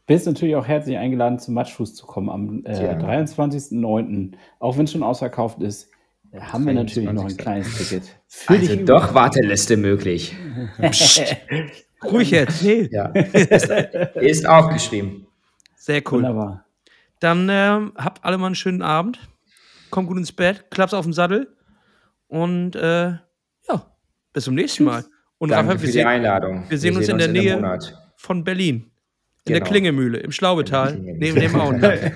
Bist 0.07 0.25
natürlich 0.25 0.55
auch 0.55 0.65
herzlich 0.65 0.97
eingeladen, 0.97 1.37
zum 1.37 1.53
Matschfuß 1.53 1.93
zu 1.93 2.05
kommen 2.07 2.29
am 2.29 2.65
äh, 2.65 2.83
ja. 2.83 2.93
23.09. 2.93 4.33
Auch 4.59 4.77
wenn 4.77 4.85
es 4.85 4.91
schon 4.91 5.03
ausverkauft 5.03 5.61
ist 5.61 5.91
haben 6.39 6.65
wir 6.65 6.73
natürlich 6.73 7.11
noch 7.11 7.25
ein 7.25 7.37
kleines 7.37 7.77
Ticket. 7.77 8.03
Für 8.27 8.53
also 8.53 8.75
dich 8.75 8.85
doch 8.85 9.13
Warteliste 9.13 9.77
möglich. 9.77 10.35
Ruhig 12.03 12.31
jetzt. 12.31 12.63
Nee. 12.63 12.89
Ja. 12.91 13.07
Ist, 13.07 13.69
ist 14.15 14.47
aufgeschrieben. 14.47 15.27
Sehr 15.75 16.01
cool. 16.11 16.19
Wunderbar. 16.19 16.65
Dann 17.19 17.49
äh, 17.49 17.79
habt 17.95 18.23
alle 18.23 18.37
mal 18.37 18.47
einen 18.47 18.55
schönen 18.55 18.81
Abend. 18.81 19.19
Kommt 19.89 20.07
gut 20.07 20.17
ins 20.17 20.31
Bett, 20.31 20.69
klappt's 20.69 20.93
auf 20.93 21.05
den 21.05 21.13
Sattel. 21.13 21.55
Und 22.27 22.75
äh, 22.75 23.07
ja, 23.07 23.85
bis 24.33 24.43
zum 24.43 24.53
nächsten 24.53 24.83
Mal. 24.83 25.05
Und 25.39 25.49
Danke 25.49 25.63
Raphael, 25.63 25.79
für 25.79 25.85
die 25.87 25.91
sehen, 25.93 26.07
Einladung. 26.07 26.65
Wir 26.69 26.77
sehen, 26.77 26.93
wir 26.93 26.99
uns, 26.99 27.09
in 27.09 27.17
der 27.17 27.29
Nähe 27.29 27.79
von 28.15 28.43
Berlin. 28.43 28.91
In 29.47 29.53
genau. 29.53 29.63
der 29.63 29.71
Klingemühle, 29.71 30.17
im 30.19 30.31
Schlaubetal, 30.31 30.97
neben 30.97 31.39
dem 31.39 31.55
Auenland. 31.55 31.99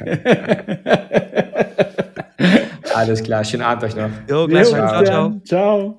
Alles 2.94 3.24
klar, 3.24 3.44
schönen 3.44 3.64
Abend 3.64 3.84
euch 3.86 3.96
noch. 3.96 4.10
Jo, 4.30 4.48
gleich. 4.48 4.68
ciao. 4.68 5.04
ciao. 5.04 5.42
ciao. 5.46 5.98